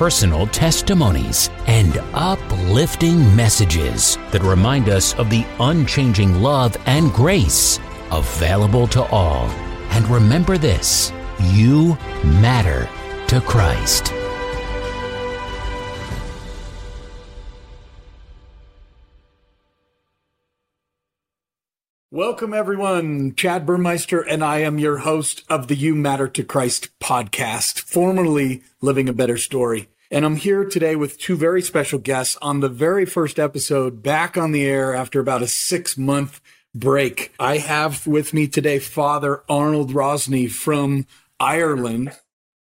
personal 0.00 0.46
testimonies, 0.46 1.50
and 1.66 1.98
uplifting 2.14 3.18
messages 3.36 4.16
that 4.30 4.42
remind 4.42 4.88
us 4.88 5.12
of 5.16 5.28
the 5.28 5.44
unchanging 5.60 6.40
love 6.40 6.74
and 6.86 7.12
grace 7.12 7.78
available 8.10 8.86
to 8.86 9.02
all. 9.12 9.44
And 9.90 10.08
remember 10.08 10.56
this 10.56 11.12
you 11.38 11.98
matter 12.24 12.88
to 13.26 13.42
Christ. 13.42 14.14
Welcome, 22.20 22.52
everyone. 22.52 23.34
Chad 23.34 23.64
Burmeister, 23.64 24.20
and 24.20 24.44
I 24.44 24.58
am 24.58 24.78
your 24.78 24.98
host 24.98 25.42
of 25.48 25.68
the 25.68 25.74
You 25.74 25.94
Matter 25.94 26.28
to 26.28 26.44
Christ 26.44 26.90
podcast, 27.00 27.80
formerly 27.80 28.62
Living 28.82 29.08
a 29.08 29.14
Better 29.14 29.38
Story. 29.38 29.88
And 30.10 30.26
I'm 30.26 30.36
here 30.36 30.66
today 30.66 30.96
with 30.96 31.16
two 31.16 31.34
very 31.34 31.62
special 31.62 31.98
guests 31.98 32.36
on 32.42 32.60
the 32.60 32.68
very 32.68 33.06
first 33.06 33.38
episode, 33.38 34.02
back 34.02 34.36
on 34.36 34.52
the 34.52 34.66
air 34.66 34.94
after 34.94 35.18
about 35.18 35.40
a 35.40 35.46
six 35.46 35.96
month 35.96 36.42
break. 36.74 37.32
I 37.40 37.56
have 37.56 38.06
with 38.06 38.34
me 38.34 38.48
today 38.48 38.80
Father 38.80 39.42
Arnold 39.48 39.92
Rosney 39.92 40.50
from 40.50 41.06
Ireland 41.40 42.12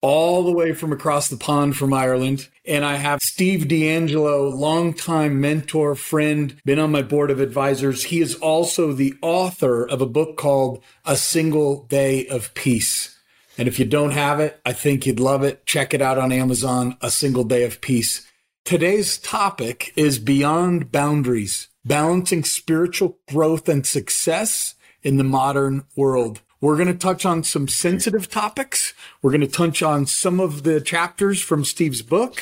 all 0.03 0.43
the 0.43 0.51
way 0.51 0.73
from 0.73 0.91
across 0.91 1.29
the 1.29 1.37
pond 1.37 1.77
from 1.77 1.93
Ireland. 1.93 2.49
And 2.65 2.83
I 2.83 2.97
have 2.97 3.21
Steve 3.21 3.69
D'Angelo, 3.69 4.49
longtime 4.49 5.39
mentor, 5.39 5.95
friend, 5.95 6.61
been 6.65 6.77
on 6.77 6.91
my 6.91 7.01
board 7.01 7.31
of 7.31 7.39
advisors. 7.39 8.03
He 8.03 8.19
is 8.19 8.35
also 8.35 8.91
the 8.91 9.15
author 9.21 9.87
of 9.87 10.01
a 10.01 10.05
book 10.05 10.35
called 10.35 10.83
A 11.05 11.15
Single 11.15 11.85
Day 11.85 12.27
of 12.27 12.53
Peace. 12.53 13.17
And 13.57 13.69
if 13.69 13.79
you 13.79 13.85
don't 13.85 14.11
have 14.11 14.41
it, 14.41 14.59
I 14.65 14.73
think 14.73 15.05
you'd 15.05 15.21
love 15.21 15.41
it. 15.41 15.65
Check 15.65 15.93
it 15.93 16.01
out 16.01 16.17
on 16.17 16.33
Amazon, 16.33 16.97
A 16.99 17.09
Single 17.09 17.45
Day 17.45 17.63
of 17.63 17.79
Peace. 17.79 18.27
Today's 18.65 19.17
topic 19.17 19.93
is 19.95 20.19
Beyond 20.19 20.91
Boundaries, 20.91 21.69
balancing 21.85 22.43
spiritual 22.43 23.19
growth 23.29 23.69
and 23.69 23.85
success 23.85 24.75
in 25.01 25.15
the 25.15 25.23
modern 25.23 25.85
world. 25.95 26.41
We're 26.63 26.77
going 26.77 26.87
to 26.87 26.93
touch 26.93 27.25
on 27.25 27.43
some 27.43 27.67
sensitive 27.67 28.29
topics. 28.29 28.93
We're 29.21 29.31
going 29.31 29.41
to 29.41 29.47
touch 29.47 29.83
on 29.83 30.05
some 30.05 30.39
of 30.39 30.63
the 30.63 30.79
chapters 30.79 31.41
from 31.41 31.65
Steve's 31.65 32.01
book. 32.01 32.41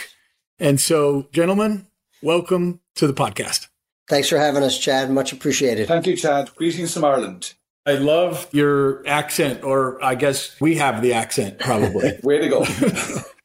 And 0.59 0.79
so, 0.79 1.27
gentlemen, 1.31 1.87
welcome 2.21 2.81
to 2.97 3.07
the 3.07 3.13
podcast. 3.13 3.67
Thanks 4.07 4.29
for 4.29 4.37
having 4.37 4.61
us, 4.61 4.77
Chad. 4.77 5.09
Much 5.09 5.33
appreciated. 5.33 5.87
Thank 5.87 6.05
you, 6.05 6.15
Chad. 6.15 6.53
Greetings 6.55 6.93
from 6.93 7.03
Ireland. 7.03 7.55
I 7.87 7.93
love 7.93 8.47
your 8.51 9.01
accent, 9.07 9.63
or 9.63 9.97
I 10.05 10.13
guess 10.13 10.55
we 10.61 10.75
have 10.75 11.01
the 11.01 11.13
accent 11.13 11.57
probably. 11.57 12.19
Way 12.23 12.41
to 12.41 12.47
go. 12.47 12.63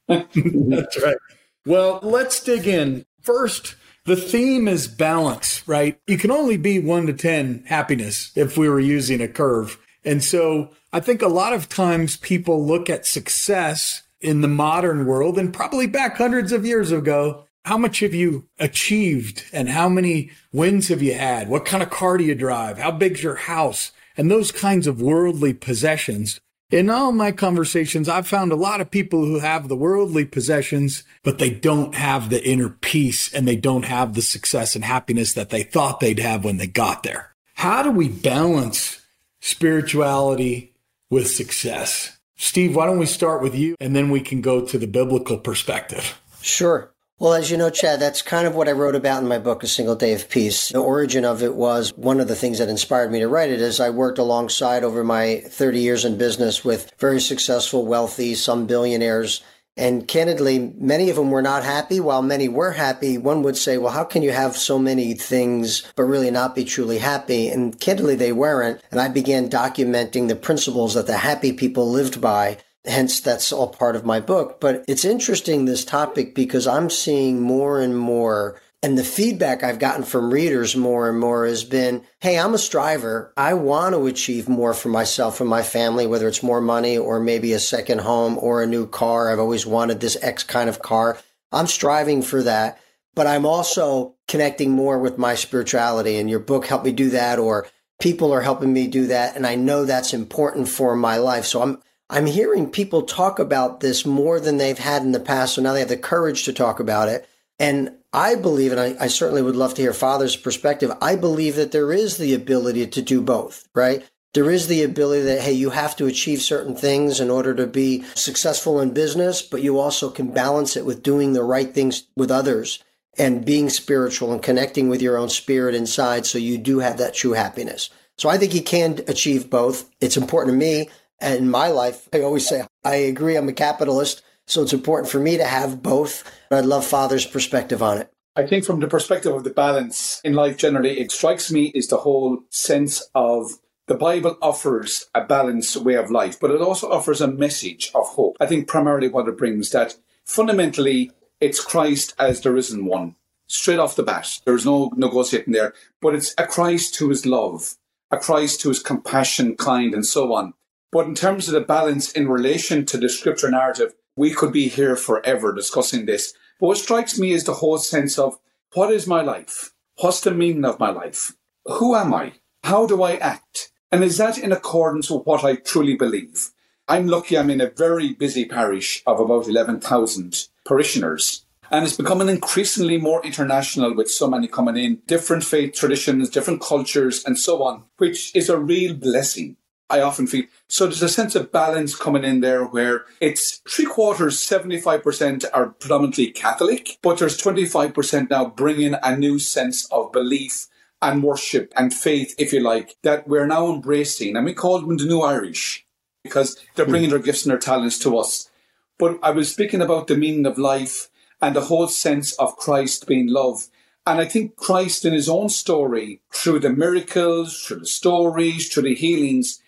That's 0.08 1.02
right. 1.02 1.16
Well, 1.64 2.00
let's 2.02 2.44
dig 2.44 2.66
in. 2.66 3.06
First, 3.22 3.76
the 4.04 4.14
theme 4.14 4.68
is 4.68 4.88
balance, 4.88 5.66
right? 5.66 5.98
You 6.06 6.18
can 6.18 6.30
only 6.30 6.58
be 6.58 6.80
one 6.80 7.06
to 7.06 7.14
10 7.14 7.64
happiness 7.64 8.30
if 8.36 8.58
we 8.58 8.68
were 8.68 8.78
using 8.78 9.22
a 9.22 9.28
curve. 9.28 9.78
And 10.06 10.22
so 10.22 10.70
I 10.92 11.00
think 11.00 11.20
a 11.20 11.28
lot 11.28 11.52
of 11.52 11.68
times 11.68 12.16
people 12.16 12.64
look 12.64 12.88
at 12.88 13.04
success 13.04 14.02
in 14.20 14.40
the 14.40 14.48
modern 14.48 15.04
world 15.04 15.36
and 15.36 15.52
probably 15.52 15.88
back 15.88 16.16
hundreds 16.16 16.52
of 16.52 16.64
years 16.64 16.92
ago. 16.92 17.44
How 17.64 17.76
much 17.76 17.98
have 18.00 18.14
you 18.14 18.46
achieved 18.60 19.44
and 19.52 19.68
how 19.68 19.88
many 19.88 20.30
wins 20.52 20.88
have 20.88 21.02
you 21.02 21.14
had? 21.14 21.48
What 21.48 21.64
kind 21.64 21.82
of 21.82 21.90
car 21.90 22.16
do 22.16 22.24
you 22.24 22.36
drive? 22.36 22.78
How 22.78 22.92
big's 22.92 23.24
your 23.24 23.34
house? 23.34 23.90
And 24.16 24.30
those 24.30 24.52
kinds 24.52 24.86
of 24.86 25.02
worldly 25.02 25.52
possessions. 25.52 26.40
In 26.70 26.88
all 26.88 27.12
my 27.12 27.32
conversations, 27.32 28.08
I've 28.08 28.26
found 28.26 28.52
a 28.52 28.56
lot 28.56 28.80
of 28.80 28.90
people 28.90 29.24
who 29.24 29.40
have 29.40 29.68
the 29.68 29.76
worldly 29.76 30.24
possessions, 30.24 31.02
but 31.24 31.38
they 31.38 31.50
don't 31.50 31.94
have 31.96 32.30
the 32.30 32.44
inner 32.48 32.70
peace 32.70 33.32
and 33.34 33.46
they 33.46 33.56
don't 33.56 33.84
have 33.84 34.14
the 34.14 34.22
success 34.22 34.74
and 34.76 34.84
happiness 34.84 35.32
that 35.34 35.50
they 35.50 35.64
thought 35.64 36.00
they'd 36.00 36.20
have 36.20 36.44
when 36.44 36.56
they 36.56 36.66
got 36.66 37.02
there. 37.02 37.34
How 37.54 37.82
do 37.82 37.90
we 37.90 38.08
balance 38.08 39.05
spirituality 39.46 40.72
with 41.08 41.30
success. 41.30 42.18
Steve, 42.34 42.74
why 42.74 42.84
don't 42.84 42.98
we 42.98 43.06
start 43.06 43.40
with 43.40 43.54
you 43.54 43.76
and 43.78 43.94
then 43.94 44.10
we 44.10 44.20
can 44.20 44.40
go 44.40 44.66
to 44.66 44.76
the 44.76 44.88
biblical 44.88 45.38
perspective? 45.38 46.20
Sure. 46.42 46.90
Well, 47.20 47.32
as 47.32 47.48
you 47.48 47.56
know, 47.56 47.70
Chad, 47.70 48.00
that's 48.00 48.22
kind 48.22 48.46
of 48.46 48.56
what 48.56 48.68
I 48.68 48.72
wrote 48.72 48.96
about 48.96 49.22
in 49.22 49.28
my 49.28 49.38
book, 49.38 49.62
A 49.62 49.68
Single 49.68 49.94
Day 49.94 50.12
of 50.14 50.28
Peace. 50.28 50.70
The 50.70 50.80
origin 50.80 51.24
of 51.24 51.44
it 51.44 51.54
was 51.54 51.92
one 51.96 52.18
of 52.18 52.26
the 52.26 52.34
things 52.34 52.58
that 52.58 52.68
inspired 52.68 53.12
me 53.12 53.20
to 53.20 53.28
write 53.28 53.50
it 53.50 53.60
is 53.60 53.78
I 53.78 53.88
worked 53.88 54.18
alongside 54.18 54.82
over 54.82 55.04
my 55.04 55.42
30 55.46 55.80
years 55.80 56.04
in 56.04 56.18
business 56.18 56.64
with 56.64 56.92
very 56.98 57.20
successful, 57.20 57.86
wealthy, 57.86 58.34
some 58.34 58.66
billionaires 58.66 59.42
and 59.76 60.08
candidly, 60.08 60.72
many 60.78 61.10
of 61.10 61.16
them 61.16 61.30
were 61.30 61.42
not 61.42 61.62
happy. 61.62 62.00
While 62.00 62.22
many 62.22 62.48
were 62.48 62.72
happy, 62.72 63.18
one 63.18 63.42
would 63.42 63.56
say, 63.56 63.76
well, 63.76 63.92
how 63.92 64.04
can 64.04 64.22
you 64.22 64.32
have 64.32 64.56
so 64.56 64.78
many 64.78 65.12
things, 65.12 65.82
but 65.96 66.04
really 66.04 66.30
not 66.30 66.54
be 66.54 66.64
truly 66.64 66.98
happy? 66.98 67.48
And 67.48 67.78
candidly, 67.78 68.14
they 68.14 68.32
weren't. 68.32 68.80
And 68.90 69.00
I 69.00 69.08
began 69.08 69.50
documenting 69.50 70.28
the 70.28 70.36
principles 70.36 70.94
that 70.94 71.06
the 71.06 71.18
happy 71.18 71.52
people 71.52 71.90
lived 71.90 72.20
by. 72.20 72.58
Hence, 72.86 73.20
that's 73.20 73.52
all 73.52 73.68
part 73.68 73.96
of 73.96 74.06
my 74.06 74.20
book. 74.20 74.60
But 74.60 74.84
it's 74.88 75.04
interesting, 75.04 75.64
this 75.64 75.84
topic, 75.84 76.34
because 76.34 76.66
I'm 76.66 76.88
seeing 76.88 77.42
more 77.42 77.80
and 77.80 77.98
more 77.98 78.60
and 78.82 78.96
the 78.96 79.04
feedback 79.04 79.62
I've 79.62 79.78
gotten 79.78 80.04
from 80.04 80.32
readers 80.32 80.76
more 80.76 81.08
and 81.08 81.18
more 81.18 81.46
has 81.46 81.64
been, 81.64 82.04
Hey, 82.20 82.38
I'm 82.38 82.54
a 82.54 82.58
striver. 82.58 83.32
I 83.36 83.54
want 83.54 83.94
to 83.94 84.06
achieve 84.06 84.48
more 84.48 84.74
for 84.74 84.88
myself 84.88 85.40
and 85.40 85.48
my 85.48 85.62
family, 85.62 86.06
whether 86.06 86.28
it's 86.28 86.42
more 86.42 86.60
money 86.60 86.98
or 86.98 87.18
maybe 87.18 87.52
a 87.52 87.58
second 87.58 88.02
home 88.02 88.38
or 88.38 88.62
a 88.62 88.66
new 88.66 88.86
car. 88.86 89.30
I've 89.30 89.38
always 89.38 89.66
wanted 89.66 90.00
this 90.00 90.16
X 90.22 90.44
kind 90.44 90.68
of 90.68 90.82
car. 90.82 91.18
I'm 91.52 91.66
striving 91.66 92.22
for 92.22 92.42
that, 92.42 92.80
but 93.14 93.26
I'm 93.26 93.46
also 93.46 94.14
connecting 94.28 94.70
more 94.70 94.98
with 94.98 95.18
my 95.18 95.34
spirituality 95.34 96.16
and 96.18 96.28
your 96.28 96.40
book 96.40 96.66
helped 96.66 96.84
me 96.84 96.92
do 96.92 97.10
that 97.10 97.38
or 97.38 97.66
people 97.98 98.32
are 98.32 98.42
helping 98.42 98.72
me 98.72 98.86
do 98.86 99.06
that. 99.06 99.36
And 99.36 99.46
I 99.46 99.54
know 99.54 99.84
that's 99.84 100.12
important 100.12 100.68
for 100.68 100.94
my 100.94 101.16
life. 101.16 101.46
So 101.46 101.62
I'm, 101.62 101.82
I'm 102.10 102.26
hearing 102.26 102.70
people 102.70 103.02
talk 103.02 103.38
about 103.38 103.80
this 103.80 104.04
more 104.04 104.38
than 104.38 104.58
they've 104.58 104.78
had 104.78 105.02
in 105.02 105.12
the 105.12 105.20
past. 105.20 105.54
So 105.54 105.62
now 105.62 105.72
they 105.72 105.80
have 105.80 105.88
the 105.88 105.96
courage 105.96 106.44
to 106.44 106.52
talk 106.52 106.78
about 106.78 107.08
it. 107.08 107.28
And 107.58 107.90
I 108.16 108.34
believe, 108.34 108.72
and 108.72 108.80
I, 108.80 108.96
I, 108.98 109.08
certainly 109.08 109.42
would 109.42 109.56
love 109.56 109.74
to 109.74 109.82
hear 109.82 109.92
Father's 109.92 110.36
perspective, 110.36 110.90
I 111.02 111.16
believe 111.16 111.54
that 111.56 111.70
there 111.70 111.92
is 111.92 112.16
the 112.16 112.32
ability 112.32 112.86
to 112.86 113.02
do 113.02 113.20
both, 113.20 113.68
right? 113.74 114.08
There 114.32 114.50
is 114.50 114.68
the 114.68 114.82
ability 114.82 115.24
that, 115.24 115.42
hey, 115.42 115.52
you 115.52 115.68
have 115.68 115.94
to 115.96 116.06
achieve 116.06 116.40
certain 116.40 116.74
things 116.74 117.20
in 117.20 117.28
order 117.28 117.54
to 117.54 117.66
be 117.66 118.04
successful 118.14 118.80
in 118.80 118.94
business, 118.94 119.42
but 119.42 119.60
you 119.60 119.78
also 119.78 120.08
can 120.08 120.32
balance 120.32 120.78
it 120.78 120.86
with 120.86 121.02
doing 121.02 121.34
the 121.34 121.42
right 121.42 121.74
things 121.74 122.04
with 122.16 122.30
others 122.30 122.82
and 123.18 123.44
being 123.44 123.68
spiritual 123.68 124.32
and 124.32 124.42
connecting 124.42 124.88
with 124.88 125.02
your 125.02 125.18
own 125.18 125.28
spirit 125.28 125.74
inside 125.74 126.24
so 126.24 126.38
you 126.38 126.56
do 126.56 126.78
have 126.78 126.96
that 126.96 127.14
true 127.14 127.32
happiness. 127.32 127.90
So 128.16 128.30
I 128.30 128.38
think 128.38 128.54
you 128.54 128.62
can 128.62 129.00
achieve 129.08 129.50
both. 129.50 129.90
It's 130.00 130.16
important 130.16 130.54
to 130.54 130.58
me 130.58 130.88
and 131.20 131.36
in 131.36 131.50
my 131.50 131.68
life. 131.68 132.08
I 132.14 132.22
always 132.22 132.48
say, 132.48 132.66
I 132.82 132.94
agree, 132.94 133.36
I'm 133.36 133.48
a 133.48 133.52
capitalist. 133.52 134.22
So 134.46 134.62
it's 134.62 134.72
important 134.72 135.10
for 135.10 135.18
me 135.18 135.36
to 135.36 135.44
have 135.44 135.82
both. 135.82 136.24
I'd 136.50 136.64
love 136.64 136.86
Father's 136.86 137.26
perspective 137.26 137.82
on 137.82 137.98
it. 137.98 138.12
I 138.36 138.46
think 138.46 138.64
from 138.64 138.80
the 138.80 138.86
perspective 138.86 139.34
of 139.34 139.44
the 139.44 139.50
balance 139.50 140.20
in 140.22 140.34
life 140.34 140.56
generally, 140.56 141.00
it 141.00 141.10
strikes 141.10 141.50
me 141.50 141.72
is 141.74 141.88
the 141.88 141.98
whole 141.98 142.40
sense 142.50 143.02
of 143.14 143.58
the 143.86 143.94
Bible 143.94 144.36
offers 144.42 145.06
a 145.14 145.24
balanced 145.24 145.76
way 145.78 145.94
of 145.94 146.10
life, 146.10 146.38
but 146.38 146.50
it 146.50 146.60
also 146.60 146.90
offers 146.90 147.20
a 147.20 147.28
message 147.28 147.90
of 147.94 148.06
hope. 148.08 148.36
I 148.40 148.46
think 148.46 148.68
primarily 148.68 149.08
what 149.08 149.28
it 149.28 149.38
brings 149.38 149.70
that 149.70 149.96
fundamentally 150.24 151.12
it's 151.40 151.64
Christ 151.64 152.14
as 152.18 152.40
the 152.40 152.52
risen 152.52 152.84
one. 152.86 153.16
straight 153.46 153.78
off 153.78 153.96
the 153.96 154.02
bat. 154.02 154.40
There's 154.44 154.66
no 154.66 154.92
negotiating 154.96 155.52
there. 155.52 155.74
But 156.00 156.14
it's 156.14 156.34
a 156.38 156.46
Christ 156.46 156.96
who 156.96 157.10
is 157.10 157.26
love, 157.26 157.76
a 158.10 158.18
Christ 158.18 158.62
who 158.62 158.70
is 158.70 158.82
compassion, 158.82 159.56
kind, 159.56 159.94
and 159.94 160.04
so 160.04 160.34
on. 160.34 160.54
But 160.92 161.06
in 161.06 161.14
terms 161.14 161.48
of 161.48 161.54
the 161.54 161.60
balance 161.60 162.12
in 162.12 162.28
relation 162.28 162.86
to 162.86 162.96
the 162.96 163.08
scripture 163.08 163.50
narrative, 163.50 163.94
we 164.16 164.32
could 164.32 164.52
be 164.52 164.68
here 164.68 164.96
forever 164.96 165.52
discussing 165.52 166.06
this. 166.06 166.32
But 166.58 166.68
what 166.68 166.78
strikes 166.78 167.18
me 167.18 167.32
is 167.32 167.44
the 167.44 167.54
whole 167.54 167.78
sense 167.78 168.18
of 168.18 168.38
what 168.74 168.90
is 168.90 169.06
my 169.06 169.22
life? 169.22 169.72
What's 170.00 170.20
the 170.20 170.32
meaning 170.32 170.64
of 170.64 170.80
my 170.80 170.90
life? 170.90 171.34
Who 171.66 171.94
am 171.94 172.12
I? 172.14 172.32
How 172.64 172.86
do 172.86 173.02
I 173.02 173.16
act? 173.16 173.70
And 173.92 174.02
is 174.02 174.18
that 174.18 174.38
in 174.38 174.52
accordance 174.52 175.10
with 175.10 175.24
what 175.26 175.44
I 175.44 175.56
truly 175.56 175.94
believe? 175.94 176.50
I'm 176.88 177.06
lucky 177.06 177.36
I'm 177.36 177.50
in 177.50 177.60
a 177.60 177.70
very 177.70 178.12
busy 178.12 178.44
parish 178.44 179.02
of 179.06 179.20
about 179.20 179.48
11,000 179.48 180.48
parishioners. 180.64 181.44
And 181.70 181.84
it's 181.84 181.96
becoming 181.96 182.28
increasingly 182.28 182.96
more 182.96 183.24
international 183.24 183.94
with 183.94 184.08
so 184.08 184.28
many 184.28 184.46
coming 184.46 184.76
in, 184.76 185.02
different 185.06 185.44
faith 185.44 185.74
traditions, 185.74 186.30
different 186.30 186.60
cultures, 186.60 187.24
and 187.24 187.36
so 187.36 187.62
on, 187.64 187.84
which 187.96 188.34
is 188.36 188.48
a 188.48 188.58
real 188.58 188.94
blessing. 188.94 189.56
I 189.88 190.00
often 190.00 190.26
feel. 190.26 190.44
So 190.68 190.86
there's 190.86 191.02
a 191.02 191.08
sense 191.08 191.34
of 191.34 191.52
balance 191.52 191.94
coming 191.94 192.24
in 192.24 192.40
there 192.40 192.64
where 192.64 193.04
it's 193.20 193.62
three 193.68 193.86
quarters, 193.86 194.38
75% 194.38 195.44
are 195.52 195.68
predominantly 195.68 196.32
Catholic, 196.32 196.98
but 197.02 197.18
there's 197.18 197.40
25% 197.40 198.30
now 198.30 198.46
bringing 198.46 198.96
a 199.02 199.16
new 199.16 199.38
sense 199.38 199.86
of 199.92 200.12
belief 200.12 200.66
and 201.00 201.22
worship 201.22 201.72
and 201.76 201.94
faith, 201.94 202.34
if 202.38 202.52
you 202.52 202.60
like, 202.60 202.96
that 203.02 203.28
we're 203.28 203.46
now 203.46 203.72
embracing. 203.72 204.36
And 204.36 204.44
we 204.44 204.54
call 204.54 204.80
them 204.80 204.96
the 204.96 205.04
new 205.04 205.20
Irish 205.20 205.86
because 206.22 206.58
they're 206.74 206.84
hmm. 206.84 206.90
bringing 206.90 207.10
their 207.10 207.18
gifts 207.20 207.44
and 207.44 207.52
their 207.52 207.58
talents 207.58 207.98
to 208.00 208.18
us. 208.18 208.50
But 208.98 209.18
I 209.22 209.30
was 209.30 209.52
speaking 209.52 209.82
about 209.82 210.08
the 210.08 210.16
meaning 210.16 210.46
of 210.46 210.58
life 210.58 211.08
and 211.40 211.54
the 211.54 211.62
whole 211.62 211.86
sense 211.86 212.32
of 212.34 212.56
Christ 212.56 213.06
being 213.06 213.28
love. 213.28 213.68
And 214.06 214.20
I 214.20 214.24
think 214.24 214.56
Christ 214.56 215.04
in 215.04 215.12
his 215.12 215.28
own 215.28 215.48
story, 215.48 216.20
through 216.32 216.60
the 216.60 216.70
miracles, 216.70 217.62
through 217.62 217.80
the 217.80 217.86
stories, 217.86 218.72
through 218.72 218.84
the 218.84 218.94
healings, 218.94 219.60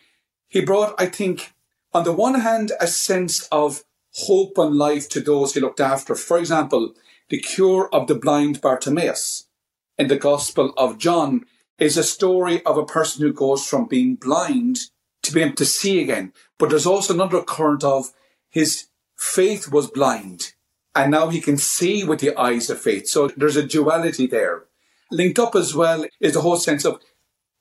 he 0.49 0.61
brought, 0.61 1.01
I 1.01 1.07
think, 1.07 1.53
on 1.93 2.05
the 2.05 2.13
one 2.13 2.41
hand, 2.41 2.73
a 2.81 2.87
sense 2.87 3.47
of 3.53 3.85
hope 4.15 4.59
and 4.59 4.75
life 4.75 5.09
to 5.11 5.21
those 5.21 5.55
he 5.55 5.61
looked 5.61 5.81
after. 5.81 6.15
For 6.15 6.39
example, 6.39 6.95
the 7.29 7.39
cure 7.39 7.89
of 7.93 8.07
the 8.07 8.15
blind 8.15 8.61
Bartimaeus 8.61 9.47
in 9.99 10.09
the 10.09 10.17
Gospel 10.17 10.73
of 10.77 10.99
John 10.99 11.45
is 11.79 11.97
a 11.97 12.03
story 12.03 12.65
of 12.65 12.77
a 12.77 12.87
person 12.87 13.23
who 13.23 13.33
goes 13.33 13.67
from 13.67 13.87
being 13.87 14.17
blind 14.17 14.79
to 15.23 15.33
being 15.33 15.49
able 15.49 15.57
to 15.57 15.65
see 15.65 16.01
again. 16.01 16.33
But 16.59 16.71
there's 16.71 16.87
also 16.87 17.15
another 17.15 17.43
current 17.43 17.85
of 17.85 18.13
his 18.49 18.87
faith 19.17 19.71
was 19.71 19.91
blind 19.91 20.53
and 20.95 21.13
now 21.13 21.29
he 21.29 21.41
can 21.41 21.57
see 21.57 22.03
with 22.03 22.21
the 22.21 22.37
eyes 22.37 22.71
of 22.71 22.81
faith. 22.81 23.07
So 23.09 23.29
there's 23.29 23.57
a 23.57 23.67
duality 23.67 24.27
there. 24.27 24.65
Linked 25.11 25.39
up 25.39 25.55
as 25.55 25.75
well 25.75 26.05
is 26.21 26.35
the 26.35 26.41
whole 26.41 26.57
sense 26.57 26.85
of 26.85 27.01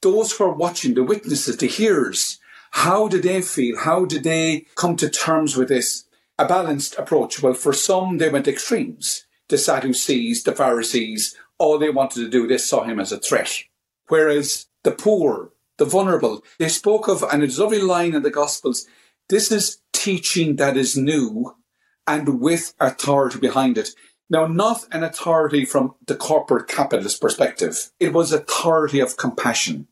those 0.02 0.32
who 0.32 0.46
are 0.46 0.54
watching, 0.54 0.94
the 0.94 1.04
witnesses, 1.04 1.58
the 1.58 1.68
hearers, 1.68 2.40
how 2.72 3.08
do 3.08 3.22
they 3.22 3.42
feel? 3.42 3.78
How 3.78 4.06
do 4.06 4.20
they 4.20 4.66
come 4.76 4.96
to 4.98 5.10
terms 5.10 5.56
with 5.56 5.70
this? 5.70 6.06
A 6.40 6.46
balanced 6.46 6.98
approach. 6.98 7.42
Well, 7.42 7.54
for 7.54 7.74
some, 7.74 8.18
they 8.18 8.30
went 8.30 8.48
extremes. 8.48 9.26
The 9.50 9.58
Sadducees, 9.58 10.44
the 10.44 10.52
Pharisees, 10.52 11.36
all 11.58 11.80
they 11.80 11.90
wanted 11.90 12.20
to 12.22 12.30
do, 12.30 12.48
they 12.48 12.58
saw 12.58 12.84
him 12.84 13.00
as 13.00 13.12
a 13.12 13.20
threat. 13.20 13.64
Whereas 14.08 14.68
the 14.84 14.92
poor, 14.92 15.52
the 15.78 15.86
vulnerable, 15.86 16.44
they 16.60 16.70
spoke 16.70 17.08
of, 17.08 17.24
and 17.24 17.44
it's 17.44 17.58
lovely 17.58 17.82
line 17.82 18.14
in 18.14 18.24
the 18.24 18.30
Gospels, 18.30 18.88
this 19.30 19.52
is 19.52 19.80
teaching 19.94 20.58
that 20.58 20.78
is 20.78 20.96
new 20.96 21.56
and 22.06 22.40
with 22.40 22.74
authority 22.80 23.40
behind 23.40 23.78
it. 23.78 23.90
Now, 24.30 24.46
not 24.46 24.86
an 24.92 25.04
authority 25.04 25.66
from 25.66 25.96
the 26.06 26.16
corporate 26.16 26.68
capitalist 26.68 27.22
perspective. 27.22 27.92
It 28.00 28.14
was 28.14 28.32
authority 28.32 29.00
of 29.00 29.18
compassion, 29.18 29.88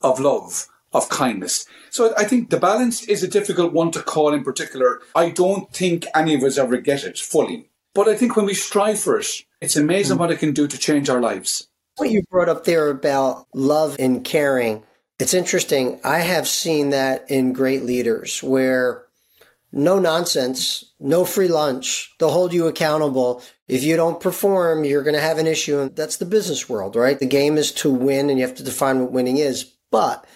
of 0.00 0.20
love, 0.20 0.68
of 0.94 1.08
kindness. 1.08 1.66
So 1.90 2.14
I 2.16 2.24
think 2.24 2.50
the 2.50 2.58
balance 2.58 3.04
is 3.04 3.22
a 3.22 3.28
difficult 3.28 3.72
one 3.72 3.90
to 3.90 4.02
call 4.02 4.32
in 4.32 4.44
particular. 4.44 5.00
I 5.14 5.30
don't 5.30 5.70
think 5.72 6.06
any 6.14 6.34
of 6.34 6.42
us 6.42 6.56
ever 6.56 6.78
get 6.78 7.04
it 7.04 7.18
fully. 7.18 7.68
But 7.94 8.08
I 8.08 8.16
think 8.16 8.36
when 8.36 8.46
we 8.46 8.54
strive 8.54 8.98
for 8.98 9.18
it, 9.18 9.26
it's 9.60 9.76
amazing 9.76 10.16
mm. 10.16 10.20
what 10.20 10.30
it 10.30 10.38
can 10.38 10.52
do 10.52 10.66
to 10.66 10.78
change 10.78 11.08
our 11.08 11.20
lives. 11.20 11.68
What 11.96 12.10
you 12.10 12.22
brought 12.30 12.48
up 12.48 12.64
there 12.64 12.88
about 12.88 13.46
love 13.54 13.96
and 14.00 14.24
caring, 14.24 14.82
it's 15.20 15.34
interesting. 15.34 16.00
I 16.02 16.18
have 16.18 16.48
seen 16.48 16.90
that 16.90 17.30
in 17.30 17.52
great 17.52 17.84
leaders 17.84 18.42
where 18.42 19.04
no 19.70 19.98
nonsense, 19.98 20.92
no 21.00 21.24
free 21.24 21.48
lunch. 21.48 22.14
They'll 22.18 22.30
hold 22.30 22.52
you 22.52 22.66
accountable. 22.66 23.42
If 23.68 23.82
you 23.82 23.96
don't 23.96 24.20
perform, 24.20 24.84
you're 24.84 25.02
going 25.02 25.14
to 25.14 25.20
have 25.20 25.38
an 25.38 25.46
issue. 25.46 25.80
And 25.80 25.94
that's 25.94 26.16
the 26.16 26.24
business 26.24 26.68
world, 26.68 26.96
right? 26.96 27.18
The 27.18 27.26
game 27.26 27.56
is 27.58 27.72
to 27.72 27.90
win 27.90 28.30
and 28.30 28.38
you 28.38 28.46
have 28.46 28.56
to 28.56 28.64
define 28.64 29.00
what 29.00 29.12
winning 29.12 29.36
is. 29.36 29.72
But 29.90 30.26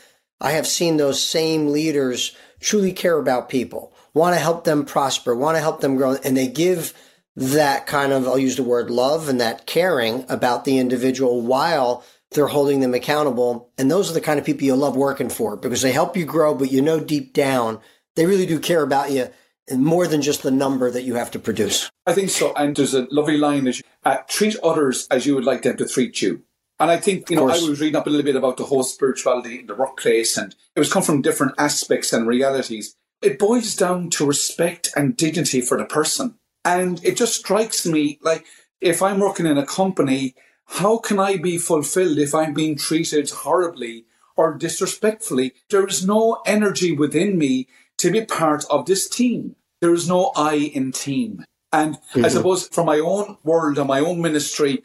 I 0.40 0.52
have 0.52 0.66
seen 0.66 0.96
those 0.96 1.22
same 1.22 1.68
leaders 1.68 2.34
truly 2.60 2.92
care 2.92 3.18
about 3.18 3.48
people, 3.48 3.92
want 4.14 4.34
to 4.34 4.40
help 4.40 4.64
them 4.64 4.84
prosper, 4.84 5.34
want 5.34 5.56
to 5.56 5.60
help 5.60 5.80
them 5.80 5.96
grow, 5.96 6.16
and 6.24 6.36
they 6.36 6.48
give 6.48 6.94
that 7.36 7.86
kind 7.86 8.12
of, 8.12 8.26
I'll 8.26 8.38
use 8.38 8.56
the 8.56 8.62
word 8.62 8.90
love 8.90 9.28
and 9.28 9.40
that 9.40 9.66
caring 9.66 10.24
about 10.28 10.64
the 10.64 10.78
individual 10.78 11.40
while 11.40 12.04
they're 12.32 12.48
holding 12.48 12.80
them 12.80 12.94
accountable. 12.94 13.70
And 13.78 13.90
those 13.90 14.10
are 14.10 14.14
the 14.14 14.20
kind 14.20 14.38
of 14.38 14.44
people 14.44 14.64
you 14.64 14.74
love 14.74 14.96
working 14.96 15.28
for 15.28 15.56
because 15.56 15.82
they 15.82 15.92
help 15.92 16.16
you 16.16 16.24
grow, 16.24 16.54
but 16.54 16.72
you 16.72 16.82
know 16.82 17.00
deep 17.00 17.32
down 17.32 17.80
they 18.18 18.26
really 18.26 18.46
do 18.46 18.58
care 18.58 18.82
about 18.82 19.12
you 19.12 19.28
more 19.72 20.08
than 20.08 20.22
just 20.22 20.42
the 20.42 20.50
number 20.50 20.90
that 20.90 21.02
you 21.02 21.14
have 21.14 21.30
to 21.30 21.38
produce. 21.38 21.88
I 22.04 22.14
think 22.14 22.30
so. 22.30 22.52
And 22.54 22.74
there's 22.74 22.94
a 22.94 23.06
lovely 23.12 23.36
line 23.36 23.68
as 23.68 23.80
uh, 24.04 24.16
treat 24.26 24.56
others 24.60 25.06
as 25.08 25.24
you 25.24 25.36
would 25.36 25.44
like 25.44 25.62
them 25.62 25.76
to 25.76 25.86
treat 25.86 26.20
you. 26.20 26.42
And 26.80 26.90
I 26.90 26.96
think, 26.96 27.28
you 27.28 27.36
know, 27.36 27.48
I 27.48 27.58
was 27.58 27.80
reading 27.80 27.96
up 27.96 28.06
a 28.06 28.10
little 28.10 28.24
bit 28.24 28.36
about 28.36 28.56
the 28.56 28.64
whole 28.64 28.84
spirituality 28.84 29.60
in 29.60 29.66
the 29.66 29.74
workplace, 29.74 30.36
and 30.36 30.54
it 30.76 30.78
was 30.78 30.92
come 30.92 31.02
from 31.02 31.22
different 31.22 31.54
aspects 31.58 32.12
and 32.12 32.26
realities. 32.26 32.94
It 33.20 33.38
boils 33.38 33.74
down 33.74 34.10
to 34.10 34.26
respect 34.26 34.90
and 34.94 35.16
dignity 35.16 35.60
for 35.60 35.76
the 35.76 35.84
person. 35.84 36.36
And 36.64 37.04
it 37.04 37.16
just 37.16 37.34
strikes 37.34 37.84
me 37.84 38.18
like 38.22 38.46
if 38.80 39.02
I'm 39.02 39.18
working 39.18 39.46
in 39.46 39.58
a 39.58 39.66
company, 39.66 40.34
how 40.66 40.98
can 40.98 41.18
I 41.18 41.36
be 41.36 41.58
fulfilled 41.58 42.18
if 42.18 42.34
I'm 42.34 42.54
being 42.54 42.76
treated 42.76 43.30
horribly 43.30 44.04
or 44.36 44.54
disrespectfully? 44.54 45.54
There 45.70 45.86
is 45.86 46.06
no 46.06 46.42
energy 46.46 46.92
within 46.92 47.38
me 47.38 47.66
to 47.98 48.12
be 48.12 48.24
part 48.24 48.64
of 48.70 48.86
this 48.86 49.08
team. 49.08 49.56
There 49.80 49.94
is 49.94 50.08
no 50.08 50.30
I 50.36 50.54
in 50.54 50.92
team. 50.92 51.44
And 51.72 51.96
mm-hmm. 51.96 52.24
I 52.24 52.28
suppose 52.28 52.68
from 52.68 52.86
my 52.86 52.98
own 52.98 53.38
world 53.42 53.78
and 53.78 53.88
my 53.88 54.00
own 54.00 54.20
ministry, 54.20 54.82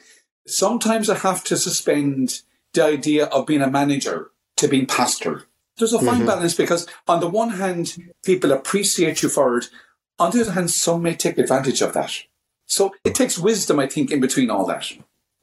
sometimes 0.48 1.10
I 1.10 1.16
have 1.16 1.44
to 1.46 1.58
suspend 1.58 2.42
the 2.74 2.84
idea 2.84 3.26
of 3.26 3.46
being 3.46 3.62
a 3.62 3.70
manager 3.70 4.32
to 4.58 4.68
being 4.68 4.86
pastor. 4.86 5.44
There's 5.78 5.94
a 5.94 6.00
fine 6.00 6.20
mm-hmm. 6.20 6.28
balance 6.28 6.56
because 6.56 6.88
on 7.08 7.20
the 7.20 7.30
one 7.30 7.50
hand, 7.52 7.98
people 8.24 8.52
appreciate 8.52 9.24
you 9.24 9.30
for 9.30 9.58
it. 9.58 9.70
On 10.20 10.32
the 10.32 10.42
other 10.42 10.52
hand, 10.52 10.72
some 10.72 11.02
may 11.02 11.16
take 11.16 11.38
advantage 11.38 11.82
of 11.82 11.94
that. 11.94 12.14
So 12.66 12.94
it 13.04 13.16
takes 13.16 13.38
wisdom, 13.38 13.80
I 13.80 13.88
think, 13.88 14.12
in 14.12 14.20
between 14.20 14.50
all 14.50 14.66
that. 14.68 14.92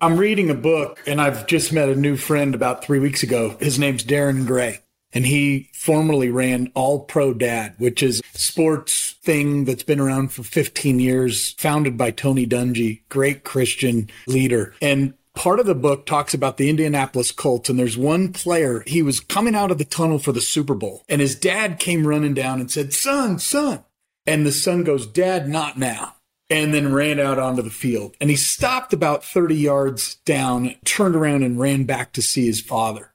I'm 0.01 0.17
reading 0.17 0.49
a 0.49 0.55
book 0.55 1.03
and 1.07 1.21
I've 1.21 1.47
just 1.47 1.73
met 1.73 1.89
a 1.89 1.95
new 1.95 2.17
friend 2.17 2.55
about 2.55 2.85
three 2.85 2.99
weeks 2.99 3.23
ago. 3.23 3.57
His 3.61 3.79
name's 3.79 4.05
Darren 4.05 4.47
Gray 4.47 4.81
and 5.13 5.27
he 5.27 5.69
formerly 5.75 6.31
ran 6.31 6.71
All 6.75 7.01
Pro 7.01 7.35
Dad, 7.35 7.75
which 7.79 8.03
is 8.03 8.23
sports 8.33 9.10
thing 9.23 9.65
that's 9.65 9.83
been 9.83 10.01
around 10.01 10.33
for 10.33 10.43
15 10.43 10.99
years, 11.01 11.53
founded 11.53 11.97
by 11.97 12.11
Tony 12.11 12.47
Dungy, 12.47 13.03
great 13.09 13.45
Christian 13.45 14.11
leader. 14.27 14.75
And 14.81 15.15
part 15.35 15.61
of 15.61 15.67
the 15.67 15.75
book 15.75 16.07
talks 16.07 16.35
about 16.35 16.57
the 16.57 16.71
Indianapolis 16.71 17.33
Colts, 17.33 17.69
and 17.69 17.79
there's 17.79 17.99
one 17.99 18.33
player, 18.33 18.83
he 18.87 19.03
was 19.03 19.21
coming 19.21 19.55
out 19.55 19.71
of 19.71 19.79
the 19.79 19.85
tunnel 19.85 20.19
for 20.19 20.33
the 20.33 20.41
Super 20.41 20.75
Bowl, 20.75 21.05
and 21.09 21.21
his 21.21 21.35
dad 21.35 21.79
came 21.79 22.07
running 22.07 22.35
down 22.35 22.61
and 22.61 22.71
said, 22.71 22.93
Son, 22.93 23.39
son. 23.39 23.85
And 24.27 24.47
the 24.47 24.53
son 24.53 24.85
goes, 24.85 25.07
Dad, 25.07 25.49
not 25.49 25.79
now. 25.79 26.17
And 26.49 26.75
then 26.75 26.93
ran 26.93 27.21
out 27.21 27.39
onto 27.39 27.63
the 27.63 27.71
field. 27.71 28.17
And 28.21 28.29
he 28.29 28.37
stopped 28.37 28.93
about 28.93 29.25
30 29.25 29.55
yards 29.55 30.17
down, 30.25 30.75
turned 30.85 31.15
around, 31.15 31.45
and 31.45 31.61
ran 31.61 31.85
back 31.85 32.13
to 32.13 32.23
see 32.23 32.47
his 32.47 32.61
father. 32.61 33.13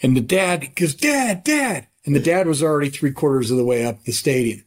And 0.00 0.16
the 0.16 0.22
dad 0.22 0.74
goes, 0.74 0.94
Dad, 0.94 1.44
Dad. 1.44 1.86
And 2.06 2.14
the 2.14 2.20
dad 2.20 2.46
was 2.46 2.62
already 2.62 2.88
three 2.88 3.12
quarters 3.12 3.50
of 3.50 3.58
the 3.58 3.64
way 3.64 3.84
up 3.84 4.04
the 4.04 4.12
stadium. 4.12 4.64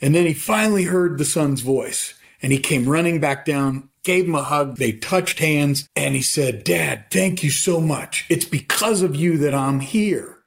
And 0.00 0.14
then 0.14 0.26
he 0.26 0.34
finally 0.34 0.84
heard 0.84 1.18
the 1.18 1.24
son's 1.24 1.60
voice 1.60 2.14
and 2.42 2.52
he 2.52 2.58
came 2.58 2.88
running 2.88 3.20
back 3.20 3.44
down, 3.44 3.88
gave 4.02 4.26
him 4.26 4.34
a 4.34 4.42
hug. 4.42 4.76
They 4.76 4.92
touched 4.92 5.38
hands 5.38 5.88
and 5.96 6.14
he 6.14 6.22
said, 6.22 6.64
Dad, 6.64 7.06
thank 7.10 7.42
you 7.42 7.50
so 7.50 7.80
much. 7.80 8.26
It's 8.28 8.44
because 8.44 9.02
of 9.02 9.16
you 9.16 9.38
that 9.38 9.54
I'm 9.54 9.80
here. 9.80 10.38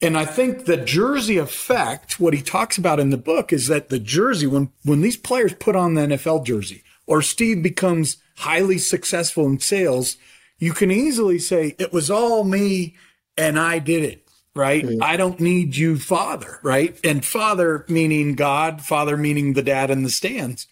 And 0.00 0.18
I 0.18 0.24
think 0.24 0.64
the 0.64 0.76
jersey 0.76 1.38
effect, 1.38 2.18
what 2.18 2.34
he 2.34 2.42
talks 2.42 2.76
about 2.76 2.98
in 2.98 3.10
the 3.10 3.16
book 3.16 3.52
is 3.52 3.68
that 3.68 3.88
the 3.88 4.00
jersey, 4.00 4.48
when, 4.48 4.72
when 4.84 5.00
these 5.00 5.16
players 5.16 5.54
put 5.54 5.76
on 5.76 5.94
the 5.94 6.02
NFL 6.02 6.44
jersey 6.44 6.82
or 7.06 7.22
Steve 7.22 7.62
becomes 7.62 8.16
highly 8.38 8.78
successful 8.78 9.46
in 9.46 9.60
sales, 9.60 10.16
you 10.58 10.72
can 10.72 10.90
easily 10.90 11.38
say 11.38 11.76
it 11.78 11.92
was 11.92 12.10
all 12.10 12.42
me 12.42 12.96
and 13.36 13.58
I 13.58 13.78
did 13.78 14.04
it, 14.04 14.26
right? 14.54 14.84
Mm-hmm. 14.84 15.02
I 15.02 15.16
don't 15.16 15.40
need 15.40 15.76
you, 15.76 15.98
Father, 15.98 16.58
right? 16.62 16.98
And 17.04 17.24
Father 17.24 17.84
meaning 17.88 18.34
God, 18.34 18.82
Father 18.82 19.16
meaning 19.16 19.52
the 19.52 19.62
dad 19.62 19.90
in 19.90 20.02
the 20.02 20.10
stands. 20.10 20.66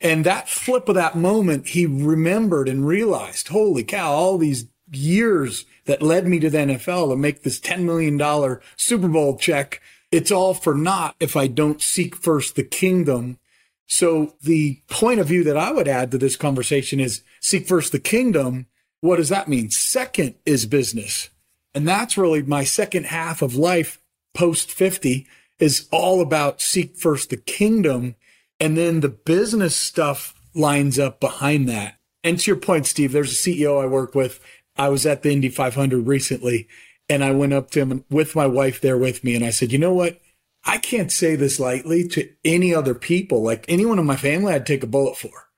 And 0.00 0.24
that 0.24 0.48
flip 0.48 0.88
of 0.88 0.94
that 0.94 1.16
moment, 1.16 1.68
he 1.68 1.86
remembered 1.86 2.68
and 2.68 2.86
realized, 2.86 3.48
holy 3.48 3.82
cow, 3.82 4.12
all 4.12 4.38
these 4.38 4.66
years 4.92 5.64
that 5.86 6.02
led 6.02 6.26
me 6.26 6.38
to 6.40 6.50
the 6.50 6.58
NFL 6.58 7.10
to 7.10 7.16
make 7.16 7.42
this 7.42 7.58
$10 7.60 7.82
million 7.82 8.60
Super 8.76 9.08
Bowl 9.08 9.36
check. 9.38 9.80
It's 10.12 10.30
all 10.30 10.54
for 10.54 10.74
naught 10.74 11.16
if 11.18 11.36
I 11.36 11.46
don't 11.46 11.80
seek 11.80 12.14
first 12.14 12.56
the 12.56 12.62
kingdom. 12.62 13.38
So 13.86 14.34
the 14.42 14.82
point 14.88 15.20
of 15.20 15.28
view 15.28 15.44
that 15.44 15.56
I 15.56 15.72
would 15.72 15.88
add 15.88 16.10
to 16.10 16.18
this 16.18 16.36
conversation 16.36 17.00
is 17.00 17.22
seek 17.40 17.66
first 17.66 17.92
the 17.92 17.98
kingdom. 17.98 18.66
What 19.00 19.16
does 19.16 19.28
that 19.28 19.48
mean? 19.48 19.70
Second 19.70 20.34
is 20.44 20.66
business. 20.66 21.30
And 21.76 21.86
that's 21.86 22.16
really 22.16 22.42
my 22.42 22.64
second 22.64 23.04
half 23.04 23.42
of 23.42 23.54
life 23.54 24.00
post 24.32 24.72
50 24.72 25.26
is 25.58 25.86
all 25.92 26.22
about 26.22 26.62
seek 26.62 26.96
first 26.96 27.28
the 27.28 27.36
kingdom. 27.36 28.14
And 28.58 28.78
then 28.78 29.00
the 29.00 29.10
business 29.10 29.76
stuff 29.76 30.34
lines 30.54 30.98
up 30.98 31.20
behind 31.20 31.68
that. 31.68 31.98
And 32.24 32.40
to 32.40 32.50
your 32.50 32.56
point, 32.56 32.86
Steve, 32.86 33.12
there's 33.12 33.30
a 33.30 33.34
CEO 33.34 33.82
I 33.82 33.86
work 33.86 34.14
with. 34.14 34.40
I 34.74 34.88
was 34.88 35.04
at 35.04 35.22
the 35.22 35.30
Indy 35.30 35.50
500 35.50 36.06
recently 36.06 36.66
and 37.10 37.22
I 37.22 37.32
went 37.32 37.52
up 37.52 37.70
to 37.72 37.80
him 37.80 38.06
with 38.08 38.34
my 38.34 38.46
wife 38.46 38.80
there 38.80 38.96
with 38.96 39.22
me. 39.22 39.34
And 39.34 39.44
I 39.44 39.50
said, 39.50 39.70
you 39.70 39.78
know 39.78 39.92
what? 39.92 40.18
I 40.64 40.78
can't 40.78 41.12
say 41.12 41.36
this 41.36 41.60
lightly 41.60 42.08
to 42.08 42.30
any 42.42 42.74
other 42.74 42.94
people, 42.94 43.42
like 43.42 43.66
anyone 43.68 43.98
in 43.98 44.06
my 44.06 44.16
family, 44.16 44.54
I'd 44.54 44.64
take 44.64 44.82
a 44.82 44.86
bullet 44.86 45.18
for. 45.18 45.48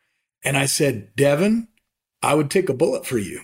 And 0.43 0.57
I 0.57 0.67
said, 0.67 1.15
Devin, 1.15 1.69
I 2.23 2.35
would 2.35 2.51
take 2.51 2.69
a 2.69 2.75
bullet 2.75 3.07
for 3.07 3.19
you. 3.19 3.43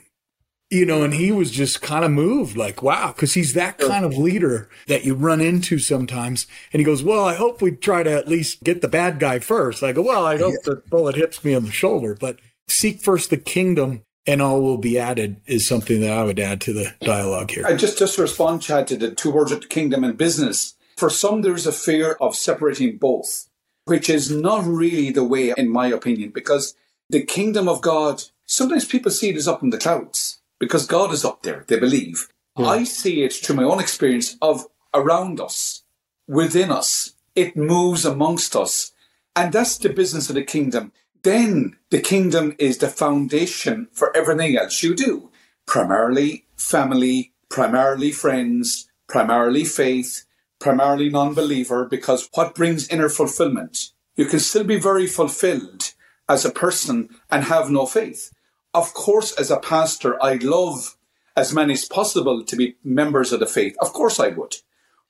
You 0.74 0.84
know, 0.84 1.04
and 1.04 1.14
he 1.14 1.30
was 1.30 1.52
just 1.52 1.82
kind 1.82 2.04
of 2.04 2.10
moved, 2.10 2.56
like, 2.56 2.82
wow, 2.82 3.12
because 3.12 3.34
he's 3.34 3.52
that 3.52 3.78
kind 3.78 4.04
of 4.04 4.18
leader 4.18 4.68
that 4.88 5.04
you 5.04 5.14
run 5.14 5.40
into 5.40 5.78
sometimes. 5.78 6.48
And 6.72 6.80
he 6.80 6.84
goes, 6.84 7.00
Well, 7.00 7.24
I 7.24 7.34
hope 7.34 7.62
we 7.62 7.70
try 7.70 8.02
to 8.02 8.10
at 8.10 8.26
least 8.26 8.64
get 8.64 8.82
the 8.82 8.88
bad 8.88 9.20
guy 9.20 9.38
first. 9.38 9.84
I 9.84 9.92
go, 9.92 10.02
Well, 10.02 10.26
I 10.26 10.36
hope 10.36 10.54
the 10.64 10.82
bullet 10.90 11.14
hits 11.14 11.44
me 11.44 11.54
on 11.54 11.62
the 11.62 11.70
shoulder, 11.70 12.16
but 12.18 12.40
seek 12.66 13.00
first 13.00 13.30
the 13.30 13.36
kingdom 13.36 14.02
and 14.26 14.42
all 14.42 14.62
will 14.62 14.78
be 14.78 14.98
added 14.98 15.40
is 15.46 15.64
something 15.64 16.00
that 16.00 16.10
I 16.10 16.24
would 16.24 16.40
add 16.40 16.60
to 16.62 16.72
the 16.72 16.94
dialogue 17.02 17.52
here. 17.52 17.64
I 17.66 17.74
just 17.74 17.96
just 17.96 18.16
to 18.16 18.22
respond, 18.22 18.62
Chad, 18.62 18.88
to 18.88 18.96
the 18.96 19.12
two 19.12 19.30
words 19.30 19.52
of 19.52 19.68
kingdom 19.68 20.02
and 20.02 20.18
business. 20.18 20.74
For 20.96 21.08
some, 21.08 21.42
there's 21.42 21.68
a 21.68 21.72
fear 21.72 22.16
of 22.20 22.34
separating 22.34 22.98
both, 22.98 23.48
which 23.84 24.10
is 24.10 24.28
not 24.28 24.64
really 24.64 25.10
the 25.10 25.24
way, 25.24 25.52
in 25.56 25.68
my 25.68 25.86
opinion, 25.86 26.30
because 26.30 26.74
the 27.10 27.22
kingdom 27.22 27.68
of 27.68 27.80
God, 27.80 28.24
sometimes 28.46 28.84
people 28.84 29.12
see 29.12 29.28
it 29.28 29.36
as 29.36 29.46
up 29.46 29.62
in 29.62 29.70
the 29.70 29.78
clouds 29.78 30.40
because 30.64 30.86
God 30.86 31.12
is 31.12 31.26
up 31.26 31.42
there, 31.42 31.64
they 31.68 31.78
believe. 31.78 32.28
Yeah. 32.56 32.66
I 32.66 32.84
see 32.84 33.22
it 33.22 33.34
through 33.34 33.56
my 33.56 33.64
own 33.64 33.80
experience 33.80 34.38
of 34.40 34.64
around 34.94 35.38
us, 35.38 35.82
within 36.26 36.70
us. 36.70 37.12
It 37.34 37.54
moves 37.54 38.06
amongst 38.06 38.56
us. 38.56 38.92
And 39.36 39.52
that's 39.52 39.76
the 39.76 39.90
business 39.90 40.30
of 40.30 40.36
the 40.36 40.42
kingdom. 40.42 40.92
Then 41.22 41.76
the 41.90 42.00
kingdom 42.00 42.54
is 42.58 42.78
the 42.78 42.88
foundation 42.88 43.88
for 43.92 44.16
everything 44.16 44.56
else 44.56 44.82
you 44.82 44.94
do. 44.94 45.30
Primarily 45.66 46.46
family, 46.56 47.34
primarily 47.50 48.10
friends, 48.10 48.88
primarily 49.06 49.64
faith, 49.64 50.24
primarily 50.58 51.10
non-believer, 51.10 51.84
because 51.84 52.30
what 52.32 52.54
brings 52.54 52.88
inner 52.88 53.10
fulfillment? 53.10 53.90
You 54.16 54.24
can 54.24 54.40
still 54.40 54.64
be 54.64 54.78
very 54.78 55.06
fulfilled 55.06 55.92
as 56.26 56.46
a 56.46 56.50
person 56.50 57.10
and 57.30 57.44
have 57.44 57.70
no 57.70 57.84
faith. 57.84 58.32
Of 58.74 58.92
course, 58.92 59.32
as 59.32 59.50
a 59.50 59.58
pastor, 59.58 60.22
I'd 60.22 60.42
love 60.42 60.96
as 61.36 61.52
many 61.52 61.74
as 61.74 61.84
possible 61.84 62.44
to 62.44 62.56
be 62.56 62.76
members 62.82 63.32
of 63.32 63.40
the 63.40 63.46
faith. 63.46 63.76
Of 63.80 63.92
course 63.92 64.18
I 64.20 64.28
would. 64.28 64.56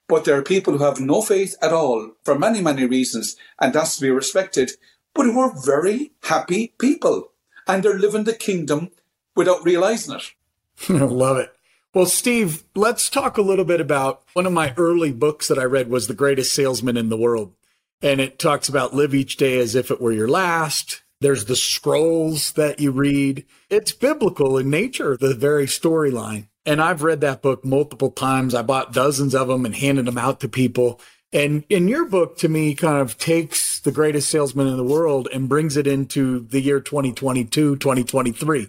But 0.06 0.24
there 0.24 0.38
are 0.38 0.42
people 0.42 0.76
who 0.76 0.84
have 0.84 1.00
no 1.00 1.22
faith 1.22 1.56
at 1.62 1.72
all 1.72 2.12
for 2.22 2.38
many, 2.38 2.60
many 2.60 2.84
reasons, 2.84 3.36
and 3.58 3.72
that's 3.72 3.96
to 3.96 4.02
be 4.02 4.10
respected, 4.10 4.72
but 5.14 5.24
who 5.24 5.38
are 5.40 5.54
very 5.64 6.12
happy 6.24 6.74
people. 6.78 7.32
And 7.66 7.82
they're 7.82 7.98
living 7.98 8.24
the 8.24 8.34
kingdom 8.34 8.90
without 9.34 9.64
realizing 9.64 10.16
it. 10.16 10.32
I 10.90 11.04
love 11.04 11.38
it. 11.38 11.54
Well, 11.94 12.06
Steve, 12.06 12.64
let's 12.74 13.08
talk 13.08 13.38
a 13.38 13.42
little 13.42 13.64
bit 13.64 13.80
about 13.80 14.24
one 14.34 14.46
of 14.46 14.52
my 14.52 14.74
early 14.76 15.12
books 15.12 15.48
that 15.48 15.58
I 15.58 15.64
read 15.64 15.88
was 15.88 16.06
The 16.06 16.14
Greatest 16.14 16.54
Salesman 16.54 16.96
in 16.96 17.08
the 17.08 17.16
World. 17.16 17.54
And 18.02 18.20
it 18.20 18.38
talks 18.38 18.68
about 18.68 18.94
live 18.94 19.14
each 19.14 19.36
day 19.36 19.58
as 19.58 19.74
if 19.74 19.90
it 19.90 20.00
were 20.00 20.12
your 20.12 20.28
last. 20.28 21.03
There's 21.24 21.46
the 21.46 21.56
scrolls 21.56 22.52
that 22.52 22.80
you 22.80 22.90
read. 22.90 23.46
It's 23.70 23.92
biblical 23.92 24.58
in 24.58 24.68
nature, 24.68 25.16
the 25.16 25.32
very 25.32 25.64
storyline. 25.64 26.48
And 26.66 26.82
I've 26.82 27.02
read 27.02 27.22
that 27.22 27.40
book 27.40 27.64
multiple 27.64 28.10
times. 28.10 28.54
I 28.54 28.60
bought 28.60 28.92
dozens 28.92 29.34
of 29.34 29.48
them 29.48 29.64
and 29.64 29.74
handed 29.74 30.04
them 30.04 30.18
out 30.18 30.40
to 30.40 30.50
people. 30.50 31.00
And 31.32 31.64
in 31.70 31.88
your 31.88 32.04
book, 32.04 32.36
to 32.40 32.48
me, 32.50 32.74
kind 32.74 32.98
of 32.98 33.16
takes 33.16 33.80
the 33.80 33.90
greatest 33.90 34.28
salesman 34.28 34.66
in 34.66 34.76
the 34.76 34.84
world 34.84 35.26
and 35.32 35.48
brings 35.48 35.78
it 35.78 35.86
into 35.86 36.40
the 36.40 36.60
year 36.60 36.78
2022, 36.78 37.76
2023, 37.76 38.68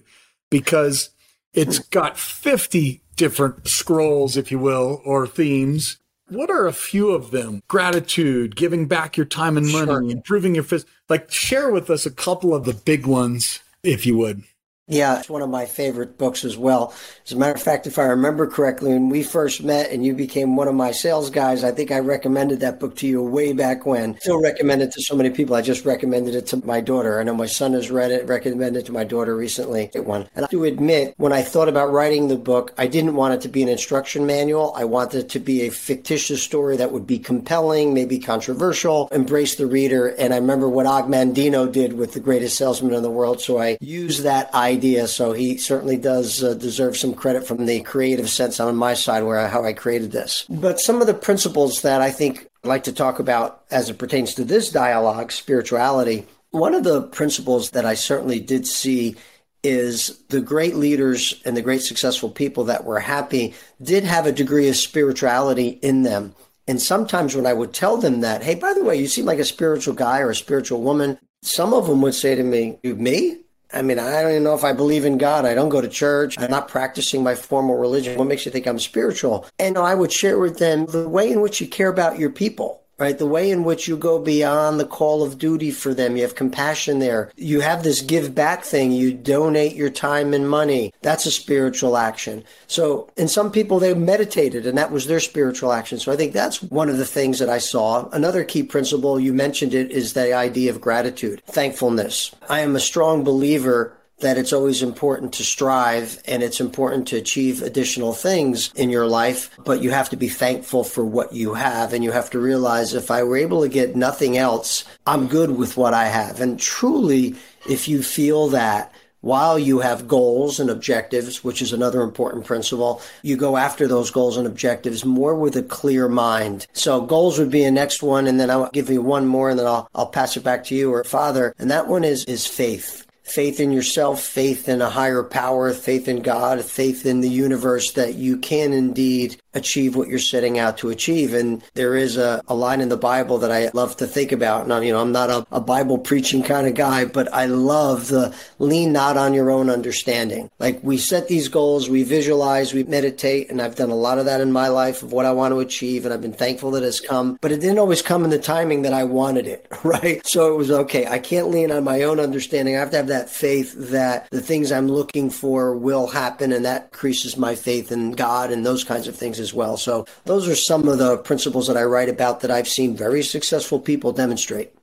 because 0.49 1.09
it's 1.53 1.79
got 1.79 2.17
50 2.17 3.01
different 3.17 3.67
scrolls, 3.67 4.37
if 4.37 4.49
you 4.49 4.59
will, 4.59 5.01
or 5.03 5.27
themes. 5.27 5.97
What 6.27 6.49
are 6.49 6.65
a 6.65 6.73
few 6.73 7.11
of 7.11 7.31
them? 7.31 7.61
Gratitude, 7.67 8.55
giving 8.55 8.87
back 8.87 9.15
your 9.15 9.27
time 9.27 9.57
and 9.57 9.71
money, 9.71 9.85
sure. 9.85 10.01
improving 10.09 10.55
your 10.55 10.63
phys. 10.63 10.85
Like, 11.07 11.31
share 11.31 11.69
with 11.69 11.89
us 11.89 12.05
a 12.05 12.11
couple 12.11 12.55
of 12.55 12.65
the 12.65 12.73
big 12.73 13.05
ones, 13.05 13.59
if 13.83 14.05
you 14.05 14.17
would. 14.17 14.43
Yeah, 14.87 15.17
it's 15.17 15.29
one 15.29 15.41
of 15.41 15.49
my 15.49 15.65
favorite 15.65 16.15
books 16.19 16.45
as 16.45 16.55
well. 16.57 16.93
As 17.25 17.31
a 17.31 17.37
matter 17.37 17.55
of 17.55 17.61
fact, 17.61 17.87
if 17.87 17.97
I 17.97 18.03
remember 18.03 18.45
correctly, 18.45 18.93
when 18.93 19.09
we 19.09 19.23
first 19.23 19.63
met 19.63 19.89
and 19.89 20.05
you 20.05 20.13
became 20.13 20.55
one 20.55 20.67
of 20.67 20.75
my 20.75 20.91
sales 20.91 21.31
guys, 21.31 21.63
I 21.63 21.71
think 21.71 21.89
I 21.89 21.97
recommended 21.97 22.59
that 22.59 22.79
book 22.79 22.95
to 22.97 23.07
you 23.07 23.23
way 23.23 23.51
back 23.51 23.87
when. 23.87 24.15
Still 24.19 24.39
recommend 24.39 24.83
it 24.83 24.91
to 24.91 25.01
so 25.01 25.15
many 25.15 25.31
people. 25.31 25.55
I 25.55 25.63
just 25.63 25.85
recommended 25.85 26.35
it 26.35 26.45
to 26.47 26.63
my 26.67 26.81
daughter. 26.81 27.19
I 27.19 27.23
know 27.23 27.33
my 27.33 27.47
son 27.47 27.73
has 27.73 27.89
read 27.89 28.11
it, 28.11 28.27
recommended 28.27 28.81
it 28.81 28.85
to 28.85 28.91
my 28.91 29.03
daughter 29.03 29.35
recently. 29.35 29.89
And 29.95 30.23
I 30.37 30.45
to 30.45 30.65
admit, 30.65 31.15
when 31.17 31.33
I 31.33 31.41
thought 31.41 31.67
about 31.67 31.91
writing 31.91 32.27
the 32.27 32.37
book, 32.37 32.71
I 32.77 32.85
didn't 32.85 33.15
want 33.15 33.33
it 33.33 33.41
to 33.41 33.49
be 33.49 33.63
an 33.63 33.69
instruction 33.69 34.27
manual. 34.27 34.71
I 34.75 34.83
wanted 34.83 35.21
it 35.21 35.29
to 35.29 35.39
be 35.39 35.63
a 35.63 35.71
fictitious 35.71 36.43
story 36.43 36.77
that 36.77 36.91
would 36.91 37.07
be 37.07 37.17
compelling, 37.17 37.95
maybe 37.95 38.19
controversial, 38.19 39.07
embrace 39.11 39.55
the 39.55 39.65
reader. 39.65 40.09
And 40.09 40.31
I 40.31 40.37
remember 40.37 40.69
what 40.69 40.85
Og 40.85 41.07
Mandino 41.07 41.71
did 41.71 41.93
with 41.93 42.13
The 42.13 42.19
Greatest 42.19 42.55
Salesman 42.55 42.93
in 42.93 43.01
the 43.01 43.09
World. 43.09 43.41
So 43.41 43.57
I 43.57 43.79
used 43.81 44.21
that 44.21 44.53
idea 44.53 44.74
idea. 44.75 45.07
So 45.07 45.33
he 45.33 45.57
certainly 45.57 45.97
does 45.97 46.43
uh, 46.43 46.53
deserve 46.53 46.97
some 46.97 47.13
credit 47.13 47.47
from 47.47 47.65
the 47.65 47.81
creative 47.81 48.29
sense 48.29 48.59
on 48.59 48.75
my 48.75 48.93
side 48.93 49.23
where 49.23 49.39
I, 49.39 49.47
how 49.47 49.63
I 49.63 49.73
created 49.73 50.11
this. 50.11 50.45
But 50.49 50.79
some 50.79 51.01
of 51.01 51.07
the 51.07 51.13
principles 51.13 51.81
that 51.81 52.01
I 52.01 52.11
think 52.11 52.47
I'd 52.63 52.69
like 52.69 52.83
to 52.83 52.93
talk 52.93 53.19
about 53.19 53.63
as 53.71 53.89
it 53.89 53.97
pertains 53.97 54.33
to 54.35 54.43
this 54.43 54.71
dialogue, 54.71 55.31
spirituality, 55.31 56.25
one 56.51 56.73
of 56.73 56.83
the 56.83 57.01
principles 57.01 57.71
that 57.71 57.85
I 57.85 57.95
certainly 57.95 58.39
did 58.39 58.65
see 58.67 59.15
is 59.63 60.19
the 60.29 60.41
great 60.41 60.75
leaders 60.75 61.41
and 61.43 61.57
the 61.57 61.61
great 61.61 61.81
successful 61.81 62.29
people 62.29 62.65
that 62.65 62.85
were 62.85 62.99
happy 62.99 63.53
did 63.81 64.03
have 64.03 64.27
a 64.27 64.31
degree 64.31 64.69
of 64.69 64.75
spirituality 64.75 65.79
in 65.81 66.03
them. 66.03 66.35
And 66.67 66.81
sometimes 66.81 67.35
when 67.35 67.45
I 67.45 67.53
would 67.53 67.73
tell 67.73 67.97
them 67.97 68.21
that, 68.21 68.43
hey, 68.43 68.55
by 68.55 68.73
the 68.73 68.83
way, 68.83 68.95
you 68.95 69.07
seem 69.07 69.25
like 69.25 69.39
a 69.39 69.45
spiritual 69.45 69.93
guy 69.93 70.19
or 70.19 70.29
a 70.29 70.35
spiritual 70.35 70.81
woman, 70.81 71.17
some 71.41 71.73
of 71.73 71.87
them 71.87 72.01
would 72.01 72.15
say 72.15 72.35
to 72.35 72.43
me, 72.43 72.77
me? 72.83 73.37
I 73.75 73.81
mean, 73.81 73.99
I 73.99 74.21
don't 74.21 74.31
even 74.31 74.43
know 74.43 74.55
if 74.55 74.63
I 74.63 74.71
believe 74.71 75.03
in 75.03 75.17
God. 75.17 75.45
I 75.45 75.53
don't 75.53 75.67
go 75.67 75.81
to 75.81 75.89
church. 75.89 76.39
I'm 76.39 76.49
not 76.49 76.69
practicing 76.69 77.21
my 77.21 77.35
formal 77.35 77.77
religion. 77.77 78.17
What 78.17 78.27
makes 78.27 78.45
you 78.45 78.51
think 78.51 78.67
I'm 78.67 78.79
spiritual? 78.79 79.45
And 79.59 79.77
I 79.77 79.93
would 79.93 80.13
share 80.13 80.39
with 80.39 80.59
them 80.59 80.85
the 80.85 81.09
way 81.09 81.29
in 81.29 81.41
which 81.41 81.59
you 81.59 81.67
care 81.67 81.89
about 81.89 82.17
your 82.17 82.29
people 82.29 82.84
right? 82.97 83.17
The 83.17 83.27
way 83.27 83.51
in 83.51 83.63
which 83.63 83.87
you 83.87 83.97
go 83.97 84.19
beyond 84.19 84.79
the 84.79 84.85
call 84.85 85.23
of 85.23 85.37
duty 85.37 85.71
for 85.71 85.93
them. 85.93 86.15
You 86.15 86.23
have 86.23 86.35
compassion 86.35 86.99
there. 86.99 87.31
You 87.35 87.61
have 87.61 87.83
this 87.83 88.01
give 88.01 88.33
back 88.33 88.63
thing. 88.63 88.91
You 88.91 89.13
donate 89.13 89.75
your 89.75 89.89
time 89.89 90.33
and 90.33 90.49
money. 90.49 90.93
That's 91.01 91.25
a 91.25 91.31
spiritual 91.31 91.97
action. 91.97 92.43
So, 92.67 93.09
and 93.17 93.29
some 93.29 93.51
people, 93.51 93.79
they 93.79 93.93
meditated 93.93 94.65
and 94.65 94.77
that 94.77 94.91
was 94.91 95.07
their 95.07 95.19
spiritual 95.19 95.71
action. 95.71 95.99
So 95.99 96.11
I 96.11 96.15
think 96.15 96.33
that's 96.33 96.61
one 96.61 96.89
of 96.89 96.97
the 96.97 97.05
things 97.05 97.39
that 97.39 97.49
I 97.49 97.57
saw. 97.57 98.09
Another 98.09 98.43
key 98.43 98.63
principle, 98.63 99.19
you 99.19 99.33
mentioned 99.33 99.73
it, 99.73 99.91
is 99.91 100.13
the 100.13 100.33
idea 100.33 100.71
of 100.71 100.81
gratitude, 100.81 101.41
thankfulness. 101.47 102.33
I 102.49 102.61
am 102.61 102.75
a 102.75 102.79
strong 102.79 103.23
believer 103.23 103.95
that 104.19 104.37
it's 104.37 104.53
always 104.53 104.81
important 104.81 105.33
to 105.33 105.43
strive 105.43 106.21
and 106.25 106.41
it's 106.41 106.61
important 106.61 107.07
to 107.07 107.17
achieve 107.17 107.61
additional 107.61 108.13
things 108.13 108.71
in 108.75 108.89
your 108.89 109.07
life, 109.07 109.49
but 109.65 109.81
you 109.81 109.91
have 109.91 110.09
to 110.09 110.17
be 110.17 110.29
thankful 110.29 110.83
for 110.83 111.03
what 111.03 111.33
you 111.33 111.53
have. 111.53 111.93
And 111.93 112.03
you 112.03 112.11
have 112.11 112.29
to 112.31 112.39
realize 112.39 112.93
if 112.93 113.11
I 113.11 113.23
were 113.23 113.37
able 113.37 113.61
to 113.61 113.69
get 113.69 113.95
nothing 113.95 114.37
else, 114.37 114.85
I'm 115.05 115.27
good 115.27 115.51
with 115.51 115.77
what 115.77 115.93
I 115.93 116.05
have. 116.05 116.39
And 116.39 116.59
truly, 116.59 117.35
if 117.69 117.87
you 117.87 118.03
feel 118.03 118.47
that, 118.49 118.93
while 119.21 119.57
you 119.57 119.79
have 119.79 120.07
goals 120.07 120.59
and 120.59 120.69
objectives, 120.69 121.43
which 121.43 121.59
is 121.59 121.73
another 121.73 122.01
important 122.01 122.45
principle, 122.45 123.01
you 123.23 123.35
go 123.35 123.57
after 123.57 123.87
those 123.87 124.11
goals 124.11 124.37
and 124.37 124.45
objectives 124.45 125.03
more 125.03 125.33
with 125.33 125.55
a 125.55 125.63
clear 125.63 126.07
mind. 126.07 126.67
So 126.73 127.01
goals 127.01 127.39
would 127.39 127.49
be 127.49 127.63
a 127.63 127.71
next 127.71 128.03
one, 128.03 128.27
and 128.27 128.39
then 128.39 128.51
I'll 128.51 128.69
give 128.69 128.87
you 128.87 129.01
one 129.01 129.25
more, 129.25 129.49
and 129.49 129.57
then 129.57 129.65
I'll 129.65 129.89
I'll 129.95 130.05
pass 130.05 130.37
it 130.37 130.43
back 130.43 130.63
to 130.65 130.75
you 130.75 130.93
or 130.93 131.03
Father. 131.03 131.55
And 131.57 131.71
that 131.71 131.87
one 131.87 132.03
is 132.03 132.23
is 132.25 132.45
faith 132.45 133.04
faith 133.25 133.59
in 133.59 133.71
yourself, 133.71 134.21
faith 134.21 134.69
in 134.69 134.81
a 134.81 134.89
higher 134.89 135.23
power, 135.23 135.73
faith 135.73 136.07
in 136.07 136.21
God, 136.21 136.63
faith 136.63 137.05
in 137.05 137.21
the 137.21 137.29
universe 137.29 137.93
that 137.93 138.13
you 138.15 138.37
can 138.37 138.71
indeed 138.71 139.37
achieve 139.55 139.95
what 139.95 140.07
you're 140.07 140.19
setting 140.19 140.59
out 140.59 140.77
to 140.79 140.89
achieve. 140.89 141.33
And 141.33 141.63
there 141.73 141.95
is 141.95 142.17
a, 142.17 142.41
a 142.47 142.55
line 142.55 142.81
in 142.81 142.89
the 142.89 142.97
Bible 142.97 143.37
that 143.39 143.51
I 143.51 143.69
love 143.73 143.97
to 143.97 144.07
think 144.07 144.31
about. 144.31 144.63
And 144.63 144.73
I'm, 144.73 144.83
you 144.83 144.91
know, 144.91 145.01
I'm 145.01 145.11
not 145.11 145.29
a, 145.29 145.47
a 145.51 145.61
Bible 145.61 145.97
preaching 145.97 146.43
kind 146.43 146.67
of 146.67 146.75
guy, 146.75 147.05
but 147.05 147.33
I 147.33 147.45
love 147.45 148.07
the 148.07 148.35
lean 148.59 148.91
not 148.91 149.17
on 149.17 149.33
your 149.33 149.49
own 149.49 149.69
understanding. 149.69 150.49
Like 150.59 150.79
we 150.83 150.97
set 150.97 151.27
these 151.27 151.47
goals, 151.47 151.89
we 151.89 152.03
visualize, 152.03 152.73
we 152.73 152.83
meditate, 152.83 153.49
and 153.49 153.61
I've 153.61 153.75
done 153.75 153.89
a 153.89 153.95
lot 153.95 154.19
of 154.19 154.25
that 154.25 154.41
in 154.41 154.51
my 154.51 154.67
life 154.67 155.01
of 155.01 155.11
what 155.11 155.25
I 155.25 155.31
want 155.31 155.53
to 155.53 155.59
achieve. 155.59 156.05
And 156.05 156.13
I've 156.13 156.21
been 156.21 156.33
thankful 156.33 156.71
that 156.71 156.83
it's 156.83 156.99
come, 156.99 157.37
but 157.41 157.51
it 157.51 157.61
didn't 157.61 157.79
always 157.79 158.01
come 158.01 158.23
in 158.23 158.29
the 158.29 158.39
timing 158.39 158.81
that 158.83 158.93
I 158.93 159.03
wanted 159.03 159.47
it, 159.47 159.67
right? 159.83 160.25
So 160.27 160.53
it 160.53 160.57
was 160.57 160.71
okay. 160.71 161.07
I 161.07 161.19
can't 161.19 161.49
lean 161.49 161.71
on 161.71 161.83
my 161.83 162.03
own 162.03 162.19
understanding. 162.19 162.75
I 162.75 162.79
have 162.79 162.91
to 162.91 162.97
have 162.97 163.07
that 163.07 163.29
faith 163.29 163.73
that 163.91 164.29
the 164.31 164.41
things 164.41 164.71
I'm 164.71 164.87
looking 164.87 165.29
for 165.29 165.75
will 165.75 166.07
happen. 166.07 166.51
And 166.51 166.65
that 166.65 166.89
increases 166.91 167.37
my 167.37 167.55
faith 167.55 167.91
in 167.91 168.11
God 168.11 168.51
and 168.51 168.65
those 168.65 168.83
kinds 168.83 169.07
of 169.07 169.15
things 169.15 169.39
as 169.45 169.53
well. 169.53 169.77
So 169.77 170.05
those 170.25 170.49
are 170.49 170.55
some 170.55 170.87
of 170.87 170.97
the 170.97 171.17
principles 171.19 171.67
that 171.67 171.77
I 171.77 171.83
write 171.83 172.09
about 172.09 172.41
that 172.41 172.51
I've 172.51 172.67
seen 172.67 172.97
very 172.97 173.23
successful 173.23 173.79
people 173.79 174.11
demonstrate. 174.11 174.73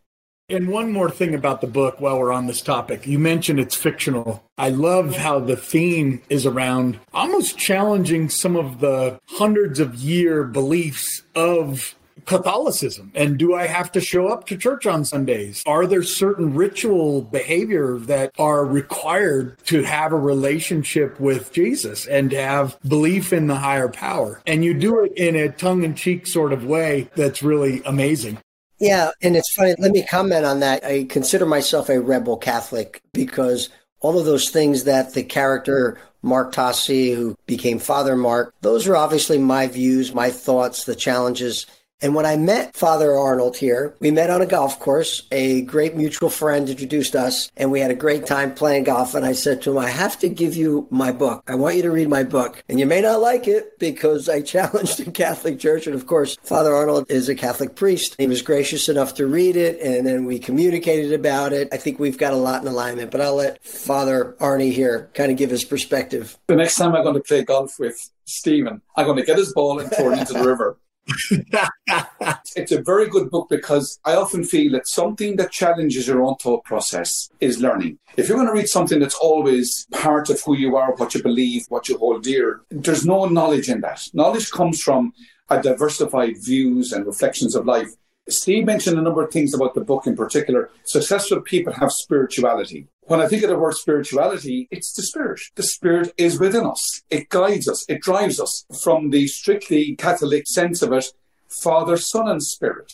And 0.49 0.69
one 0.69 0.93
more 0.93 1.11
thing 1.11 1.35
about 1.35 1.61
the 1.61 1.67
book 1.67 2.01
while 2.01 2.19
we're 2.19 2.33
on 2.33 2.47
this 2.47 2.61
topic. 2.61 3.07
You 3.07 3.19
mentioned 3.19 3.59
it's 3.59 3.75
fictional. 3.75 4.45
I 4.59 4.69
love 4.69 5.17
how 5.17 5.39
the 5.41 5.57
theme 5.57 6.21
is 6.29 6.47
around 6.47 7.01
almost 7.13 7.59
challenging 7.59 8.29
some 8.29 8.57
of 8.57 8.81
the 8.81 9.19
hundreds 9.29 9.81
of 9.81 9.95
year 9.95 10.45
beliefs 10.45 11.23
of 11.35 11.95
Catholicism? 12.25 13.13
And 13.15 13.39
do 13.39 13.55
I 13.55 13.67
have 13.67 13.93
to 13.93 14.01
show 14.01 14.29
up 14.29 14.47
to 14.47 14.57
church 14.57 14.87
on 14.87 15.05
Sundays? 15.05 15.63
Are 15.67 15.87
there 15.87 16.03
certain 16.03 16.55
ritual 16.55 17.23
behavior 17.23 17.99
that 18.01 18.33
are 18.39 18.65
required 18.65 19.59
to 19.67 19.83
have 19.83 20.13
a 20.13 20.17
relationship 20.17 21.19
with 21.21 21.53
Jesus 21.53 22.07
and 22.07 22.31
to 22.31 22.41
have 22.41 22.79
belief 22.87 23.33
in 23.33 23.47
the 23.47 23.57
higher 23.57 23.89
power? 23.89 24.41
And 24.47 24.65
you 24.65 24.75
do 24.75 25.01
it 25.05 25.13
in 25.17 25.37
a 25.37 25.51
tongue 25.51 25.85
in 25.85 25.95
cheek 25.95 26.27
sort 26.27 26.53
of 26.53 26.65
way 26.65 27.09
that's 27.17 27.43
really 27.43 27.83
amazing. 27.85 28.39
Yeah, 28.79 29.13
and 29.23 29.37
it's 29.37 29.55
funny. 29.55 29.77
Let 29.79 29.93
me 29.93 30.05
comment 30.05 30.45
on 30.45 30.61
that. 30.61 30.85
I 30.85 31.05
consider 31.05 31.47
myself 31.47 31.89
a 31.89 32.01
rebel 32.01 32.37
Catholic 32.37 33.01
because 33.13 33.69
all 34.01 34.19
of 34.19 34.25
those 34.25 34.51
things 34.51 34.85
that 34.85 35.15
the 35.15 35.23
character 35.23 36.01
Mark 36.23 36.53
Tossi, 36.53 37.15
who 37.15 37.37
became 37.47 37.79
Father 37.79 38.17
Mark, 38.17 38.55
those 38.61 38.87
are 38.87 38.97
obviously 38.97 39.39
my 39.39 39.67
views, 39.67 40.15
my 40.15 40.31
thoughts, 40.31 40.85
the 40.85 40.95
challenges 40.95 41.67
and 42.03 42.17
when 42.17 42.27
I 42.27 42.37
met 42.37 42.75
Father 42.75 43.17
Arnold 43.17 43.57
here, 43.57 43.95
we 44.01 44.11
met 44.11 44.29
on 44.29 44.43
a 44.43 44.47
golf 44.47 44.81
course. 44.81 45.23
A 45.31 45.63
great 45.63 45.95
mutual 45.95 46.31
friend 46.31 46.69
introduced 46.69 47.15
us, 47.15 47.51
and 47.57 47.71
we 47.71 47.79
had 47.79 47.93
a 47.93 47.95
great 47.95 48.27
time 48.27 48.55
playing 48.55 48.85
golf. 48.85 49.15
And 49.15 49.25
I 49.25 49.33
said 49.33 49.63
to 49.63 49.71
him, 49.71 49.79
I 49.79 49.89
have 49.89 50.19
to 50.19 50.29
give 50.29 50.57
you 50.57 50.89
my 50.91 51.13
book. 51.13 51.45
I 51.47 51.55
want 51.55 51.77
you 51.77 51.83
to 51.83 51.93
read 51.93 52.09
my 52.09 52.25
book. 52.25 52.65
And 52.69 52.81
you 52.81 52.87
may 52.87 53.01
not 53.01 53.21
like 53.21 53.47
it 53.47 53.79
because 53.79 54.29
I 54.29 54.41
challenged 54.55 54.99
the 54.99 55.13
Catholic 55.13 55.61
Church. 55.61 55.87
And 55.87 55.95
of 55.95 56.07
course, 56.07 56.37
Father 56.43 56.75
Arnold 56.75 57.09
is 57.09 57.29
a 57.29 57.37
Catholic 57.37 57.77
priest. 57.77 58.17
He 58.19 58.27
was 58.27 58.43
gracious 58.43 58.89
enough 58.89 59.15
to 59.15 59.27
read 59.27 59.55
it, 59.55 59.81
and 59.81 60.05
then 60.05 60.25
we 60.25 60.41
communicated 60.41 61.13
about 61.13 61.53
it. 61.53 61.69
I 61.73 61.77
think 61.77 62.01
we've 62.01 62.19
got 62.19 62.33
a 62.33 62.37
lot 62.37 62.63
in 62.63 62.69
alignment, 62.69 63.13
but 63.13 63.21
I'll 63.21 63.37
let 63.37 63.65
Father 63.65 64.37
Arnie 64.41 64.73
here 64.73 65.09
kind 65.15 65.31
of 65.31 65.39
give 65.39 65.51
his 65.51 65.65
perspective. 65.65 66.37
The 66.49 66.57
next 66.57 66.77
time 66.77 66.97
I'm 66.97 67.05
going 67.05 67.15
to 67.15 67.21
play 67.21 67.45
golf 67.45 67.79
with 67.79 68.11
Stephen, 68.25 68.83
I'm 68.97 69.07
going 69.07 69.19
to 69.19 69.25
get 69.25 69.39
his 69.39 69.53
ball 69.53 69.79
and 69.79 69.93
throw 69.93 70.11
it 70.13 70.19
into 70.19 70.33
the 70.33 70.45
river. 70.45 70.79
it's 72.57 72.73
a 72.73 72.83
very 72.83 73.09
good 73.09 73.31
book 73.31 73.49
because 73.49 73.99
I 74.05 74.15
often 74.15 74.45
feel 74.45 74.73
that 74.73 74.87
something 74.87 75.37
that 75.37 75.51
challenges 75.51 76.07
your 76.07 76.23
own 76.23 76.37
thought 76.37 76.65
process 76.65 77.31
is 77.41 77.61
learning. 77.61 77.99
If 78.17 78.29
you're 78.29 78.37
going 78.37 78.49
to 78.49 78.55
read 78.55 78.69
something 78.69 79.01
that's 79.01 79.17
always 79.17 79.87
part 79.91 80.31
of 80.31 80.41
who 80.43 80.57
you 80.57 80.77
are, 80.77 80.95
what 80.95 81.15
you 81.15 81.23
believe, 81.23 81.67
what 81.69 81.89
you 81.89 81.99
hold 81.99 82.23
dear, 82.23 82.61
there's 82.71 83.07
no 83.07 83.25
knowledge 83.27 83.69
in 83.69 83.81
that. 83.81 84.09
Knowledge 84.13 84.51
comes 84.51 84.81
from 84.81 85.13
a 85.49 85.61
diversified 85.61 86.35
views 86.41 86.93
and 86.93 87.07
reflections 87.07 87.55
of 87.55 87.67
life. 87.67 87.91
Steve 88.29 88.65
mentioned 88.65 88.99
a 88.99 89.03
number 89.03 89.25
of 89.25 89.33
things 89.33 89.53
about 89.53 89.75
the 89.75 89.81
book 89.81 90.07
in 90.07 90.17
particular. 90.17 90.71
Successful 90.85 91.41
people 91.41 91.73
have 91.73 91.93
spirituality. 91.93 92.87
When 93.05 93.21
I 93.21 93.27
think 93.27 93.43
of 93.43 93.51
the 93.51 93.59
word 93.59 93.75
spirituality, 93.75 94.69
it's 94.71 94.93
the 94.93 95.03
spirit. 95.03 95.41
The 95.57 95.65
spirit 95.65 96.13
is 96.17 96.39
within 96.39 96.65
us. 96.65 97.03
It 97.11 97.29
guides 97.29 97.69
us. 97.69 97.85
It 97.89 98.01
drives 98.01 98.39
us 98.39 98.65
from 98.83 99.11
the 99.11 99.27
strictly 99.27 99.97
Catholic 99.97 100.47
sense 100.47 100.83
of 100.83 100.93
it. 100.93 101.07
Father, 101.49 101.97
Son, 101.97 102.29
and 102.29 102.43
Spirit. 102.43 102.93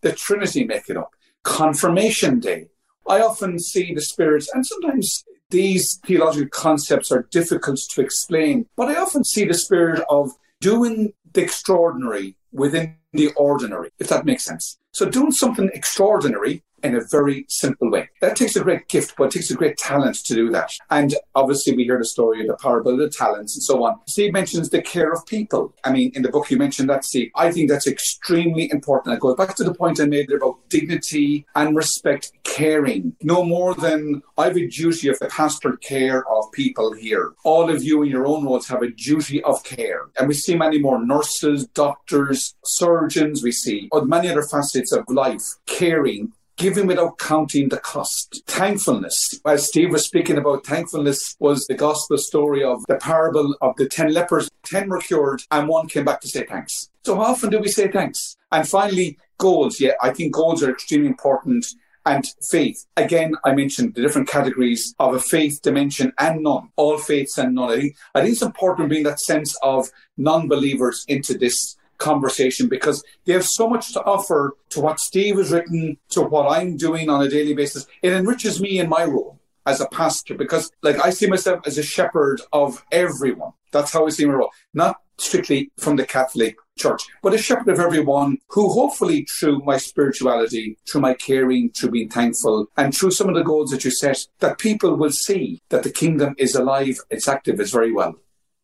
The 0.00 0.12
Trinity 0.12 0.64
make 0.64 0.88
it 0.88 0.96
up. 0.96 1.10
Confirmation 1.42 2.38
Day. 2.40 2.68
I 3.06 3.20
often 3.20 3.58
see 3.58 3.94
the 3.94 4.00
spirit, 4.00 4.46
and 4.54 4.64
sometimes 4.64 5.24
these 5.50 5.98
theological 6.06 6.50
concepts 6.50 7.10
are 7.10 7.26
difficult 7.30 7.80
to 7.90 8.00
explain, 8.02 8.66
but 8.76 8.88
I 8.88 8.96
often 8.96 9.24
see 9.24 9.44
the 9.44 9.54
spirit 9.54 10.04
of 10.10 10.32
doing 10.60 11.14
the 11.32 11.42
extraordinary 11.42 12.36
within 12.52 12.96
the 13.12 13.32
ordinary, 13.34 13.90
if 13.98 14.08
that 14.08 14.26
makes 14.26 14.44
sense. 14.44 14.78
So 14.92 15.08
doing 15.08 15.32
something 15.32 15.70
extraordinary 15.72 16.62
in 16.82 16.94
a 16.94 17.00
very 17.00 17.44
simple 17.48 17.90
way. 17.90 18.08
That 18.20 18.36
takes 18.36 18.56
a 18.56 18.62
great 18.62 18.88
gift, 18.88 19.14
but 19.16 19.24
it 19.24 19.32
takes 19.32 19.50
a 19.50 19.54
great 19.54 19.76
talent 19.76 20.16
to 20.24 20.34
do 20.34 20.50
that. 20.50 20.72
And 20.90 21.14
obviously, 21.34 21.74
we 21.76 21.84
hear 21.84 21.98
the 21.98 22.04
story 22.04 22.40
of 22.42 22.48
the 22.48 22.56
parable 22.56 22.92
of 22.92 22.98
the 22.98 23.10
talents 23.10 23.56
and 23.56 23.62
so 23.62 23.84
on. 23.84 24.00
Steve 24.06 24.32
mentions 24.32 24.70
the 24.70 24.82
care 24.82 25.12
of 25.12 25.24
people. 25.26 25.74
I 25.84 25.92
mean, 25.92 26.12
in 26.14 26.22
the 26.22 26.30
book, 26.30 26.50
you 26.50 26.56
mentioned 26.56 26.88
that, 26.90 27.04
Steve. 27.04 27.30
I 27.34 27.50
think 27.52 27.68
that's 27.68 27.86
extremely 27.86 28.70
important. 28.70 29.14
It 29.14 29.20
goes 29.20 29.36
back 29.36 29.54
to 29.56 29.64
the 29.64 29.74
point 29.74 30.00
I 30.00 30.06
made 30.06 30.30
about 30.30 30.68
dignity 30.68 31.46
and 31.54 31.76
respect, 31.76 32.32
caring. 32.44 33.16
No 33.22 33.44
more 33.44 33.74
than 33.74 34.22
I 34.36 34.46
have 34.46 34.56
a 34.56 34.66
duty 34.68 35.08
of 35.08 35.18
the 35.18 35.26
pastoral 35.26 35.76
care 35.78 36.28
of 36.28 36.50
people 36.52 36.92
here. 36.92 37.34
All 37.44 37.70
of 37.70 37.82
you 37.82 38.02
in 38.02 38.10
your 38.10 38.26
own 38.26 38.44
roles 38.44 38.68
have 38.68 38.82
a 38.82 38.90
duty 38.90 39.42
of 39.42 39.62
care. 39.64 40.06
And 40.18 40.28
we 40.28 40.34
see 40.34 40.56
many 40.56 40.78
more 40.78 41.04
nurses, 41.04 41.66
doctors, 41.68 42.54
surgeons, 42.64 43.42
we 43.42 43.52
see 43.52 43.88
many 44.04 44.28
other 44.28 44.42
facets 44.42 44.92
of 44.92 45.04
life, 45.08 45.42
caring 45.66 46.32
giving 46.58 46.86
without 46.86 47.18
counting 47.18 47.68
the 47.68 47.78
cost. 47.78 48.42
Thankfulness. 48.46 49.40
As 49.46 49.68
Steve 49.68 49.92
was 49.92 50.04
speaking 50.04 50.36
about, 50.36 50.66
thankfulness 50.66 51.36
was 51.38 51.66
the 51.66 51.74
gospel 51.74 52.18
story 52.18 52.62
of 52.62 52.84
the 52.88 52.96
parable 52.96 53.56
of 53.62 53.76
the 53.76 53.88
10 53.88 54.12
lepers. 54.12 54.50
10 54.64 54.90
were 54.90 54.98
cured 54.98 55.40
and 55.50 55.68
one 55.68 55.88
came 55.88 56.04
back 56.04 56.20
to 56.20 56.28
say 56.28 56.44
thanks. 56.44 56.90
So 57.04 57.14
how 57.14 57.32
often 57.32 57.50
do 57.50 57.60
we 57.60 57.68
say 57.68 57.88
thanks? 57.90 58.36
And 58.52 58.68
finally, 58.68 59.18
goals. 59.38 59.80
Yeah, 59.80 59.92
I 60.02 60.10
think 60.10 60.34
goals 60.34 60.62
are 60.62 60.70
extremely 60.70 61.08
important. 61.08 61.64
And 62.06 62.24
faith. 62.50 62.86
Again, 62.96 63.34
I 63.44 63.54
mentioned 63.54 63.94
the 63.94 64.00
different 64.00 64.28
categories 64.28 64.94
of 64.98 65.14
a 65.14 65.20
faith 65.20 65.60
dimension 65.60 66.12
and 66.18 66.42
none. 66.42 66.70
All 66.76 66.96
faiths 66.96 67.36
and 67.36 67.54
none. 67.54 67.70
I 67.70 67.76
think, 67.76 67.96
I 68.14 68.20
think 68.22 68.32
it's 68.32 68.42
important 68.42 68.86
to 68.86 68.88
bring 68.88 69.02
that 69.02 69.20
sense 69.20 69.54
of 69.62 69.90
non-believers 70.16 71.04
into 71.06 71.36
this 71.36 71.76
conversation 71.98 72.68
because 72.68 73.04
they 73.24 73.32
have 73.32 73.44
so 73.44 73.68
much 73.68 73.92
to 73.92 74.02
offer 74.04 74.56
to 74.70 74.80
what 74.80 75.00
Steve 75.00 75.36
has 75.36 75.52
written, 75.52 75.98
to 76.10 76.22
what 76.22 76.50
I'm 76.50 76.76
doing 76.76 77.08
on 77.08 77.22
a 77.22 77.28
daily 77.28 77.54
basis. 77.54 77.86
It 78.02 78.12
enriches 78.12 78.60
me 78.60 78.78
in 78.78 78.88
my 78.88 79.04
role 79.04 79.38
as 79.66 79.80
a 79.80 79.86
pastor 79.88 80.34
because, 80.34 80.72
like, 80.82 80.98
I 81.04 81.10
see 81.10 81.26
myself 81.26 81.60
as 81.66 81.76
a 81.76 81.82
shepherd 81.82 82.40
of 82.52 82.84
everyone. 82.90 83.52
That's 83.70 83.92
how 83.92 84.06
I 84.06 84.10
see 84.10 84.24
my 84.24 84.32
role, 84.32 84.50
not 84.72 84.96
strictly 85.18 85.70
from 85.76 85.96
the 85.96 86.06
Catholic 86.06 86.56
Church, 86.78 87.02
but 87.22 87.34
a 87.34 87.38
shepherd 87.38 87.68
of 87.68 87.80
everyone 87.80 88.38
who 88.48 88.72
hopefully 88.72 89.26
through 89.28 89.58
my 89.64 89.76
spirituality, 89.76 90.78
through 90.88 91.00
my 91.00 91.12
caring, 91.14 91.70
through 91.70 91.90
being 91.90 92.08
thankful, 92.08 92.68
and 92.76 92.96
through 92.96 93.10
some 93.10 93.28
of 93.28 93.34
the 93.34 93.42
goals 93.42 93.70
that 93.70 93.84
you 93.84 93.90
set, 93.90 94.24
that 94.38 94.58
people 94.58 94.94
will 94.94 95.10
see 95.10 95.60
that 95.68 95.82
the 95.82 95.90
kingdom 95.90 96.34
is 96.38 96.54
alive, 96.54 96.98
it's 97.10 97.28
active, 97.28 97.60
it's 97.60 97.72
very 97.72 97.92
well. 97.92 98.14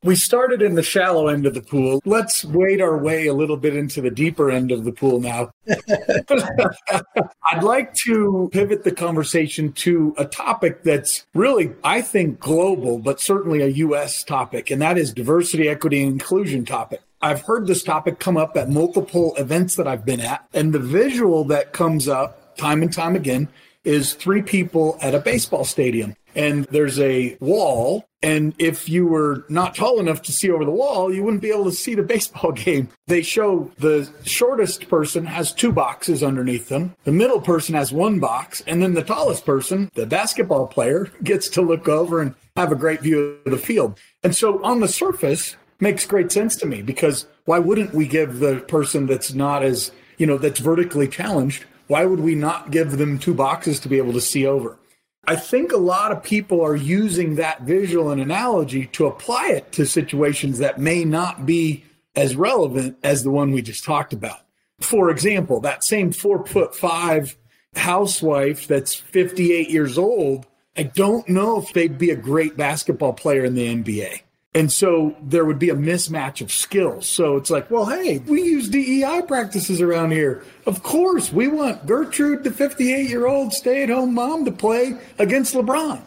We 0.05 0.17
started 0.17 0.61
in 0.61 0.75
the 0.75 0.83
shallow 0.83 1.29
end 1.29 1.47
of 1.47 1.55
the 1.55 1.63
pool. 1.63 2.03
Let's 2.05 2.45
wade 2.45 2.83
our 2.83 2.99
way 2.99 3.27
a 3.27 3.33
little 3.33 3.57
bit 3.57 3.75
into 3.75 4.03
the 4.03 4.11
deeper 4.11 4.51
end 4.51 4.71
of 4.71 4.85
the 4.85 4.93
pool 4.93 5.19
now. 5.19 5.51
I'd 7.43 7.63
like 7.63 7.95
to 8.05 8.51
pivot 8.53 8.85
the 8.85 8.93
conversation 8.93 9.73
to 9.73 10.15
a 10.19 10.27
topic 10.27 10.83
that's 10.83 11.25
really, 11.33 11.73
I 11.83 12.03
think, 12.03 12.39
global, 12.39 12.99
but 12.99 13.19
certainly 13.19 13.63
a 13.63 13.69
U.S. 13.69 14.23
topic, 14.23 14.71
and 14.71 14.83
that 14.83 14.99
is 14.99 15.11
diversity, 15.11 15.71
equity, 15.71 16.03
and 16.03 16.13
inclusion 16.13 16.67
topic. 16.67 17.01
I've 17.23 17.41
heard 17.41 17.67
this 17.67 17.83
topic 17.83 18.19
come 18.19 18.37
up 18.37 18.59
at 18.59 18.69
multiple 18.69 19.35
events 19.37 19.77
that 19.77 19.89
I've 19.89 20.05
been 20.05 20.21
at, 20.21 20.47
and 20.53 20.75
the 20.75 20.81
visual 20.81 21.45
that 21.45 21.73
comes 21.73 22.09
up 22.09 22.59
time 22.59 22.83
and 22.83 22.93
time 22.93 23.17
again 23.17 23.49
is 23.85 24.13
three 24.13 24.43
people 24.43 24.99
at 25.01 25.15
a 25.15 25.19
baseball 25.19 25.65
stadium 25.65 26.15
and 26.35 26.65
there's 26.67 26.99
a 27.01 27.37
wall. 27.41 28.07
And 28.23 28.55
if 28.59 28.89
you 28.89 29.07
were 29.07 29.45
not 29.49 29.75
tall 29.75 30.01
enough 30.01 30.23
to 30.23 30.33
see 30.33 30.51
over 30.51 30.65
the 30.65 30.71
wall, 30.71 31.13
you 31.13 31.23
wouldn't 31.23 31.43
be 31.43 31.51
able 31.51 31.67
to 31.67 31.73
see 31.73 31.95
the 31.95 32.03
baseball 32.15 32.53
game. 32.53 32.89
They 33.07 33.23
show 33.23 33.71
the 33.79 34.09
shortest 34.25 34.89
person 34.89 35.27
has 35.27 35.53
two 35.53 35.73
boxes 35.73 36.23
underneath 36.23 36.69
them, 36.69 36.97
the 37.05 37.13
middle 37.13 37.41
person 37.41 37.75
has 37.75 37.93
one 37.93 38.21
box, 38.21 38.63
and 38.67 38.83
then 38.83 38.95
the 38.95 39.03
tallest 39.03 39.45
person, 39.45 39.91
the 39.95 40.07
basketball 40.07 40.67
player, 40.67 41.11
gets 41.23 41.49
to 41.51 41.63
look 41.63 41.89
over 41.89 42.21
and 42.21 42.35
have 42.57 42.73
a 42.73 42.77
great 42.77 43.01
view 43.01 43.39
of 43.45 43.51
the 43.51 43.59
field. 43.59 43.99
And 44.23 44.35
so 44.35 44.63
on 44.65 44.81
the 44.81 44.89
surface, 44.89 45.57
makes 45.81 46.07
great 46.07 46.33
sense 46.33 46.57
to 46.57 46.67
me 46.67 46.83
because 46.83 47.27
why 47.45 47.59
wouldn't 47.59 47.95
we 47.95 48.07
give 48.07 48.39
the 48.39 48.61
person 48.61 49.07
that's 49.07 49.35
not 49.35 49.63
as, 49.63 49.91
you 50.19 50.27
know, 50.27 50.39
that's 50.39 50.61
vertically 50.61 51.09
challenged, 51.09 51.65
why 51.87 52.05
would 52.05 52.21
we 52.21 52.35
not 52.35 52.71
give 52.71 52.97
them 52.97 53.19
two 53.19 53.35
boxes 53.35 53.79
to 53.81 53.89
be 53.89 53.99
able 53.99 54.13
to 54.13 54.21
see 54.21 54.47
over? 54.47 54.79
I 55.27 55.37
think 55.37 55.73
a 55.73 55.79
lot 55.79 56.13
of 56.13 56.23
people 56.23 56.61
are 56.61 56.77
using 56.77 57.37
that 57.37 57.63
visual 57.63 58.11
and 58.11 58.21
analogy 58.21 58.87
to 58.89 59.07
apply 59.07 59.49
it 59.49 59.73
to 59.73 59.87
situations 59.87 60.59
that 60.59 60.79
may 60.79 61.05
not 61.05 61.47
be 61.47 61.85
as 62.17 62.37
relevant 62.37 62.97
as 63.03 63.23
the 63.23 63.31
one 63.31 63.53
we 63.53 63.63
just 63.63 63.85
talked 63.85 64.13
about. 64.13 64.41
For 64.81 65.11
example, 65.11 65.61
that 65.61 65.85
same 65.85 66.13
four 66.13 66.45
foot 66.47 66.75
five 66.75 67.37
housewife 67.75 68.67
that's 68.67 68.95
58 68.95 69.71
years 69.71 69.99
old, 69.99 70.47
I 70.77 70.85
don't 70.85 71.29
know 71.29 71.61
if 71.61 71.73
they'd 71.73 71.99
be 71.99 72.11
a 72.11 72.17
great 72.17 72.57
basketball 72.57 73.13
player 73.13 73.45
in 73.45 73.55
the 73.55 73.67
NBA. 73.67 74.21
And 74.55 74.71
so 74.71 75.17
there 75.21 75.45
would 75.45 75.59
be 75.59 75.71
a 75.71 75.75
mismatch 75.75 76.41
of 76.41 76.53
skills. 76.53 77.07
So 77.07 77.37
it's 77.37 77.51
like, 77.51 77.69
well, 77.71 77.87
hey, 77.87 78.19
we 78.19 78.43
use 78.43 78.69
DEI 78.69 79.23
practices 79.27 79.81
around 79.81 80.13
here. 80.13 80.45
Of 80.65 80.85
course, 80.85 81.33
we 81.33 81.49
want 81.49 81.87
Gertrude, 81.87 82.45
the 82.45 82.53
58 82.53 83.09
year 83.09 83.27
old 83.27 83.53
stay 83.53 83.83
at 83.83 83.89
home 83.89 84.15
mom, 84.15 84.45
to 84.45 84.53
play 84.53 84.97
against 85.19 85.55
LeBron. 85.55 86.01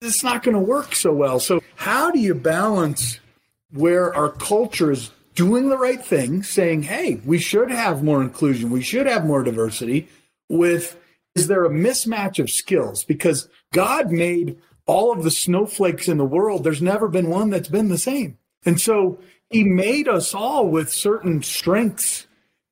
It's 0.00 0.24
not 0.24 0.42
going 0.42 0.56
to 0.56 0.60
work 0.60 0.94
so 0.94 1.12
well. 1.12 1.38
So, 1.38 1.62
how 1.76 2.10
do 2.10 2.18
you 2.18 2.34
balance 2.34 3.20
where 3.72 4.14
our 4.14 4.30
culture 4.30 4.90
is 4.90 5.10
doing 5.34 5.68
the 5.68 5.78
right 5.78 6.04
thing, 6.04 6.42
saying, 6.42 6.82
hey, 6.82 7.20
we 7.24 7.38
should 7.38 7.70
have 7.70 8.02
more 8.02 8.22
inclusion, 8.22 8.70
we 8.70 8.82
should 8.82 9.06
have 9.06 9.24
more 9.24 9.42
diversity, 9.42 10.08
with 10.48 10.98
is 11.34 11.46
there 11.46 11.64
a 11.64 11.70
mismatch 11.70 12.38
of 12.38 12.50
skills? 12.50 13.04
Because 13.04 13.48
God 13.72 14.10
made 14.10 14.58
all 14.86 15.12
of 15.12 15.22
the 15.22 15.30
snowflakes 15.30 16.08
in 16.08 16.18
the 16.18 16.24
world, 16.24 16.64
there's 16.64 16.82
never 16.82 17.08
been 17.08 17.28
one 17.28 17.50
that's 17.50 17.68
been 17.68 17.88
the 17.88 17.98
same. 17.98 18.38
And 18.64 18.80
so 18.80 19.18
he 19.50 19.64
made 19.64 20.08
us 20.08 20.34
all 20.34 20.68
with 20.68 20.92
certain 20.92 21.42
strengths 21.42 22.26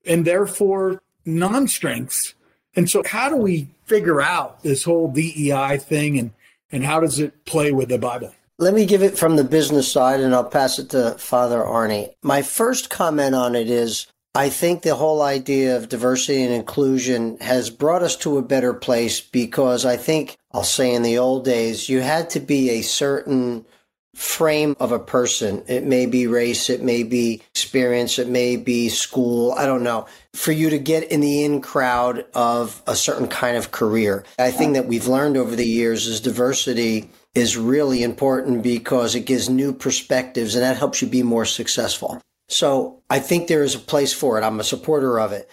and 0.04 0.24
therefore 0.24 1.02
non 1.24 1.68
strengths. 1.68 2.34
And 2.74 2.88
so, 2.88 3.02
how 3.04 3.28
do 3.28 3.36
we 3.36 3.68
figure 3.84 4.20
out 4.20 4.62
this 4.62 4.84
whole 4.84 5.08
DEI 5.08 5.78
thing 5.78 6.18
and, 6.18 6.30
and 6.70 6.84
how 6.84 7.00
does 7.00 7.18
it 7.18 7.44
play 7.44 7.72
with 7.72 7.88
the 7.88 7.98
Bible? 7.98 8.34
Let 8.58 8.74
me 8.74 8.86
give 8.86 9.02
it 9.02 9.18
from 9.18 9.36
the 9.36 9.44
business 9.44 9.90
side 9.90 10.20
and 10.20 10.34
I'll 10.34 10.44
pass 10.44 10.78
it 10.78 10.90
to 10.90 11.12
Father 11.18 11.58
Arnie. 11.58 12.10
My 12.22 12.42
first 12.42 12.90
comment 12.90 13.34
on 13.34 13.54
it 13.54 13.70
is 13.70 14.06
I 14.34 14.48
think 14.48 14.82
the 14.82 14.94
whole 14.94 15.22
idea 15.22 15.76
of 15.76 15.88
diversity 15.88 16.44
and 16.44 16.54
inclusion 16.54 17.36
has 17.40 17.68
brought 17.68 18.04
us 18.04 18.14
to 18.18 18.38
a 18.38 18.42
better 18.42 18.72
place 18.72 19.20
because 19.20 19.84
I 19.84 19.96
think 19.96 20.36
I'll 20.52 20.62
say 20.62 20.94
in 20.94 21.02
the 21.02 21.18
old 21.18 21.44
days, 21.44 21.88
you 21.88 22.00
had 22.00 22.30
to 22.30 22.40
be 22.40 22.70
a 22.70 22.82
certain 22.82 23.66
frame 24.14 24.76
of 24.78 24.92
a 24.92 25.00
person. 25.00 25.64
It 25.66 25.84
may 25.84 26.06
be 26.06 26.28
race, 26.28 26.70
it 26.70 26.80
may 26.80 27.02
be 27.02 27.42
experience, 27.50 28.20
it 28.20 28.28
may 28.28 28.56
be 28.56 28.88
school, 28.88 29.52
I 29.52 29.66
don't 29.66 29.82
know, 29.82 30.06
for 30.32 30.52
you 30.52 30.70
to 30.70 30.78
get 30.78 31.10
in 31.10 31.20
the 31.20 31.42
in 31.44 31.60
crowd 31.60 32.24
of 32.32 32.82
a 32.86 32.94
certain 32.94 33.26
kind 33.26 33.56
of 33.56 33.72
career. 33.72 34.24
I 34.38 34.52
think 34.52 34.74
that 34.74 34.86
we've 34.86 35.08
learned 35.08 35.36
over 35.36 35.56
the 35.56 35.66
years 35.66 36.06
is 36.06 36.20
diversity 36.20 37.10
is 37.34 37.56
really 37.56 38.04
important 38.04 38.62
because 38.62 39.16
it 39.16 39.26
gives 39.26 39.48
new 39.48 39.72
perspectives 39.72 40.54
and 40.54 40.62
that 40.62 40.76
helps 40.76 41.02
you 41.02 41.08
be 41.08 41.24
more 41.24 41.44
successful. 41.44 42.20
So 42.50 43.02
I 43.08 43.20
think 43.20 43.46
there 43.46 43.62
is 43.62 43.76
a 43.76 43.80
place 43.80 44.12
for 44.12 44.36
it. 44.36 44.42
I'm 44.42 44.60
a 44.60 44.64
supporter 44.64 45.20
of 45.20 45.32
it. 45.32 45.48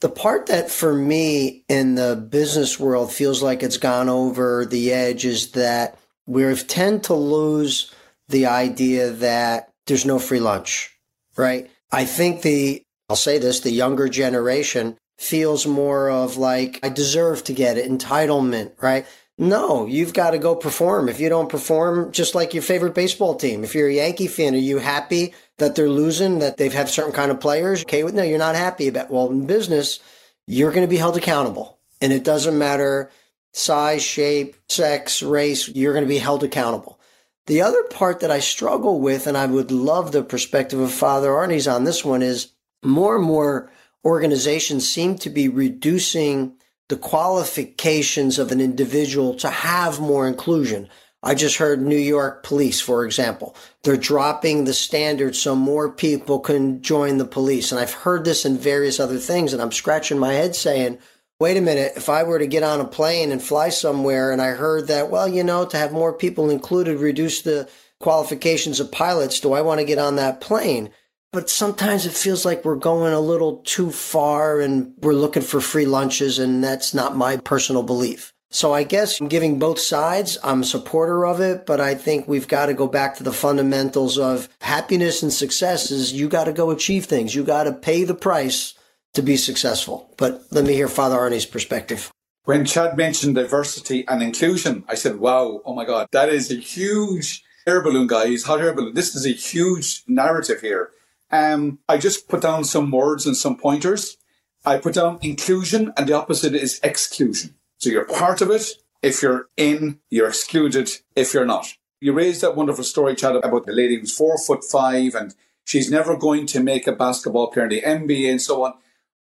The 0.00 0.08
part 0.08 0.46
that 0.46 0.70
for 0.70 0.92
me 0.92 1.64
in 1.68 1.94
the 1.94 2.16
business 2.16 2.80
world 2.80 3.12
feels 3.12 3.42
like 3.42 3.62
it's 3.62 3.76
gone 3.76 4.08
over 4.08 4.66
the 4.66 4.92
edge 4.92 5.24
is 5.24 5.52
that 5.52 5.96
we 6.26 6.54
tend 6.56 7.04
to 7.04 7.14
lose 7.14 7.94
the 8.28 8.46
idea 8.46 9.10
that 9.10 9.70
there's 9.86 10.04
no 10.04 10.18
free 10.18 10.40
lunch, 10.40 10.98
right? 11.36 11.70
I 11.92 12.04
think 12.04 12.42
the, 12.42 12.82
I'll 13.08 13.16
say 13.16 13.38
this, 13.38 13.60
the 13.60 13.70
younger 13.70 14.08
generation 14.08 14.96
feels 15.18 15.66
more 15.66 16.10
of 16.10 16.36
like, 16.36 16.80
I 16.82 16.88
deserve 16.88 17.44
to 17.44 17.52
get 17.52 17.78
it, 17.78 17.88
entitlement, 17.88 18.72
right? 18.82 19.06
No, 19.38 19.86
you've 19.86 20.14
got 20.14 20.32
to 20.32 20.38
go 20.38 20.54
perform. 20.56 21.08
If 21.08 21.20
you 21.20 21.28
don't 21.28 21.48
perform, 21.48 22.12
just 22.12 22.34
like 22.34 22.54
your 22.54 22.62
favorite 22.62 22.94
baseball 22.94 23.34
team, 23.36 23.62
if 23.62 23.74
you're 23.74 23.88
a 23.88 23.94
Yankee 23.94 24.26
fan, 24.26 24.54
are 24.54 24.58
you 24.58 24.78
happy 24.78 25.34
that 25.62 25.74
they're 25.74 25.88
losing, 25.88 26.40
that 26.40 26.58
they've 26.58 26.72
had 26.72 26.88
certain 26.88 27.12
kind 27.12 27.30
of 27.30 27.40
players? 27.40 27.82
Okay, 27.82 28.02
no, 28.02 28.22
you're 28.22 28.38
not 28.38 28.54
happy 28.54 28.88
about. 28.88 29.10
Well, 29.10 29.30
in 29.30 29.46
business, 29.46 30.00
you're 30.46 30.72
going 30.72 30.86
to 30.86 30.90
be 30.90 30.98
held 30.98 31.16
accountable, 31.16 31.78
and 32.00 32.12
it 32.12 32.24
doesn't 32.24 32.58
matter 32.58 33.10
size, 33.52 34.02
shape, 34.02 34.56
sex, 34.68 35.22
race. 35.22 35.68
You're 35.68 35.92
going 35.92 36.04
to 36.04 36.08
be 36.08 36.18
held 36.18 36.42
accountable. 36.44 36.98
The 37.46 37.62
other 37.62 37.82
part 37.84 38.20
that 38.20 38.30
I 38.30 38.38
struggle 38.38 39.00
with, 39.00 39.26
and 39.26 39.36
I 39.36 39.46
would 39.46 39.70
love 39.70 40.12
the 40.12 40.22
perspective 40.22 40.78
of 40.78 40.92
Father 40.92 41.30
Arnie's 41.30 41.68
on 41.68 41.84
this 41.84 42.04
one, 42.04 42.22
is 42.22 42.52
more 42.82 43.16
and 43.16 43.24
more 43.24 43.70
organizations 44.04 44.88
seem 44.88 45.16
to 45.18 45.30
be 45.30 45.48
reducing 45.48 46.54
the 46.88 46.96
qualifications 46.96 48.38
of 48.38 48.52
an 48.52 48.60
individual 48.60 49.34
to 49.36 49.48
have 49.48 50.00
more 50.00 50.26
inclusion. 50.26 50.88
I 51.22 51.34
just 51.34 51.56
heard 51.56 51.80
New 51.80 51.96
York 51.96 52.42
police, 52.42 52.80
for 52.80 53.04
example. 53.04 53.54
They're 53.82 53.96
dropping 53.96 54.64
the 54.64 54.74
standards 54.74 55.38
so 55.38 55.54
more 55.54 55.90
people 55.90 56.40
can 56.40 56.82
join 56.82 57.18
the 57.18 57.24
police. 57.24 57.70
And 57.70 57.80
I've 57.80 57.92
heard 57.92 58.24
this 58.24 58.44
in 58.44 58.58
various 58.58 58.98
other 58.98 59.18
things, 59.18 59.52
and 59.52 59.62
I'm 59.62 59.72
scratching 59.72 60.18
my 60.18 60.32
head 60.32 60.56
saying, 60.56 60.98
wait 61.38 61.56
a 61.56 61.60
minute, 61.60 61.92
if 61.96 62.08
I 62.08 62.22
were 62.24 62.38
to 62.38 62.46
get 62.46 62.62
on 62.62 62.80
a 62.80 62.84
plane 62.84 63.30
and 63.30 63.42
fly 63.42 63.68
somewhere 63.68 64.32
and 64.32 64.42
I 64.42 64.48
heard 64.48 64.88
that, 64.88 65.10
well, 65.10 65.28
you 65.28 65.44
know, 65.44 65.64
to 65.66 65.76
have 65.76 65.92
more 65.92 66.12
people 66.12 66.50
included, 66.50 66.98
reduce 66.98 67.42
the 67.42 67.68
qualifications 68.00 68.80
of 68.80 68.90
pilots, 68.90 69.40
do 69.40 69.52
I 69.52 69.60
want 69.60 69.80
to 69.80 69.86
get 69.86 69.98
on 69.98 70.16
that 70.16 70.40
plane? 70.40 70.90
but 71.32 71.48
sometimes 71.48 72.04
it 72.04 72.12
feels 72.12 72.44
like 72.44 72.64
we're 72.64 72.76
going 72.76 73.14
a 73.14 73.20
little 73.20 73.56
too 73.58 73.90
far 73.90 74.60
and 74.60 74.92
we're 75.00 75.14
looking 75.14 75.42
for 75.42 75.60
free 75.60 75.86
lunches, 75.86 76.38
and 76.38 76.62
that's 76.62 76.92
not 76.92 77.16
my 77.16 77.38
personal 77.38 77.82
belief. 77.82 78.31
So 78.52 78.74
I 78.74 78.82
guess 78.82 79.18
I'm 79.18 79.28
giving 79.28 79.58
both 79.58 79.78
sides. 79.78 80.36
I'm 80.44 80.60
a 80.60 80.64
supporter 80.64 81.24
of 81.24 81.40
it, 81.40 81.64
but 81.64 81.80
I 81.80 81.94
think 81.94 82.28
we've 82.28 82.46
got 82.46 82.66
to 82.66 82.74
go 82.74 82.86
back 82.86 83.16
to 83.16 83.22
the 83.22 83.32
fundamentals 83.32 84.18
of 84.18 84.50
happiness 84.60 85.22
and 85.22 85.32
success 85.32 85.90
is 85.90 86.12
you 86.12 86.28
got 86.28 86.44
to 86.44 86.52
go 86.52 86.70
achieve 86.70 87.06
things. 87.06 87.34
You 87.34 87.44
got 87.44 87.64
to 87.64 87.72
pay 87.72 88.04
the 88.04 88.14
price 88.14 88.74
to 89.14 89.22
be 89.22 89.38
successful. 89.38 90.14
But 90.18 90.42
let 90.50 90.64
me 90.64 90.74
hear 90.74 90.86
Father 90.88 91.16
Arnie's 91.16 91.46
perspective. 91.46 92.12
When 92.44 92.66
Chad 92.66 92.94
mentioned 92.94 93.36
diversity 93.36 94.06
and 94.06 94.22
inclusion, 94.22 94.84
I 94.86 94.96
said, 94.96 95.16
wow, 95.16 95.62
oh 95.64 95.74
my 95.74 95.86
God, 95.86 96.08
that 96.12 96.28
is 96.28 96.50
a 96.50 96.56
huge 96.56 97.42
air 97.66 97.82
balloon, 97.82 98.06
guys, 98.06 98.42
hot 98.42 98.60
air 98.60 98.74
balloon. 98.74 98.94
This 98.94 99.14
is 99.14 99.24
a 99.24 99.30
huge 99.30 100.02
narrative 100.06 100.60
here. 100.60 100.90
Um, 101.30 101.78
I 101.88 101.96
just 101.96 102.28
put 102.28 102.42
down 102.42 102.64
some 102.64 102.90
words 102.90 103.24
and 103.24 103.36
some 103.36 103.56
pointers. 103.56 104.18
I 104.62 104.76
put 104.76 104.94
down 104.94 105.20
inclusion 105.22 105.94
and 105.96 106.06
the 106.06 106.12
opposite 106.12 106.54
is 106.54 106.80
exclusion. 106.82 107.54
So 107.82 107.90
you're 107.90 108.04
part 108.04 108.40
of 108.40 108.48
it. 108.50 108.64
If 109.02 109.22
you're 109.22 109.48
in, 109.56 109.98
you're 110.08 110.28
excluded 110.28 110.88
if 111.16 111.34
you're 111.34 111.44
not. 111.44 111.74
You 112.00 112.12
raised 112.12 112.40
that 112.42 112.54
wonderful 112.54 112.84
story, 112.84 113.16
Chad, 113.16 113.34
about 113.34 113.66
the 113.66 113.72
lady 113.72 113.98
who's 113.98 114.16
four 114.16 114.38
foot 114.38 114.62
five 114.62 115.16
and 115.16 115.34
she's 115.64 115.90
never 115.90 116.16
going 116.16 116.46
to 116.46 116.62
make 116.62 116.86
a 116.86 116.92
basketball 116.92 117.48
player 117.48 117.66
in 117.66 117.70
the 117.70 117.82
NBA 117.82 118.30
and 118.30 118.40
so 118.40 118.62
on. 118.62 118.74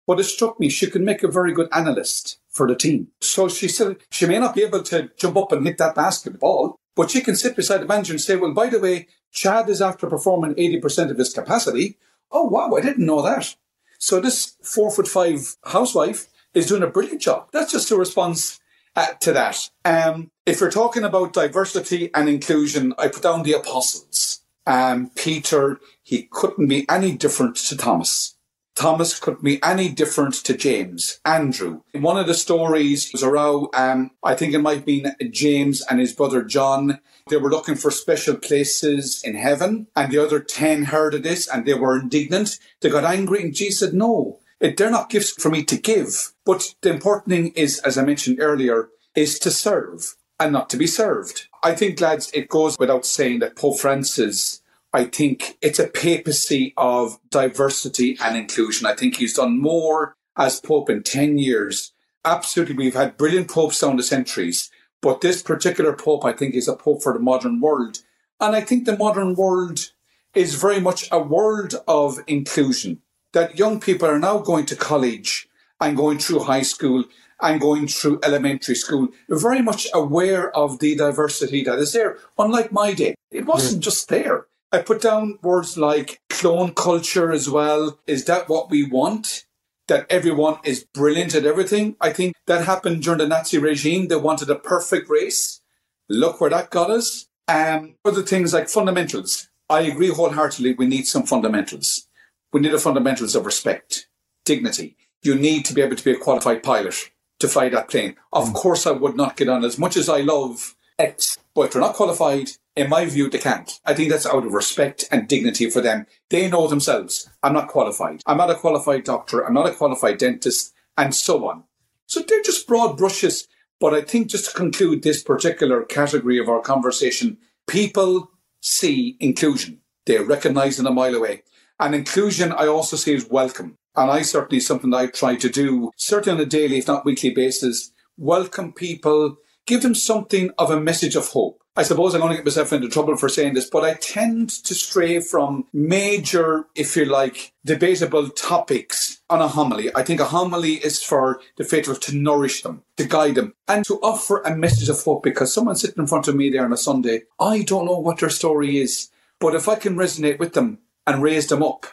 But 0.07 0.20
it 0.20 0.25
struck 0.25 0.61
me 0.61 0.68
she 0.68 0.90
could 0.90 1.01
make 1.01 1.23
a 1.23 1.29
very 1.31 1.55
good 1.55 1.70
analyst 1.73 2.38
for 2.51 2.68
the 2.68 2.77
team. 2.77 3.09
So 3.23 3.49
she 3.49 3.66
said 3.66 3.96
she 4.11 4.27
may 4.27 4.38
not 4.38 4.55
be 4.55 4.62
able 4.62 4.83
to 4.83 5.11
jump 5.16 5.38
up 5.38 5.53
and 5.53 5.66
hit 5.66 5.79
that 5.79 5.94
basketball, 5.94 6.77
but 6.94 7.11
she 7.11 7.23
can 7.23 7.37
sit 7.37 7.57
beside 7.57 7.81
the 7.81 7.87
manager 7.87 8.12
and 8.12 8.20
say, 8.20 8.37
well, 8.37 8.53
by 8.53 8.66
the 8.66 8.79
way, 8.79 9.09
Chad 9.33 9.70
is 9.70 9.81
after 9.81 10.07
performing 10.07 10.55
80% 10.57 11.11
of 11.11 11.16
his 11.16 11.33
capacity. 11.33 11.96
Oh, 12.31 12.44
wow, 12.44 12.75
I 12.77 12.83
didn't 12.83 13.07
know 13.07 13.23
that. 13.23 13.57
So 13.99 14.20
this 14.20 14.57
four 14.62 14.90
foot 14.90 15.09
five 15.09 15.57
housewife 15.64 16.27
is 16.55 16.67
doing 16.67 16.83
a 16.83 16.89
brilliant 16.89 17.21
job. 17.21 17.49
That's 17.53 17.73
just 17.73 17.91
a 17.91 17.97
response 17.97 18.61
uh, 18.97 19.15
to 19.21 19.33
that. 19.33 19.71
Um, 19.85 20.31
if 20.47 20.61
you're 20.61 20.71
talking 20.71 21.05
about 21.05 21.33
diversity 21.33 22.11
and 22.15 22.29
inclusion, 22.29 22.95
I 22.99 23.09
put 23.09 23.23
down 23.23 23.43
the 23.43 23.53
apostles. 23.53 24.41
Um, 24.67 25.11
Peter, 25.15 25.81
he 26.03 26.29
couldn't 26.31 26.69
be 26.69 26.89
any 26.89 27.13
different 27.17 27.57
to 27.57 27.77
Thomas. 27.77 28.37
Thomas 28.77 29.19
couldn't 29.19 29.45
be 29.45 29.63
any 29.63 29.91
different 29.91 30.35
to 30.35 30.57
James, 30.57 31.21
Andrew. 31.25 31.83
In 31.93 32.03
one 32.03 32.19
of 32.19 32.27
the 32.27 32.35
stories 32.35 33.11
was 33.13 33.23
around, 33.23 33.69
um, 33.75 34.13
I 34.25 34.35
think 34.35 34.55
it 34.55 34.61
might 34.61 34.87
been 34.87 35.15
James 35.31 35.83
and 35.91 36.01
his 36.01 36.15
brother 36.15 36.43
John. 36.43 37.01
They 37.29 37.37
were 37.37 37.51
looking 37.51 37.75
for 37.75 37.91
special 37.91 38.37
places 38.37 39.23
in 39.23 39.35
heaven, 39.35 39.89
and 39.95 40.11
the 40.11 40.25
other 40.25 40.41
10 40.41 40.85
heard 40.85 41.15
of 41.15 41.25
this 41.25 41.47
and 41.47 41.67
they 41.67 41.75
were 41.75 41.99
indignant. 41.99 42.59
They 42.81 42.89
got 42.89 43.05
angry, 43.05 43.43
and 43.43 43.55
Jesus 43.55 43.81
said, 43.81 43.93
No, 43.93 44.41
they're 44.61 44.90
not 44.90 45.11
gifts 45.11 45.31
for 45.31 45.51
me 45.51 45.64
to 45.64 45.77
give. 45.77 46.33
But 46.44 46.75
the 46.83 46.90
important 46.90 47.29
thing 47.29 47.49
is, 47.49 47.79
as 47.81 47.99
I 47.99 48.05
mentioned 48.05 48.38
earlier, 48.40 48.90
is 49.14 49.38
to 49.40 49.51
serve 49.51 50.16
and 50.38 50.53
not 50.53 50.70
to 50.70 50.77
be 50.77 50.87
served. 50.87 51.49
I 51.62 51.75
think, 51.75 52.01
lads, 52.01 52.31
it 52.33 52.49
goes 52.49 52.79
without 52.79 53.05
saying 53.05 53.40
that 53.40 53.57
Pope 53.57 53.79
Francis 53.79 54.61
I 54.92 55.05
think 55.05 55.57
it's 55.62 55.79
a 55.79 55.87
papacy 55.87 56.75
of 56.77 57.18
diversity 57.31 58.18
and 58.20 58.37
inclusion. 58.37 58.87
I 58.87 58.94
think 58.94 59.16
he's 59.16 59.35
done 59.35 59.61
more 59.61 60.16
as 60.37 60.61
Pope 60.61 60.90
in 60.90 61.05
10 61.05 61.38
years. 61.38 61.92
Absolutely, 62.25 62.75
we've 62.75 62.94
had 62.94 63.16
brilliant 63.16 63.49
popes 63.49 63.81
down 63.81 63.96
the 63.96 64.03
centuries, 64.03 64.70
but 65.01 65.20
this 65.20 65.42
particular 65.42 65.92
Pope, 65.92 66.25
I 66.25 66.33
think, 66.33 66.55
is 66.55 66.66
a 66.66 66.75
Pope 66.75 67.03
for 67.03 67.12
the 67.12 67.20
modern 67.20 67.61
world. 67.61 67.99
And 68.40 68.57
I 68.57 68.62
think 68.62 68.85
the 68.85 68.96
modern 68.96 69.35
world 69.37 69.92
is 70.35 70.61
very 70.61 70.81
much 70.81 71.09
a 71.12 71.20
world 71.20 71.75
of 71.87 72.18
inclusion, 72.27 73.01
that 73.33 73.59
young 73.59 73.81
people 73.81 74.09
are 74.09 74.19
now 74.19 74.38
going 74.38 74.66
to 74.66 74.77
college 74.77 75.49
and 75.81 75.97
going 75.97 76.19
through 76.19 76.40
high 76.40 76.62
school 76.62 77.05
and 77.40 77.61
going 77.61 77.88
through 77.88 78.21
elementary 78.23 78.75
school, 78.75 79.09
very 79.29 79.62
much 79.62 79.88
aware 79.95 80.55
of 80.57 80.79
the 80.79 80.95
diversity 80.95 81.64
that 81.64 81.79
is 81.79 81.93
there. 81.93 82.19
Unlike 82.38 82.73
my 82.73 82.93
day, 82.93 83.14
it 83.31 83.47
wasn't 83.47 83.83
just 83.83 84.09
there. 84.09 84.47
I 84.73 84.79
put 84.79 85.01
down 85.01 85.38
words 85.43 85.77
like 85.77 86.21
clone 86.29 86.75
culture 86.75 87.33
as 87.33 87.49
well. 87.49 87.99
Is 88.07 88.25
that 88.27 88.49
what 88.49 88.71
we 88.71 88.85
want? 88.85 89.47
That 89.88 90.07
everyone 90.09 90.59
is 90.64 90.87
brilliant 90.95 91.35
at 91.35 91.45
everything? 91.45 91.97
I 92.01 92.12
think 92.12 92.35
that 92.47 92.66
happened 92.66 93.03
during 93.03 93.19
the 93.19 93.27
Nazi 93.27 93.59
regime. 93.59 94.07
They 94.07 94.16
wanted 94.16 94.49
a 94.49 94.55
perfect 94.55 95.09
race. 95.09 95.61
Look 96.09 96.40
where 96.40 96.51
that 96.51 96.71
got 96.71 96.90
us. 96.90 97.27
Um, 97.49 97.97
other 98.05 98.23
things 98.23 98.55
like 98.55 98.69
fundamentals. 98.69 99.49
I 99.69 99.81
agree 99.81 100.11
wholeheartedly. 100.11 100.75
We 100.75 100.87
need 100.87 101.07
some 101.07 101.25
fundamentals. 101.25 102.07
We 102.53 102.61
need 102.61 102.73
the 102.73 102.79
fundamentals 102.79 103.35
of 103.35 103.47
respect, 103.47 104.09
dignity. 104.45 104.97
You 105.23 105.35
need 105.35 105.65
to 105.67 105.75
be 105.75 105.83
able 105.83 105.97
to 105.97 106.05
be 106.05 106.13
a 106.13 106.19
qualified 106.19 106.63
pilot 106.63 107.11
to 107.39 107.49
fly 107.49 107.69
that 107.69 107.89
plane. 107.89 108.17
Of 108.33 108.51
mm. 108.51 108.55
course, 108.55 108.87
I 108.87 108.93
would 108.93 109.17
not 109.17 109.37
get 109.37 109.49
on 109.49 109.65
as 109.65 109.79
much 109.79 109.97
as 109.97 110.09
I 110.09 110.21
love 110.21 110.77
X, 110.99 111.39
but 111.55 111.63
if 111.63 111.73
they're 111.73 111.83
not 111.83 111.95
qualified, 111.95 112.51
in 112.77 112.89
my 112.89 113.05
view, 113.07 113.29
they 113.29 113.39
can't. 113.39 113.71
I 113.85 113.95
think 113.95 114.11
that's 114.11 114.27
out 114.27 114.47
of 114.47 114.53
respect 114.53 115.05
and 115.11 115.29
dignity 115.29 115.69
for 115.69 115.81
them. 115.81 116.07
They 116.29 116.49
know 116.49 116.67
themselves. 116.69 117.29
I'm 117.43 117.53
not 117.53 117.69
qualified. 117.69 118.23
I'm 118.27 118.37
not 118.37 118.51
a 118.51 118.55
qualified 118.55 119.05
doctor. 119.05 119.45
I'm 119.45 119.55
not 119.55 119.69
a 119.69 119.75
qualified 119.75 120.19
dentist, 120.19 120.73
and 120.97 121.15
so 121.15 121.49
on. 121.49 121.65
So 122.07 122.21
they're 122.21 122.43
just 122.43 122.67
broad 122.67 122.97
brushes. 122.97 123.49
But 123.81 123.95
I 123.95 124.03
think 124.03 124.29
just 124.29 124.51
to 124.51 124.57
conclude 124.57 125.03
this 125.03 125.23
particular 125.23 125.83
category 125.85 126.39
of 126.39 126.49
our 126.49 126.61
conversation, 126.61 127.39
people 127.67 128.31
see 128.61 129.17
inclusion. 129.21 129.81
They 130.07 130.19
recognize 130.19 130.79
it 130.79 130.87
a 130.87 130.91
mile 130.91 131.15
away. 131.15 131.43
And 131.81 131.95
inclusion, 131.95 132.53
I 132.53 132.66
also 132.66 132.97
see 132.97 133.14
as 133.14 133.27
welcome. 133.29 133.79
And 133.97 134.11
I 134.11 134.21
certainly 134.21 134.61
something 134.61 134.90
that 134.90 134.97
I 134.99 135.07
try 135.07 135.37
to 135.37 135.49
do, 135.49 135.90
certainly 135.97 136.38
on 136.38 136.47
a 136.47 136.49
daily, 136.49 136.79
if 136.79 136.87
not 136.87 137.07
weekly 137.07 137.31
basis, 137.31 137.90
welcome 138.19 138.73
people, 138.73 139.37
give 139.66 139.83
them 139.83 139.95
something 139.95 140.51
of 140.59 140.71
a 140.71 140.79
message 140.79 141.16
of 141.16 141.29
hope. 141.29 141.62
I 141.77 141.83
suppose 141.83 142.14
I'm 142.14 142.21
going 142.21 142.33
to 142.33 142.37
get 142.37 142.45
myself 142.45 142.73
into 142.75 142.88
trouble 142.88 143.16
for 143.16 143.31
saying 143.31 143.55
this, 143.55 143.71
but 143.71 143.85
I 143.85 143.95
tend 143.95 144.51
to 144.51 144.75
stray 144.75 145.21
from 145.21 145.64
major, 145.73 146.66
if 146.75 146.97
you 146.97 147.07
like, 147.07 147.53
debatable 147.64 148.29
topics 148.29 149.23
on 149.31 149.40
a 149.40 149.49
homily. 149.49 149.90
I 149.95 150.03
think 150.03 150.21
a 150.21 150.27
homily 150.27 150.75
is 150.75 151.03
for 151.03 151.40
the 151.57 151.64
faithful 151.64 151.95
to 151.95 152.14
nourish 152.14 152.62
them, 152.62 152.83
to 152.99 153.05
guide 153.05 153.37
them, 153.37 153.55
and 153.66 153.85
to 153.87 153.99
offer 154.03 154.43
a 154.43 154.55
message 154.55 154.90
of 154.90 155.03
hope 155.03 155.23
because 155.23 155.55
someone 155.55 155.77
sitting 155.77 156.03
in 156.03 156.09
front 156.09 156.29
of 156.29 156.37
me 156.37 156.51
there 156.51 156.64
on 156.64 156.73
a 156.73 156.77
Sunday, 156.77 157.23
I 157.38 157.62
don't 157.62 157.87
know 157.87 157.99
what 157.99 158.19
their 158.19 158.29
story 158.29 158.79
is, 158.79 159.09
but 159.38 159.55
if 159.55 159.69
I 159.69 159.77
can 159.77 159.97
resonate 159.97 160.38
with 160.38 160.53
them 160.53 160.81
and 161.07 161.23
raise 161.23 161.47
them 161.49 161.63
up, 161.63 161.87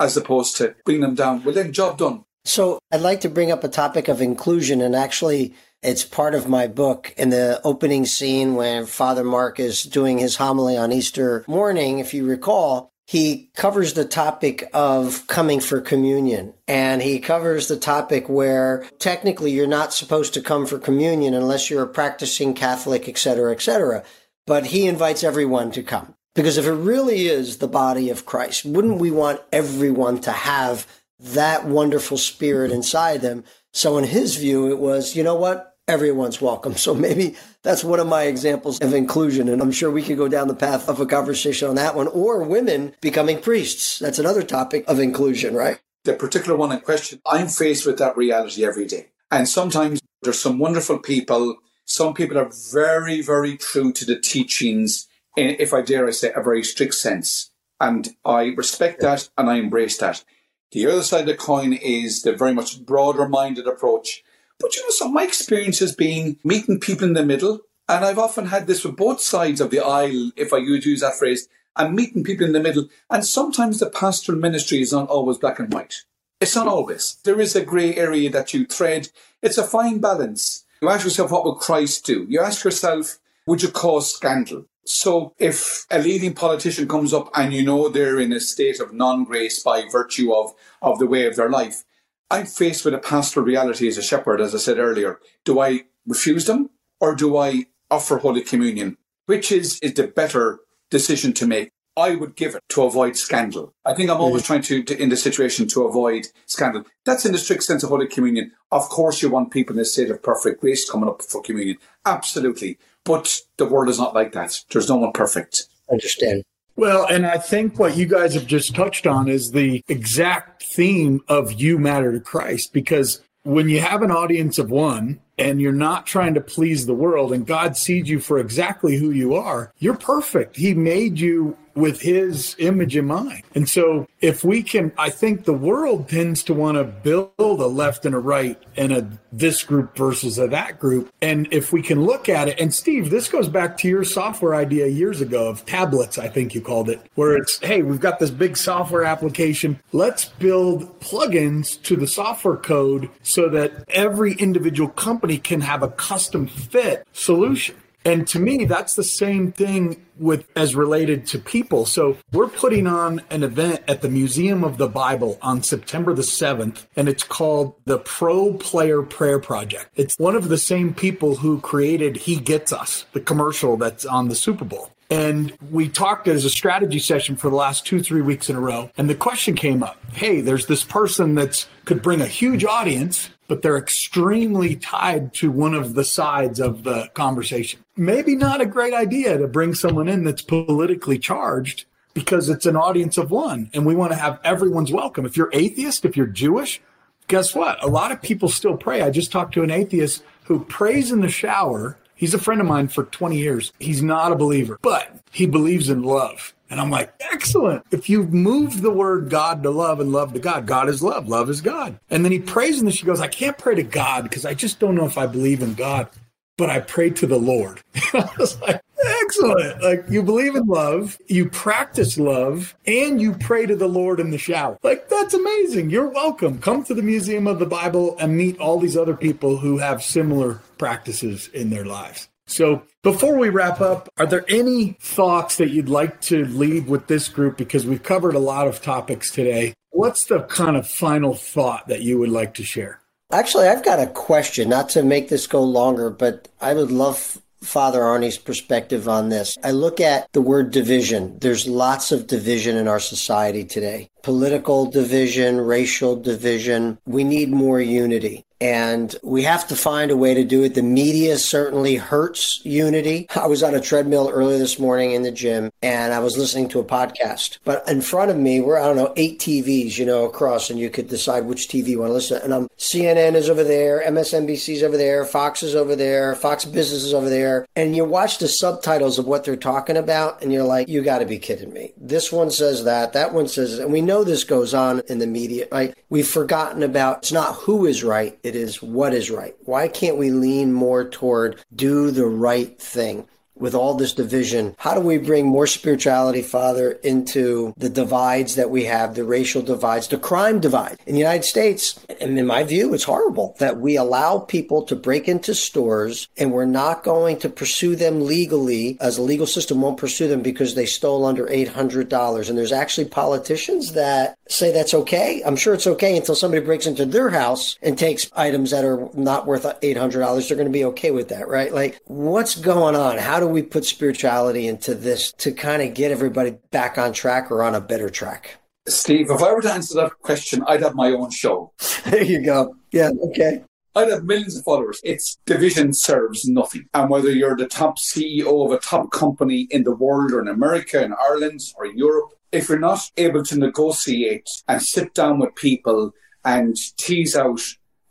as 0.00 0.16
opposed 0.16 0.56
to 0.56 0.74
bring 0.84 1.00
them 1.00 1.14
down. 1.14 1.42
Well, 1.44 1.54
then, 1.54 1.72
job 1.72 1.98
done. 1.98 2.24
So, 2.44 2.78
I'd 2.92 3.00
like 3.00 3.22
to 3.22 3.30
bring 3.30 3.50
up 3.50 3.64
a 3.64 3.68
topic 3.68 4.08
of 4.08 4.20
inclusion, 4.20 4.80
and 4.80 4.94
actually, 4.94 5.54
it's 5.82 6.04
part 6.04 6.34
of 6.34 6.48
my 6.48 6.66
book. 6.66 7.14
In 7.16 7.30
the 7.30 7.60
opening 7.64 8.06
scene, 8.06 8.54
when 8.54 8.86
Father 8.86 9.24
Mark 9.24 9.60
is 9.60 9.82
doing 9.82 10.18
his 10.18 10.36
homily 10.36 10.76
on 10.76 10.92
Easter 10.92 11.44
morning, 11.46 11.98
if 11.98 12.12
you 12.12 12.26
recall, 12.26 12.90
he 13.06 13.50
covers 13.54 13.92
the 13.92 14.06
topic 14.06 14.68
of 14.72 15.26
coming 15.26 15.60
for 15.60 15.82
communion. 15.82 16.54
And 16.66 17.02
he 17.02 17.18
covers 17.18 17.68
the 17.68 17.76
topic 17.76 18.30
where 18.30 18.86
technically 18.98 19.50
you're 19.50 19.66
not 19.66 19.92
supposed 19.92 20.32
to 20.34 20.40
come 20.40 20.64
for 20.64 20.78
communion 20.78 21.34
unless 21.34 21.68
you're 21.68 21.82
a 21.82 21.88
practicing 21.88 22.54
Catholic, 22.54 23.06
et 23.06 23.18
cetera, 23.18 23.52
et 23.52 23.60
cetera. 23.60 24.04
But 24.46 24.66
he 24.66 24.86
invites 24.86 25.22
everyone 25.22 25.70
to 25.72 25.82
come. 25.82 26.14
Because 26.34 26.58
if 26.58 26.66
it 26.66 26.72
really 26.72 27.28
is 27.28 27.58
the 27.58 27.68
body 27.68 28.10
of 28.10 28.26
Christ, 28.26 28.64
wouldn't 28.64 28.98
we 28.98 29.10
want 29.10 29.40
everyone 29.52 30.20
to 30.22 30.32
have 30.32 30.86
that 31.20 31.64
wonderful 31.64 32.18
spirit 32.18 32.72
inside 32.72 33.20
them? 33.20 33.44
So 33.72 33.98
in 33.98 34.04
his 34.04 34.36
view, 34.36 34.70
it 34.70 34.78
was, 34.78 35.14
you 35.14 35.22
know 35.22 35.36
what? 35.36 35.76
Everyone's 35.86 36.40
welcome. 36.40 36.74
So 36.76 36.94
maybe 36.94 37.36
that's 37.62 37.84
one 37.84 38.00
of 38.00 38.08
my 38.08 38.24
examples 38.24 38.80
of 38.80 38.94
inclusion. 38.94 39.48
And 39.48 39.62
I'm 39.62 39.70
sure 39.70 39.90
we 39.90 40.02
could 40.02 40.16
go 40.16 40.28
down 40.28 40.48
the 40.48 40.54
path 40.54 40.88
of 40.88 40.98
a 40.98 41.06
conversation 41.06 41.68
on 41.68 41.76
that 41.76 41.94
one 41.94 42.08
or 42.08 42.42
women 42.42 42.94
becoming 43.00 43.40
priests. 43.40 44.00
That's 44.00 44.18
another 44.18 44.42
topic 44.42 44.84
of 44.88 44.98
inclusion, 44.98 45.54
right? 45.54 45.78
The 46.02 46.14
particular 46.14 46.56
one 46.56 46.72
in 46.72 46.80
question, 46.80 47.20
I'm 47.24 47.46
faced 47.46 47.86
with 47.86 47.98
that 47.98 48.16
reality 48.16 48.64
every 48.64 48.86
day. 48.86 49.10
And 49.30 49.48
sometimes 49.48 50.00
there's 50.22 50.40
some 50.40 50.58
wonderful 50.58 50.98
people. 50.98 51.56
Some 51.84 52.12
people 52.12 52.38
are 52.38 52.50
very, 52.72 53.22
very 53.22 53.56
true 53.56 53.92
to 53.92 54.04
the 54.04 54.18
teachings 54.18 55.06
in, 55.06 55.13
if 55.36 55.72
I 55.72 55.82
dare 55.82 56.06
I 56.06 56.10
say, 56.10 56.32
a 56.34 56.42
very 56.42 56.62
strict 56.62 56.94
sense. 56.94 57.50
And 57.80 58.16
I 58.24 58.54
respect 58.56 59.00
that 59.00 59.28
and 59.36 59.50
I 59.50 59.56
embrace 59.56 59.98
that. 59.98 60.24
The 60.72 60.86
other 60.86 61.02
side 61.02 61.22
of 61.22 61.26
the 61.26 61.36
coin 61.36 61.72
is 61.72 62.22
the 62.22 62.32
very 62.32 62.54
much 62.54 62.84
broader 62.84 63.28
minded 63.28 63.66
approach. 63.66 64.22
But 64.58 64.74
you 64.76 64.82
know, 64.82 64.90
so 64.90 65.08
my 65.08 65.24
experience 65.24 65.78
has 65.80 65.94
been 65.94 66.38
meeting 66.44 66.80
people 66.80 67.06
in 67.06 67.14
the 67.14 67.24
middle. 67.24 67.60
And 67.88 68.04
I've 68.04 68.18
often 68.18 68.46
had 68.46 68.66
this 68.66 68.84
with 68.84 68.96
both 68.96 69.20
sides 69.20 69.60
of 69.60 69.70
the 69.70 69.80
aisle, 69.80 70.30
if 70.36 70.52
I 70.52 70.58
use 70.58 71.00
that 71.00 71.16
phrase. 71.16 71.48
I'm 71.76 71.94
meeting 71.94 72.24
people 72.24 72.46
in 72.46 72.52
the 72.52 72.60
middle. 72.60 72.88
And 73.10 73.24
sometimes 73.24 73.80
the 73.80 73.90
pastoral 73.90 74.38
ministry 74.38 74.80
is 74.80 74.92
not 74.92 75.08
always 75.08 75.38
black 75.38 75.58
and 75.58 75.72
white. 75.72 76.04
It's 76.40 76.56
not 76.56 76.66
always. 76.66 77.18
There 77.24 77.40
is 77.40 77.54
a 77.54 77.64
grey 77.64 77.94
area 77.96 78.30
that 78.30 78.54
you 78.54 78.64
thread. 78.66 79.08
It's 79.42 79.58
a 79.58 79.64
fine 79.64 79.98
balance. 79.98 80.64
You 80.80 80.88
ask 80.88 81.04
yourself, 81.04 81.30
what 81.30 81.44
would 81.44 81.56
Christ 81.56 82.06
do? 82.06 82.26
You 82.28 82.40
ask 82.40 82.64
yourself, 82.64 83.18
would 83.46 83.62
you 83.62 83.70
cause 83.70 84.14
scandal? 84.14 84.66
So 84.86 85.34
if 85.38 85.86
a 85.90 85.98
leading 85.98 86.34
politician 86.34 86.86
comes 86.86 87.14
up 87.14 87.30
and 87.34 87.52
you 87.52 87.64
know 87.64 87.88
they're 87.88 88.20
in 88.20 88.32
a 88.32 88.40
state 88.40 88.80
of 88.80 88.92
non-grace 88.92 89.62
by 89.62 89.84
virtue 89.90 90.32
of, 90.32 90.52
of 90.82 90.98
the 90.98 91.06
way 91.06 91.26
of 91.26 91.36
their 91.36 91.48
life, 91.48 91.84
I'm 92.30 92.46
faced 92.46 92.84
with 92.84 92.94
a 92.94 92.98
pastoral 92.98 93.46
reality 93.46 93.88
as 93.88 93.98
a 93.98 94.02
shepherd, 94.02 94.40
as 94.40 94.54
I 94.54 94.58
said 94.58 94.78
earlier. 94.78 95.20
Do 95.44 95.60
I 95.60 95.84
refuse 96.06 96.46
them 96.46 96.70
or 97.00 97.14
do 97.14 97.36
I 97.36 97.66
offer 97.90 98.18
Holy 98.18 98.42
Communion? 98.42 98.98
Which 99.26 99.50
is, 99.50 99.78
is 99.80 99.94
the 99.94 100.06
better 100.06 100.60
decision 100.90 101.32
to 101.34 101.46
make? 101.46 101.70
I 101.96 102.16
would 102.16 102.34
give 102.34 102.54
it 102.54 102.62
to 102.70 102.82
avoid 102.82 103.16
scandal. 103.16 103.72
I 103.84 103.94
think 103.94 104.10
I'm 104.10 104.20
always 104.20 104.42
mm-hmm. 104.42 104.46
trying 104.46 104.62
to, 104.62 104.82
to, 104.82 105.02
in 105.02 105.10
this 105.10 105.22
situation, 105.22 105.68
to 105.68 105.84
avoid 105.84 106.26
scandal. 106.46 106.84
That's 107.04 107.24
in 107.24 107.32
the 107.32 107.38
strict 107.38 107.62
sense 107.62 107.82
of 107.82 107.90
Holy 107.90 108.08
Communion. 108.08 108.52
Of 108.72 108.88
course, 108.88 109.22
you 109.22 109.30
want 109.30 109.52
people 109.52 109.76
in 109.76 109.82
a 109.82 109.84
state 109.84 110.10
of 110.10 110.22
perfect 110.22 110.60
grace 110.60 110.88
coming 110.90 111.08
up 111.08 111.22
for 111.22 111.40
communion. 111.42 111.76
Absolutely. 112.04 112.78
But 113.04 113.40
the 113.58 113.66
world 113.66 113.88
is 113.88 113.98
not 113.98 114.14
like 114.14 114.32
that. 114.32 114.64
There's 114.70 114.88
no 114.88 114.96
one 114.96 115.12
perfect. 115.12 115.64
Understand. 115.90 116.44
Well, 116.76 117.06
and 117.06 117.24
I 117.24 117.38
think 117.38 117.78
what 117.78 117.96
you 117.96 118.06
guys 118.06 118.34
have 118.34 118.46
just 118.46 118.74
touched 118.74 119.06
on 119.06 119.28
is 119.28 119.52
the 119.52 119.84
exact 119.86 120.64
theme 120.64 121.20
of 121.28 121.52
You 121.52 121.78
Matter 121.78 122.12
to 122.12 122.18
Christ, 122.18 122.72
because 122.72 123.22
when 123.44 123.68
you 123.68 123.80
have 123.80 124.02
an 124.02 124.10
audience 124.10 124.58
of 124.58 124.70
one 124.70 125.20
and 125.38 125.60
you're 125.60 125.70
not 125.70 126.06
trying 126.06 126.34
to 126.34 126.40
please 126.40 126.86
the 126.86 126.94
world 126.94 127.32
and 127.32 127.46
God 127.46 127.76
sees 127.76 128.08
you 128.08 128.18
for 128.18 128.38
exactly 128.38 128.96
who 128.96 129.10
you 129.10 129.34
are, 129.34 129.72
you're 129.78 129.96
perfect. 129.96 130.56
He 130.56 130.74
made 130.74 131.20
you 131.20 131.56
with 131.74 132.00
his 132.00 132.56
image 132.58 132.96
in 132.96 133.06
mind. 133.06 133.42
And 133.54 133.68
so 133.68 134.08
if 134.20 134.44
we 134.44 134.62
can, 134.62 134.92
I 134.96 135.10
think 135.10 135.44
the 135.44 135.52
world 135.52 136.08
tends 136.08 136.42
to 136.44 136.54
want 136.54 136.78
to 136.78 136.84
build 136.84 137.32
a 137.38 137.66
left 137.66 138.06
and 138.06 138.14
a 138.14 138.18
right 138.18 138.60
and 138.76 138.92
a 138.92 139.08
this 139.32 139.64
group 139.64 139.96
versus 139.96 140.38
a 140.38 140.46
that 140.48 140.78
group. 140.78 141.12
And 141.20 141.48
if 141.50 141.72
we 141.72 141.82
can 141.82 142.04
look 142.04 142.28
at 142.28 142.48
it, 142.48 142.60
and 142.60 142.72
Steve, 142.72 143.10
this 143.10 143.28
goes 143.28 143.48
back 143.48 143.76
to 143.78 143.88
your 143.88 144.04
software 144.04 144.54
idea 144.54 144.86
years 144.86 145.20
ago 145.20 145.48
of 145.48 145.66
tablets, 145.66 146.18
I 146.18 146.28
think 146.28 146.54
you 146.54 146.60
called 146.60 146.88
it, 146.88 147.00
where 147.14 147.36
it's, 147.36 147.58
hey, 147.58 147.82
we've 147.82 148.00
got 148.00 148.18
this 148.18 148.30
big 148.30 148.56
software 148.56 149.04
application. 149.04 149.80
Let's 149.92 150.26
build 150.26 151.00
plugins 151.00 151.82
to 151.82 151.96
the 151.96 152.06
software 152.06 152.56
code 152.56 153.10
so 153.22 153.48
that 153.48 153.84
every 153.88 154.34
individual 154.34 154.88
company 154.90 155.38
can 155.38 155.60
have 155.62 155.82
a 155.82 155.88
custom 155.88 156.46
fit 156.46 157.06
solution. 157.12 157.76
And 158.04 158.26
to 158.28 158.38
me, 158.38 158.64
that's 158.66 158.94
the 158.94 159.04
same 159.04 159.52
thing 159.52 160.04
with 160.18 160.46
as 160.56 160.74
related 160.74 161.26
to 161.28 161.38
people. 161.38 161.86
So 161.86 162.18
we're 162.32 162.48
putting 162.48 162.86
on 162.86 163.22
an 163.30 163.42
event 163.42 163.82
at 163.88 164.02
the 164.02 164.08
Museum 164.08 164.62
of 164.62 164.76
the 164.76 164.88
Bible 164.88 165.38
on 165.42 165.62
September 165.62 166.14
the 166.14 166.22
7th, 166.22 166.86
and 166.96 167.08
it's 167.08 167.24
called 167.24 167.74
the 167.86 167.98
Pro 167.98 168.54
Player 168.54 169.02
Prayer 169.02 169.38
Project. 169.38 169.88
It's 169.96 170.18
one 170.18 170.36
of 170.36 170.48
the 170.48 170.58
same 170.58 170.94
people 170.94 171.36
who 171.36 171.60
created 171.60 172.16
He 172.16 172.36
Gets 172.36 172.72
Us, 172.72 173.06
the 173.12 173.20
commercial 173.20 173.76
that's 173.76 174.04
on 174.04 174.28
the 174.28 174.36
Super 174.36 174.64
Bowl. 174.64 174.90
And 175.10 175.56
we 175.70 175.88
talked 175.88 176.28
as 176.28 176.44
a 176.44 176.50
strategy 176.50 176.98
session 176.98 177.36
for 177.36 177.50
the 177.50 177.56
last 177.56 177.86
two, 177.86 178.02
three 178.02 178.22
weeks 178.22 178.48
in 178.48 178.56
a 178.56 178.60
row. 178.60 178.90
And 178.96 179.08
the 179.08 179.14
question 179.14 179.54
came 179.54 179.82
up 179.82 179.98
Hey, 180.12 180.40
there's 180.40 180.66
this 180.66 180.82
person 180.82 181.34
that's 181.34 181.68
could 181.84 182.02
bring 182.02 182.20
a 182.20 182.26
huge 182.26 182.64
audience 182.64 183.30
but 183.48 183.62
they're 183.62 183.76
extremely 183.76 184.76
tied 184.76 185.34
to 185.34 185.50
one 185.50 185.74
of 185.74 185.94
the 185.94 186.04
sides 186.04 186.60
of 186.60 186.84
the 186.84 187.10
conversation. 187.14 187.83
Maybe 187.96 188.34
not 188.34 188.60
a 188.60 188.66
great 188.66 188.92
idea 188.92 189.38
to 189.38 189.46
bring 189.46 189.74
someone 189.74 190.08
in 190.08 190.24
that's 190.24 190.42
politically 190.42 191.18
charged 191.18 191.84
because 192.12 192.48
it's 192.48 192.66
an 192.66 192.76
audience 192.76 193.16
of 193.18 193.30
one 193.30 193.70
and 193.72 193.86
we 193.86 193.94
want 193.94 194.12
to 194.12 194.18
have 194.18 194.40
everyone's 194.42 194.90
welcome. 194.90 195.24
If 195.24 195.36
you're 195.36 195.50
atheist, 195.52 196.04
if 196.04 196.16
you're 196.16 196.26
Jewish, 196.26 196.80
guess 197.28 197.54
what? 197.54 197.82
A 197.84 197.86
lot 197.86 198.10
of 198.10 198.20
people 198.20 198.48
still 198.48 198.76
pray. 198.76 199.02
I 199.02 199.10
just 199.10 199.30
talked 199.30 199.54
to 199.54 199.62
an 199.62 199.70
atheist 199.70 200.24
who 200.44 200.64
prays 200.64 201.12
in 201.12 201.20
the 201.20 201.28
shower. 201.28 201.96
He's 202.16 202.34
a 202.34 202.38
friend 202.38 202.60
of 202.60 202.66
mine 202.66 202.88
for 202.88 203.04
20 203.04 203.36
years. 203.36 203.72
He's 203.78 204.02
not 204.02 204.32
a 204.32 204.36
believer, 204.36 204.78
but 204.82 205.10
he 205.30 205.46
believes 205.46 205.88
in 205.88 206.02
love. 206.02 206.52
And 206.70 206.80
I'm 206.80 206.90
like, 206.90 207.12
excellent. 207.20 207.84
If 207.92 208.08
you've 208.08 208.32
moved 208.32 208.82
the 208.82 208.90
word 208.90 209.30
God 209.30 209.62
to 209.62 209.70
love 209.70 210.00
and 210.00 210.10
love 210.10 210.32
to 210.32 210.40
God, 210.40 210.66
God 210.66 210.88
is 210.88 211.02
love, 211.02 211.28
love 211.28 211.48
is 211.48 211.60
God. 211.60 212.00
And 212.10 212.24
then 212.24 212.32
he 212.32 212.40
prays 212.40 212.78
and 212.78 212.88
then 212.88 212.92
she 212.94 213.06
goes, 213.06 213.20
I 213.20 213.28
can't 213.28 213.58
pray 213.58 213.76
to 213.76 213.82
God 213.82 214.24
because 214.24 214.44
I 214.44 214.54
just 214.54 214.80
don't 214.80 214.96
know 214.96 215.06
if 215.06 215.18
I 215.18 215.26
believe 215.26 215.62
in 215.62 215.74
God, 215.74 216.08
but 216.56 216.70
I 216.70 216.80
pray 216.80 217.10
to 217.10 217.26
the 217.26 217.38
Lord. 217.38 217.80
I 218.12 218.28
was 218.38 218.60
like, 218.60 218.80
Excellent. 219.06 219.82
Like 219.82 220.04
you 220.08 220.22
believe 220.22 220.54
in 220.54 220.66
love, 220.66 221.18
you 221.26 221.48
practice 221.48 222.18
love, 222.18 222.74
and 222.86 223.20
you 223.20 223.32
pray 223.34 223.66
to 223.66 223.76
the 223.76 223.88
Lord 223.88 224.20
in 224.20 224.30
the 224.30 224.38
shower. 224.38 224.78
Like 224.82 225.08
that's 225.08 225.34
amazing. 225.34 225.90
You're 225.90 226.08
welcome. 226.08 226.58
Come 226.58 226.84
to 226.84 226.94
the 226.94 227.02
Museum 227.02 227.46
of 227.46 227.58
the 227.58 227.66
Bible 227.66 228.16
and 228.18 228.36
meet 228.36 228.58
all 228.58 228.78
these 228.78 228.96
other 228.96 229.14
people 229.14 229.58
who 229.58 229.78
have 229.78 230.02
similar 230.02 230.60
practices 230.78 231.48
in 231.48 231.70
their 231.70 231.84
lives. 231.84 232.28
So 232.46 232.82
before 233.02 233.38
we 233.38 233.48
wrap 233.48 233.80
up, 233.80 234.08
are 234.18 234.26
there 234.26 234.44
any 234.48 234.96
thoughts 235.00 235.56
that 235.56 235.70
you'd 235.70 235.88
like 235.88 236.20
to 236.22 236.44
leave 236.44 236.88
with 236.88 237.06
this 237.06 237.28
group? 237.28 237.56
Because 237.56 237.86
we've 237.86 238.02
covered 238.02 238.34
a 238.34 238.40
lot 238.40 238.68
of 238.68 238.82
topics 238.82 239.30
today. 239.30 239.74
What's 239.90 240.26
the 240.26 240.42
kind 240.42 240.76
of 240.76 240.86
final 240.86 241.34
thought 241.34 241.88
that 241.88 242.02
you 242.02 242.18
would 242.18 242.30
like 242.30 242.54
to 242.54 242.64
share? 242.64 243.00
Actually, 243.32 243.68
I've 243.68 243.84
got 243.84 244.00
a 244.00 244.06
question, 244.06 244.68
not 244.68 244.90
to 244.90 245.02
make 245.02 245.28
this 245.28 245.46
go 245.46 245.62
longer, 245.62 246.10
but 246.10 246.48
I 246.60 246.74
would 246.74 246.90
love 246.90 247.40
Father 247.62 248.00
Arnie's 248.00 248.38
perspective 248.38 249.08
on 249.08 249.30
this. 249.30 249.56
I 249.64 249.70
look 249.70 250.00
at 250.00 250.28
the 250.32 250.42
word 250.42 250.70
division. 250.70 251.38
There's 251.40 251.66
lots 251.66 252.12
of 252.12 252.26
division 252.26 252.76
in 252.76 252.86
our 252.86 253.00
society 253.00 253.64
today 253.64 254.08
political 254.22 254.86
division, 254.86 255.60
racial 255.60 256.16
division. 256.16 256.98
We 257.06 257.24
need 257.24 257.50
more 257.50 257.80
unity 257.80 258.43
and 258.60 259.14
we 259.22 259.42
have 259.42 259.66
to 259.68 259.76
find 259.76 260.10
a 260.10 260.16
way 260.16 260.34
to 260.34 260.44
do 260.44 260.62
it. 260.62 260.74
The 260.74 260.82
media 260.82 261.38
certainly 261.38 261.96
hurts 261.96 262.60
unity. 262.64 263.26
I 263.34 263.46
was 263.46 263.62
on 263.62 263.74
a 263.74 263.80
treadmill 263.80 264.30
earlier 264.32 264.58
this 264.58 264.78
morning 264.78 265.12
in 265.12 265.22
the 265.22 265.32
gym 265.32 265.70
and 265.82 266.12
I 266.12 266.18
was 266.20 266.38
listening 266.38 266.68
to 266.70 266.80
a 266.80 266.84
podcast. 266.84 267.58
But 267.64 267.88
in 267.88 268.00
front 268.00 268.30
of 268.30 268.36
me 268.36 268.60
were, 268.60 268.78
I 268.78 268.84
don't 268.84 268.96
know, 268.96 269.12
eight 269.16 269.38
TVs, 269.38 269.98
you 269.98 270.06
know, 270.06 270.24
across, 270.24 270.70
and 270.70 270.78
you 270.78 270.90
could 270.90 271.08
decide 271.08 271.44
which 271.44 271.68
TV 271.68 271.88
you 271.88 272.00
want 272.00 272.10
to 272.10 272.14
listen 272.14 272.38
to. 272.38 272.44
And 272.44 272.52
um, 272.52 272.62
I'm 272.62 272.68
CNN 272.78 273.34
is 273.34 273.50
over 273.50 273.64
there, 273.64 274.02
MSNBC's 274.06 274.82
over 274.82 274.96
there, 274.96 275.24
Fox 275.24 275.62
is 275.62 275.74
over 275.74 275.96
there, 275.96 276.34
Fox 276.34 276.64
Business 276.64 277.02
is 277.02 277.14
over 277.14 277.28
there. 277.28 277.66
And 277.76 277.96
you 277.96 278.04
watch 278.04 278.38
the 278.38 278.48
subtitles 278.48 279.18
of 279.18 279.26
what 279.26 279.44
they're 279.44 279.56
talking 279.56 279.96
about, 279.96 280.42
and 280.42 280.52
you're 280.52 280.64
like, 280.64 280.88
you 280.88 281.02
got 281.02 281.18
to 281.18 281.26
be 281.26 281.38
kidding 281.38 281.72
me. 281.72 281.92
This 281.96 282.32
one 282.32 282.50
says 282.50 282.84
that, 282.84 283.12
that 283.12 283.32
one 283.32 283.48
says, 283.48 283.78
and 283.78 283.92
we 283.92 284.00
know 284.00 284.24
this 284.24 284.44
goes 284.44 284.74
on 284.74 285.02
in 285.08 285.18
the 285.18 285.26
media, 285.26 285.66
right? 285.72 285.94
We've 286.14 286.24
forgotten 286.24 286.84
about 286.84 287.18
it's 287.18 287.32
not 287.32 287.56
who 287.56 287.86
is 287.86 288.04
right, 288.04 288.38
it 288.44 288.54
is 288.54 288.80
what 288.80 289.12
is 289.12 289.32
right. 289.32 289.56
Why 289.64 289.88
can't 289.88 290.16
we 290.16 290.30
lean 290.30 290.72
more 290.72 291.04
toward 291.04 291.60
do 291.74 292.12
the 292.12 292.26
right 292.26 292.80
thing? 292.80 293.26
With 293.56 293.74
all 293.74 293.94
this 293.94 294.12
division, 294.12 294.74
how 294.78 294.94
do 294.94 295.00
we 295.00 295.18
bring 295.18 295.46
more 295.46 295.66
spirituality, 295.66 296.42
Father, 296.42 296.92
into 297.02 297.72
the 297.76 297.88
divides 297.88 298.56
that 298.56 298.70
we 298.70 298.84
have, 298.84 299.14
the 299.14 299.24
racial 299.24 299.62
divides, 299.62 300.08
the 300.08 300.18
crime 300.18 300.60
divide? 300.60 300.98
In 301.06 301.14
the 301.14 301.20
United 301.20 301.44
States, 301.44 301.98
and 302.20 302.38
in 302.38 302.46
my 302.46 302.64
view, 302.64 302.94
it's 302.94 303.04
horrible 303.04 303.54
that 303.58 303.78
we 303.78 303.96
allow 303.96 304.38
people 304.38 304.82
to 304.82 304.96
break 304.96 305.28
into 305.28 305.54
stores 305.54 306.28
and 306.36 306.52
we're 306.52 306.64
not 306.64 307.04
going 307.04 307.38
to 307.38 307.48
pursue 307.48 307.96
them 307.96 308.24
legally, 308.24 308.96
as 309.00 309.16
the 309.16 309.22
legal 309.22 309.46
system 309.46 309.80
won't 309.80 309.98
pursue 309.98 310.28
them 310.28 310.42
because 310.42 310.74
they 310.74 310.86
stole 310.86 311.24
under 311.24 311.46
$800. 311.46 312.48
And 312.48 312.58
there's 312.58 312.72
actually 312.72 313.06
politicians 313.06 313.92
that 313.92 314.36
say 314.48 314.72
that's 314.72 314.94
okay. 314.94 315.42
I'm 315.44 315.56
sure 315.56 315.74
it's 315.74 315.86
okay 315.86 316.16
until 316.16 316.34
somebody 316.34 316.64
breaks 316.64 316.86
into 316.86 317.06
their 317.06 317.30
house 317.30 317.78
and 317.82 317.96
takes 317.96 318.30
items 318.34 318.70
that 318.70 318.84
are 318.84 319.08
not 319.14 319.46
worth 319.46 319.64
$800. 319.64 320.48
They're 320.48 320.56
going 320.56 320.68
to 320.68 320.72
be 320.72 320.84
okay 320.86 321.10
with 321.10 321.28
that, 321.28 321.48
right? 321.48 321.72
Like, 321.72 322.00
what's 322.06 322.54
going 322.54 322.96
on? 322.96 323.18
How 323.18 323.40
do 323.40 323.43
we 323.52 323.62
put 323.62 323.84
spirituality 323.84 324.66
into 324.68 324.94
this 324.94 325.32
to 325.32 325.52
kind 325.52 325.82
of 325.82 325.94
get 325.94 326.10
everybody 326.10 326.56
back 326.70 326.98
on 326.98 327.12
track 327.12 327.50
or 327.50 327.62
on 327.62 327.74
a 327.74 327.80
better 327.80 328.08
track? 328.08 328.56
Steve, 328.86 329.30
if 329.30 329.42
I 329.42 329.52
were 329.52 329.62
to 329.62 329.72
answer 329.72 329.94
that 329.94 330.12
question, 330.20 330.62
I'd 330.66 330.82
have 330.82 330.94
my 330.94 331.10
own 331.10 331.30
show. 331.30 331.72
There 332.04 332.22
you 332.22 332.44
go. 332.44 332.76
Yeah, 332.92 333.10
okay. 333.30 333.64
I'd 333.96 334.10
have 334.10 334.24
millions 334.24 334.58
of 334.58 334.64
followers. 334.64 335.00
Its 335.04 335.38
division 335.46 335.94
serves 335.94 336.46
nothing. 336.46 336.88
And 336.92 337.08
whether 337.08 337.30
you're 337.30 337.56
the 337.56 337.66
top 337.66 337.98
CEO 337.98 338.66
of 338.66 338.72
a 338.72 338.78
top 338.78 339.10
company 339.12 339.68
in 339.70 339.84
the 339.84 339.94
world 339.94 340.32
or 340.32 340.40
in 340.40 340.48
America, 340.48 341.02
in 341.02 341.14
Ireland, 341.14 341.60
or 341.76 341.86
in 341.86 341.96
Europe, 341.96 342.34
if 342.52 342.68
you're 342.68 342.78
not 342.78 343.10
able 343.16 343.42
to 343.44 343.58
negotiate 343.58 344.48
and 344.68 344.82
sit 344.82 345.14
down 345.14 345.38
with 345.38 345.54
people 345.54 346.12
and 346.44 346.76
tease 346.96 347.36
out 347.36 347.60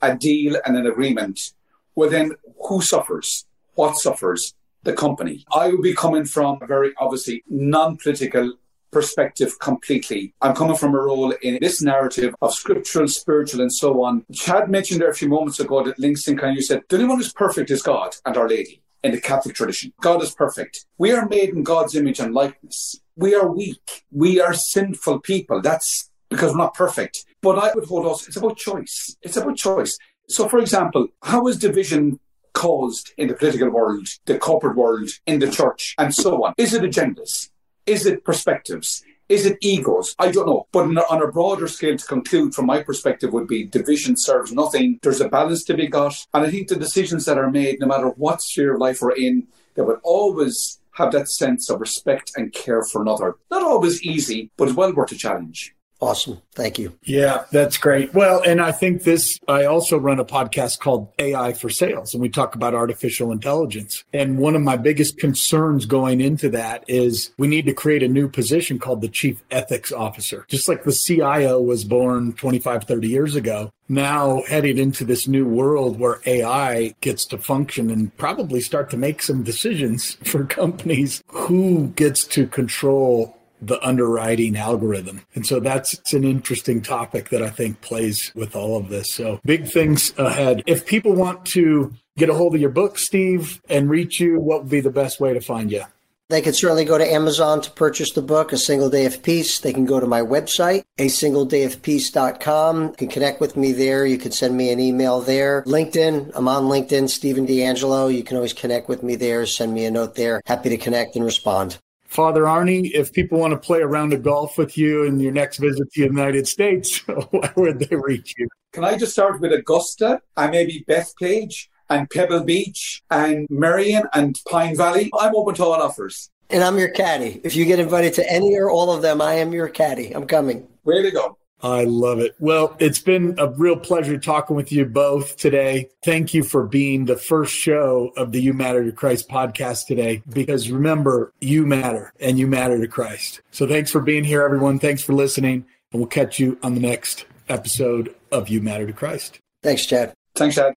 a 0.01 0.15
deal 0.15 0.57
and 0.65 0.75
an 0.75 0.87
agreement, 0.87 1.53
well, 1.95 2.09
then 2.09 2.31
who 2.67 2.81
suffers? 2.81 3.45
What 3.75 3.97
suffers? 3.97 4.53
The 4.83 4.93
company. 4.93 5.45
I 5.53 5.69
will 5.69 5.81
be 5.81 5.93
coming 5.93 6.25
from 6.25 6.59
a 6.61 6.67
very 6.67 6.93
obviously 6.97 7.43
non 7.49 7.97
political 7.97 8.53
perspective 8.91 9.57
completely. 9.59 10.33
I'm 10.41 10.55
coming 10.55 10.77
from 10.77 10.93
a 10.93 10.99
role 10.99 11.31
in 11.41 11.57
this 11.59 11.81
narrative 11.81 12.35
of 12.41 12.53
scriptural, 12.53 13.07
spiritual, 13.07 13.61
and 13.61 13.73
so 13.73 14.03
on. 14.03 14.25
Chad 14.31 14.69
mentioned 14.69 15.01
there 15.01 15.09
a 15.09 15.15
few 15.15 15.27
moments 15.27 15.59
ago 15.59 15.83
that 15.83 15.97
in 15.99 16.37
kind 16.37 16.55
you 16.55 16.61
said, 16.61 16.83
the 16.87 16.95
only 16.97 17.07
one 17.07 17.17
who's 17.17 17.33
perfect 17.33 17.71
is 17.71 17.81
God 17.81 18.15
and 18.25 18.37
Our 18.37 18.47
Lady 18.47 18.81
in 19.03 19.11
the 19.11 19.19
Catholic 19.19 19.55
tradition. 19.55 19.91
God 19.99 20.21
is 20.21 20.33
perfect. 20.33 20.85
We 20.97 21.11
are 21.11 21.27
made 21.27 21.49
in 21.49 21.63
God's 21.63 21.95
image 21.95 22.19
and 22.19 22.33
likeness. 22.33 23.01
We 23.15 23.35
are 23.35 23.51
weak. 23.51 24.05
We 24.11 24.39
are 24.39 24.53
sinful 24.53 25.19
people. 25.19 25.61
That's 25.61 26.09
because 26.29 26.51
we're 26.51 26.59
not 26.59 26.73
perfect. 26.73 27.25
But 27.41 27.59
I 27.59 27.71
would 27.73 27.85
hold 27.85 28.05
us, 28.05 28.27
it's 28.27 28.37
about 28.37 28.57
choice. 28.57 29.17
It's 29.21 29.37
about 29.37 29.57
choice. 29.57 29.97
So, 30.29 30.47
for 30.47 30.59
example, 30.59 31.07
how 31.21 31.47
is 31.47 31.57
division 31.57 32.19
caused 32.53 33.13
in 33.17 33.27
the 33.27 33.33
political 33.33 33.69
world, 33.69 34.07
the 34.25 34.37
corporate 34.37 34.77
world, 34.77 35.09
in 35.25 35.39
the 35.39 35.49
church, 35.49 35.95
and 35.97 36.13
so 36.13 36.43
on? 36.43 36.53
Is 36.57 36.73
it 36.73 36.83
agendas? 36.83 37.49
Is 37.85 38.05
it 38.05 38.23
perspectives? 38.23 39.03
Is 39.29 39.45
it 39.45 39.57
egos? 39.61 40.15
I 40.19 40.31
don't 40.31 40.45
know. 40.45 40.67
But 40.71 40.85
on 40.85 41.21
a 41.21 41.31
broader 41.31 41.67
scale, 41.67 41.97
to 41.97 42.05
conclude 42.05 42.53
from 42.53 42.65
my 42.65 42.83
perspective, 42.83 43.33
would 43.33 43.47
be 43.47 43.65
division 43.65 44.15
serves 44.17 44.51
nothing. 44.51 44.99
There's 45.01 45.21
a 45.21 45.29
balance 45.29 45.63
to 45.65 45.73
be 45.73 45.87
got. 45.87 46.13
And 46.33 46.45
I 46.45 46.51
think 46.51 46.67
the 46.67 46.75
decisions 46.75 47.25
that 47.25 47.37
are 47.37 47.49
made, 47.49 47.79
no 47.79 47.87
matter 47.87 48.09
what 48.09 48.41
sphere 48.41 48.73
of 48.73 48.79
life 48.79 49.01
we're 49.01 49.15
in, 49.15 49.47
that 49.75 49.85
would 49.85 49.99
always 50.03 50.79
have 50.91 51.11
that 51.13 51.29
sense 51.29 51.69
of 51.69 51.79
respect 51.79 52.31
and 52.35 52.53
care 52.53 52.83
for 52.83 53.01
another. 53.01 53.35
Not 53.49 53.63
always 53.63 54.03
easy, 54.03 54.51
but 54.57 54.75
well 54.75 54.93
worth 54.93 55.11
a 55.11 55.15
challenge. 55.15 55.73
Awesome. 56.03 56.41
Thank 56.53 56.79
you. 56.79 56.97
Yeah, 57.03 57.45
that's 57.53 57.77
great. 57.77 58.13
Well, 58.13 58.41
and 58.45 58.59
I 58.59 58.73
think 58.73 59.03
this, 59.03 59.39
I 59.47 59.63
also 59.63 59.97
run 59.97 60.19
a 60.19 60.25
podcast 60.25 60.79
called 60.79 61.07
AI 61.17 61.53
for 61.53 61.69
Sales, 61.69 62.13
and 62.13 62.21
we 62.21 62.27
talk 62.27 62.55
about 62.55 62.75
artificial 62.75 63.31
intelligence. 63.31 64.03
And 64.11 64.37
one 64.37 64.53
of 64.53 64.61
my 64.61 64.75
biggest 64.75 65.17
concerns 65.17 65.85
going 65.85 66.19
into 66.19 66.49
that 66.49 66.83
is 66.89 67.31
we 67.37 67.47
need 67.47 67.65
to 67.67 67.73
create 67.73 68.03
a 68.03 68.09
new 68.09 68.27
position 68.27 68.79
called 68.79 68.99
the 68.99 69.07
Chief 69.07 69.41
Ethics 69.49 69.93
Officer. 69.93 70.45
Just 70.49 70.67
like 70.67 70.83
the 70.83 70.91
CIO 70.91 71.61
was 71.61 71.85
born 71.85 72.33
25, 72.33 72.83
30 72.83 73.07
years 73.07 73.37
ago, 73.37 73.71
now 73.87 74.43
heading 74.49 74.77
into 74.77 75.05
this 75.05 75.25
new 75.25 75.47
world 75.47 75.99
where 75.99 76.19
AI 76.25 76.93
gets 76.99 77.25
to 77.27 77.37
function 77.37 77.89
and 77.89 78.15
probably 78.17 78.59
start 78.59 78.89
to 78.89 78.97
make 78.97 79.21
some 79.21 79.41
decisions 79.41 80.15
for 80.25 80.43
companies 80.43 81.23
who 81.27 81.87
gets 81.95 82.25
to 82.25 82.45
control 82.45 83.37
the 83.67 83.81
underwriting 83.85 84.57
algorithm. 84.57 85.21
And 85.35 85.45
so 85.45 85.59
that's 85.59 86.13
an 86.13 86.23
interesting 86.23 86.81
topic 86.81 87.29
that 87.29 87.41
I 87.41 87.49
think 87.49 87.81
plays 87.81 88.31
with 88.35 88.55
all 88.55 88.77
of 88.77 88.89
this. 88.89 89.13
So 89.13 89.39
big 89.43 89.67
things 89.67 90.13
ahead. 90.17 90.63
If 90.65 90.85
people 90.85 91.13
want 91.13 91.45
to 91.47 91.93
get 92.17 92.29
a 92.29 92.33
hold 92.33 92.55
of 92.55 92.61
your 92.61 92.69
book, 92.69 92.97
Steve, 92.97 93.61
and 93.69 93.89
reach 93.89 94.19
you, 94.19 94.39
what 94.39 94.63
would 94.63 94.71
be 94.71 94.81
the 94.81 94.89
best 94.91 95.19
way 95.19 95.33
to 95.33 95.41
find 95.41 95.71
you? 95.71 95.83
They 96.29 96.41
can 96.41 96.53
certainly 96.53 96.85
go 96.85 96.97
to 96.97 97.05
Amazon 97.05 97.61
to 97.61 97.69
purchase 97.69 98.13
the 98.13 98.21
book, 98.21 98.53
A 98.53 98.57
Single 98.57 98.89
Day 98.89 99.05
of 99.05 99.21
Peace. 99.21 99.59
They 99.59 99.73
can 99.73 99.85
go 99.85 99.99
to 99.99 100.07
my 100.07 100.21
website, 100.21 100.83
a 100.97 101.09
single 101.09 101.45
day 101.45 101.67
singledayofpeace.com. 101.67 102.81
You 102.81 102.93
can 102.93 103.07
connect 103.09 103.39
with 103.41 103.57
me 103.57 103.71
there. 103.71 104.05
You 104.05 104.17
can 104.17 104.31
send 104.31 104.55
me 104.57 104.71
an 104.71 104.79
email 104.79 105.19
there. 105.21 105.63
LinkedIn, 105.63 106.31
I'm 106.33 106.47
on 106.47 106.63
LinkedIn, 106.63 107.09
Stephen 107.09 107.45
D'Angelo. 107.45 108.07
You 108.07 108.23
can 108.23 108.37
always 108.37 108.53
connect 108.53 108.89
with 108.89 109.03
me 109.03 109.15
there. 109.15 109.45
Send 109.45 109.73
me 109.73 109.85
a 109.85 109.91
note 109.91 110.15
there. 110.15 110.41
Happy 110.45 110.69
to 110.69 110.77
connect 110.77 111.15
and 111.15 111.25
respond. 111.25 111.77
Father 112.13 112.43
Arnie, 112.43 112.91
if 112.93 113.11
people 113.11 113.39
want 113.39 113.53
to 113.53 113.57
play 113.57 113.81
a 113.81 113.87
round 113.87 114.13
of 114.13 114.21
golf 114.21 114.55
with 114.55 114.77
you 114.77 115.03
in 115.03 115.19
your 115.19 115.31
next 115.31 115.57
visit 115.57 115.91
to 115.93 116.01
the 116.01 116.05
United 116.05 116.47
States, 116.47 116.99
where 117.31 117.53
would 117.55 117.79
they 117.79 117.95
reach 117.95 118.35
you? 118.37 118.47
Can 118.71 118.83
I 118.83 118.95
just 118.97 119.13
start 119.13 119.41
with 119.41 119.51
Augusta 119.51 120.21
and 120.37 120.51
maybe 120.51 120.85
Bethpage 120.87 121.69
and 121.89 122.07
Pebble 122.11 122.43
Beach 122.43 123.01
and 123.09 123.47
Merion 123.49 124.03
and 124.13 124.39
Pine 124.47 124.77
Valley? 124.77 125.09
I'm 125.19 125.35
open 125.35 125.55
to 125.55 125.63
all 125.63 125.73
offers. 125.73 126.29
And 126.51 126.63
I'm 126.63 126.77
your 126.77 126.89
caddy. 126.89 127.41
If 127.43 127.55
you 127.55 127.65
get 127.65 127.79
invited 127.79 128.13
to 128.15 128.31
any 128.31 128.55
or 128.55 128.69
all 128.69 128.91
of 128.91 129.01
them, 129.01 129.19
I 129.19 129.33
am 129.35 129.51
your 129.51 129.67
caddy. 129.67 130.11
I'm 130.15 130.27
coming. 130.27 130.67
Way 130.83 131.01
to 131.01 131.09
go. 131.09 131.39
I 131.63 131.85
love 131.85 132.19
it. 132.19 132.35
Well, 132.39 132.75
it's 132.79 132.99
been 132.99 133.35
a 133.37 133.47
real 133.47 133.77
pleasure 133.77 134.17
talking 134.17 134.55
with 134.55 134.71
you 134.71 134.85
both 134.85 135.37
today. 135.37 135.89
Thank 136.03 136.33
you 136.33 136.43
for 136.43 136.67
being 136.67 137.05
the 137.05 137.15
first 137.15 137.55
show 137.55 138.11
of 138.17 138.33
the 138.33 138.41
You 138.41 138.53
Matter 138.53 138.83
to 138.83 138.91
Christ 138.91 139.29
podcast 139.29 139.87
today, 139.87 140.21
because 140.29 140.69
remember, 140.69 141.31
you 141.39 141.65
matter 141.65 142.11
and 142.19 142.37
you 142.37 142.47
matter 142.47 142.79
to 142.81 142.87
Christ. 142.87 143.41
So 143.51 143.65
thanks 143.65 143.91
for 143.91 144.01
being 144.01 144.25
here, 144.25 144.43
everyone. 144.43 144.77
Thanks 144.77 145.01
for 145.01 145.13
listening. 145.13 145.65
And 145.93 146.01
we'll 146.01 146.07
catch 146.07 146.37
you 146.37 146.59
on 146.61 146.73
the 146.73 146.81
next 146.81 147.25
episode 147.47 148.13
of 148.31 148.49
You 148.49 148.61
Matter 148.61 148.85
to 148.85 148.93
Christ. 148.93 149.39
Thanks, 149.61 149.85
Chad. 149.85 150.13
Thanks, 150.35 150.55
Chad. 150.55 150.73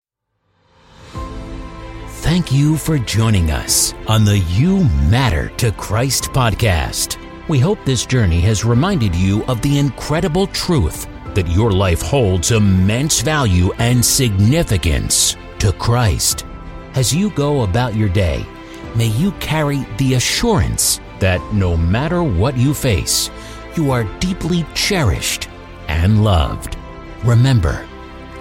Thank 2.24 2.52
you 2.52 2.78
for 2.78 2.98
joining 2.98 3.52
us 3.52 3.94
on 4.08 4.26
the 4.26 4.40
You 4.40 4.84
Matter 5.10 5.50
to 5.58 5.72
Christ 5.72 6.26
podcast. 6.32 7.23
We 7.50 7.60
hope 7.60 7.84
this 7.84 8.06
journey 8.06 8.40
has 8.42 8.64
reminded 8.64 9.14
you 9.14 9.44
of 9.46 9.62
the 9.62 9.78
incredible 9.78 10.48
truth 10.48 11.08
that 11.36 11.50
your 11.50 11.72
life 11.72 12.02
holds 12.02 12.52
immense 12.52 13.20
value 13.20 13.74
and 13.80 14.04
significance 14.04 15.36
to 15.60 15.74
Christ. 15.74 16.46
As 16.96 17.14
you 17.14 17.32
go 17.32 17.64
about 17.64 17.96
your 17.96 18.08
day, 18.08 18.46
may 18.96 19.08
you 19.08 19.34
carry 19.34 19.86
the 19.98 20.14
assurance 20.14 21.02
that 21.20 21.42
no 21.54 21.76
matter 21.76 22.24
what 22.24 22.56
you 22.56 22.74
face, 22.74 23.30
you 23.76 23.92
are 23.92 24.06
deeply 24.20 24.66
cherished 24.74 25.50
and 25.90 26.24
loved. 26.24 26.78
Remember, 27.26 27.86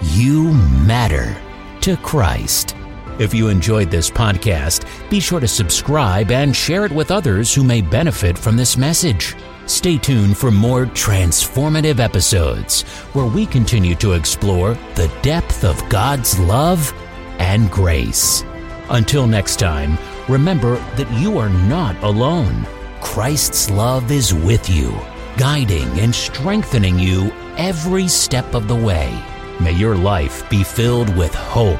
you 0.01 0.53
matter 0.53 1.35
to 1.81 1.97
Christ. 1.97 2.77
If 3.23 3.33
you 3.33 3.47
enjoyed 3.47 3.89
this 3.89 4.09
podcast, 4.09 4.85
be 5.09 5.21
sure 5.21 5.39
to 5.39 5.47
subscribe 5.47 6.29
and 6.29 6.53
share 6.53 6.83
it 6.83 6.91
with 6.91 7.09
others 7.09 7.55
who 7.55 7.63
may 7.63 7.79
benefit 7.79 8.37
from 8.37 8.57
this 8.57 8.75
message. 8.75 9.33
Stay 9.65 9.97
tuned 9.97 10.37
for 10.37 10.51
more 10.51 10.87
transformative 10.87 11.99
episodes 12.01 12.81
where 13.13 13.25
we 13.25 13.45
continue 13.45 13.95
to 13.95 14.11
explore 14.11 14.73
the 14.95 15.09
depth 15.21 15.63
of 15.63 15.87
God's 15.87 16.37
love 16.37 16.93
and 17.39 17.71
grace. 17.71 18.43
Until 18.89 19.25
next 19.25 19.57
time, 19.57 19.97
remember 20.27 20.75
that 20.97 21.09
you 21.17 21.37
are 21.37 21.47
not 21.49 21.95
alone. 22.03 22.67
Christ's 22.99 23.69
love 23.69 24.11
is 24.11 24.33
with 24.33 24.69
you, 24.69 24.93
guiding 25.37 25.87
and 25.97 26.13
strengthening 26.13 26.99
you 26.99 27.31
every 27.55 28.09
step 28.09 28.53
of 28.53 28.67
the 28.67 28.75
way. 28.75 29.17
May 29.61 29.71
your 29.71 29.95
life 29.95 30.49
be 30.49 30.61
filled 30.65 31.15
with 31.15 31.33
hope, 31.33 31.79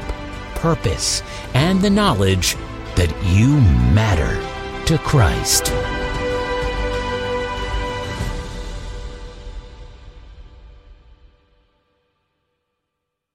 purpose, 0.64 1.22
and 1.52 1.82
the 1.82 1.90
knowledge 1.90 2.56
that 2.96 3.12
you 3.22 3.48
matter 3.92 4.32
to 4.86 4.96
Christ. 4.96 5.93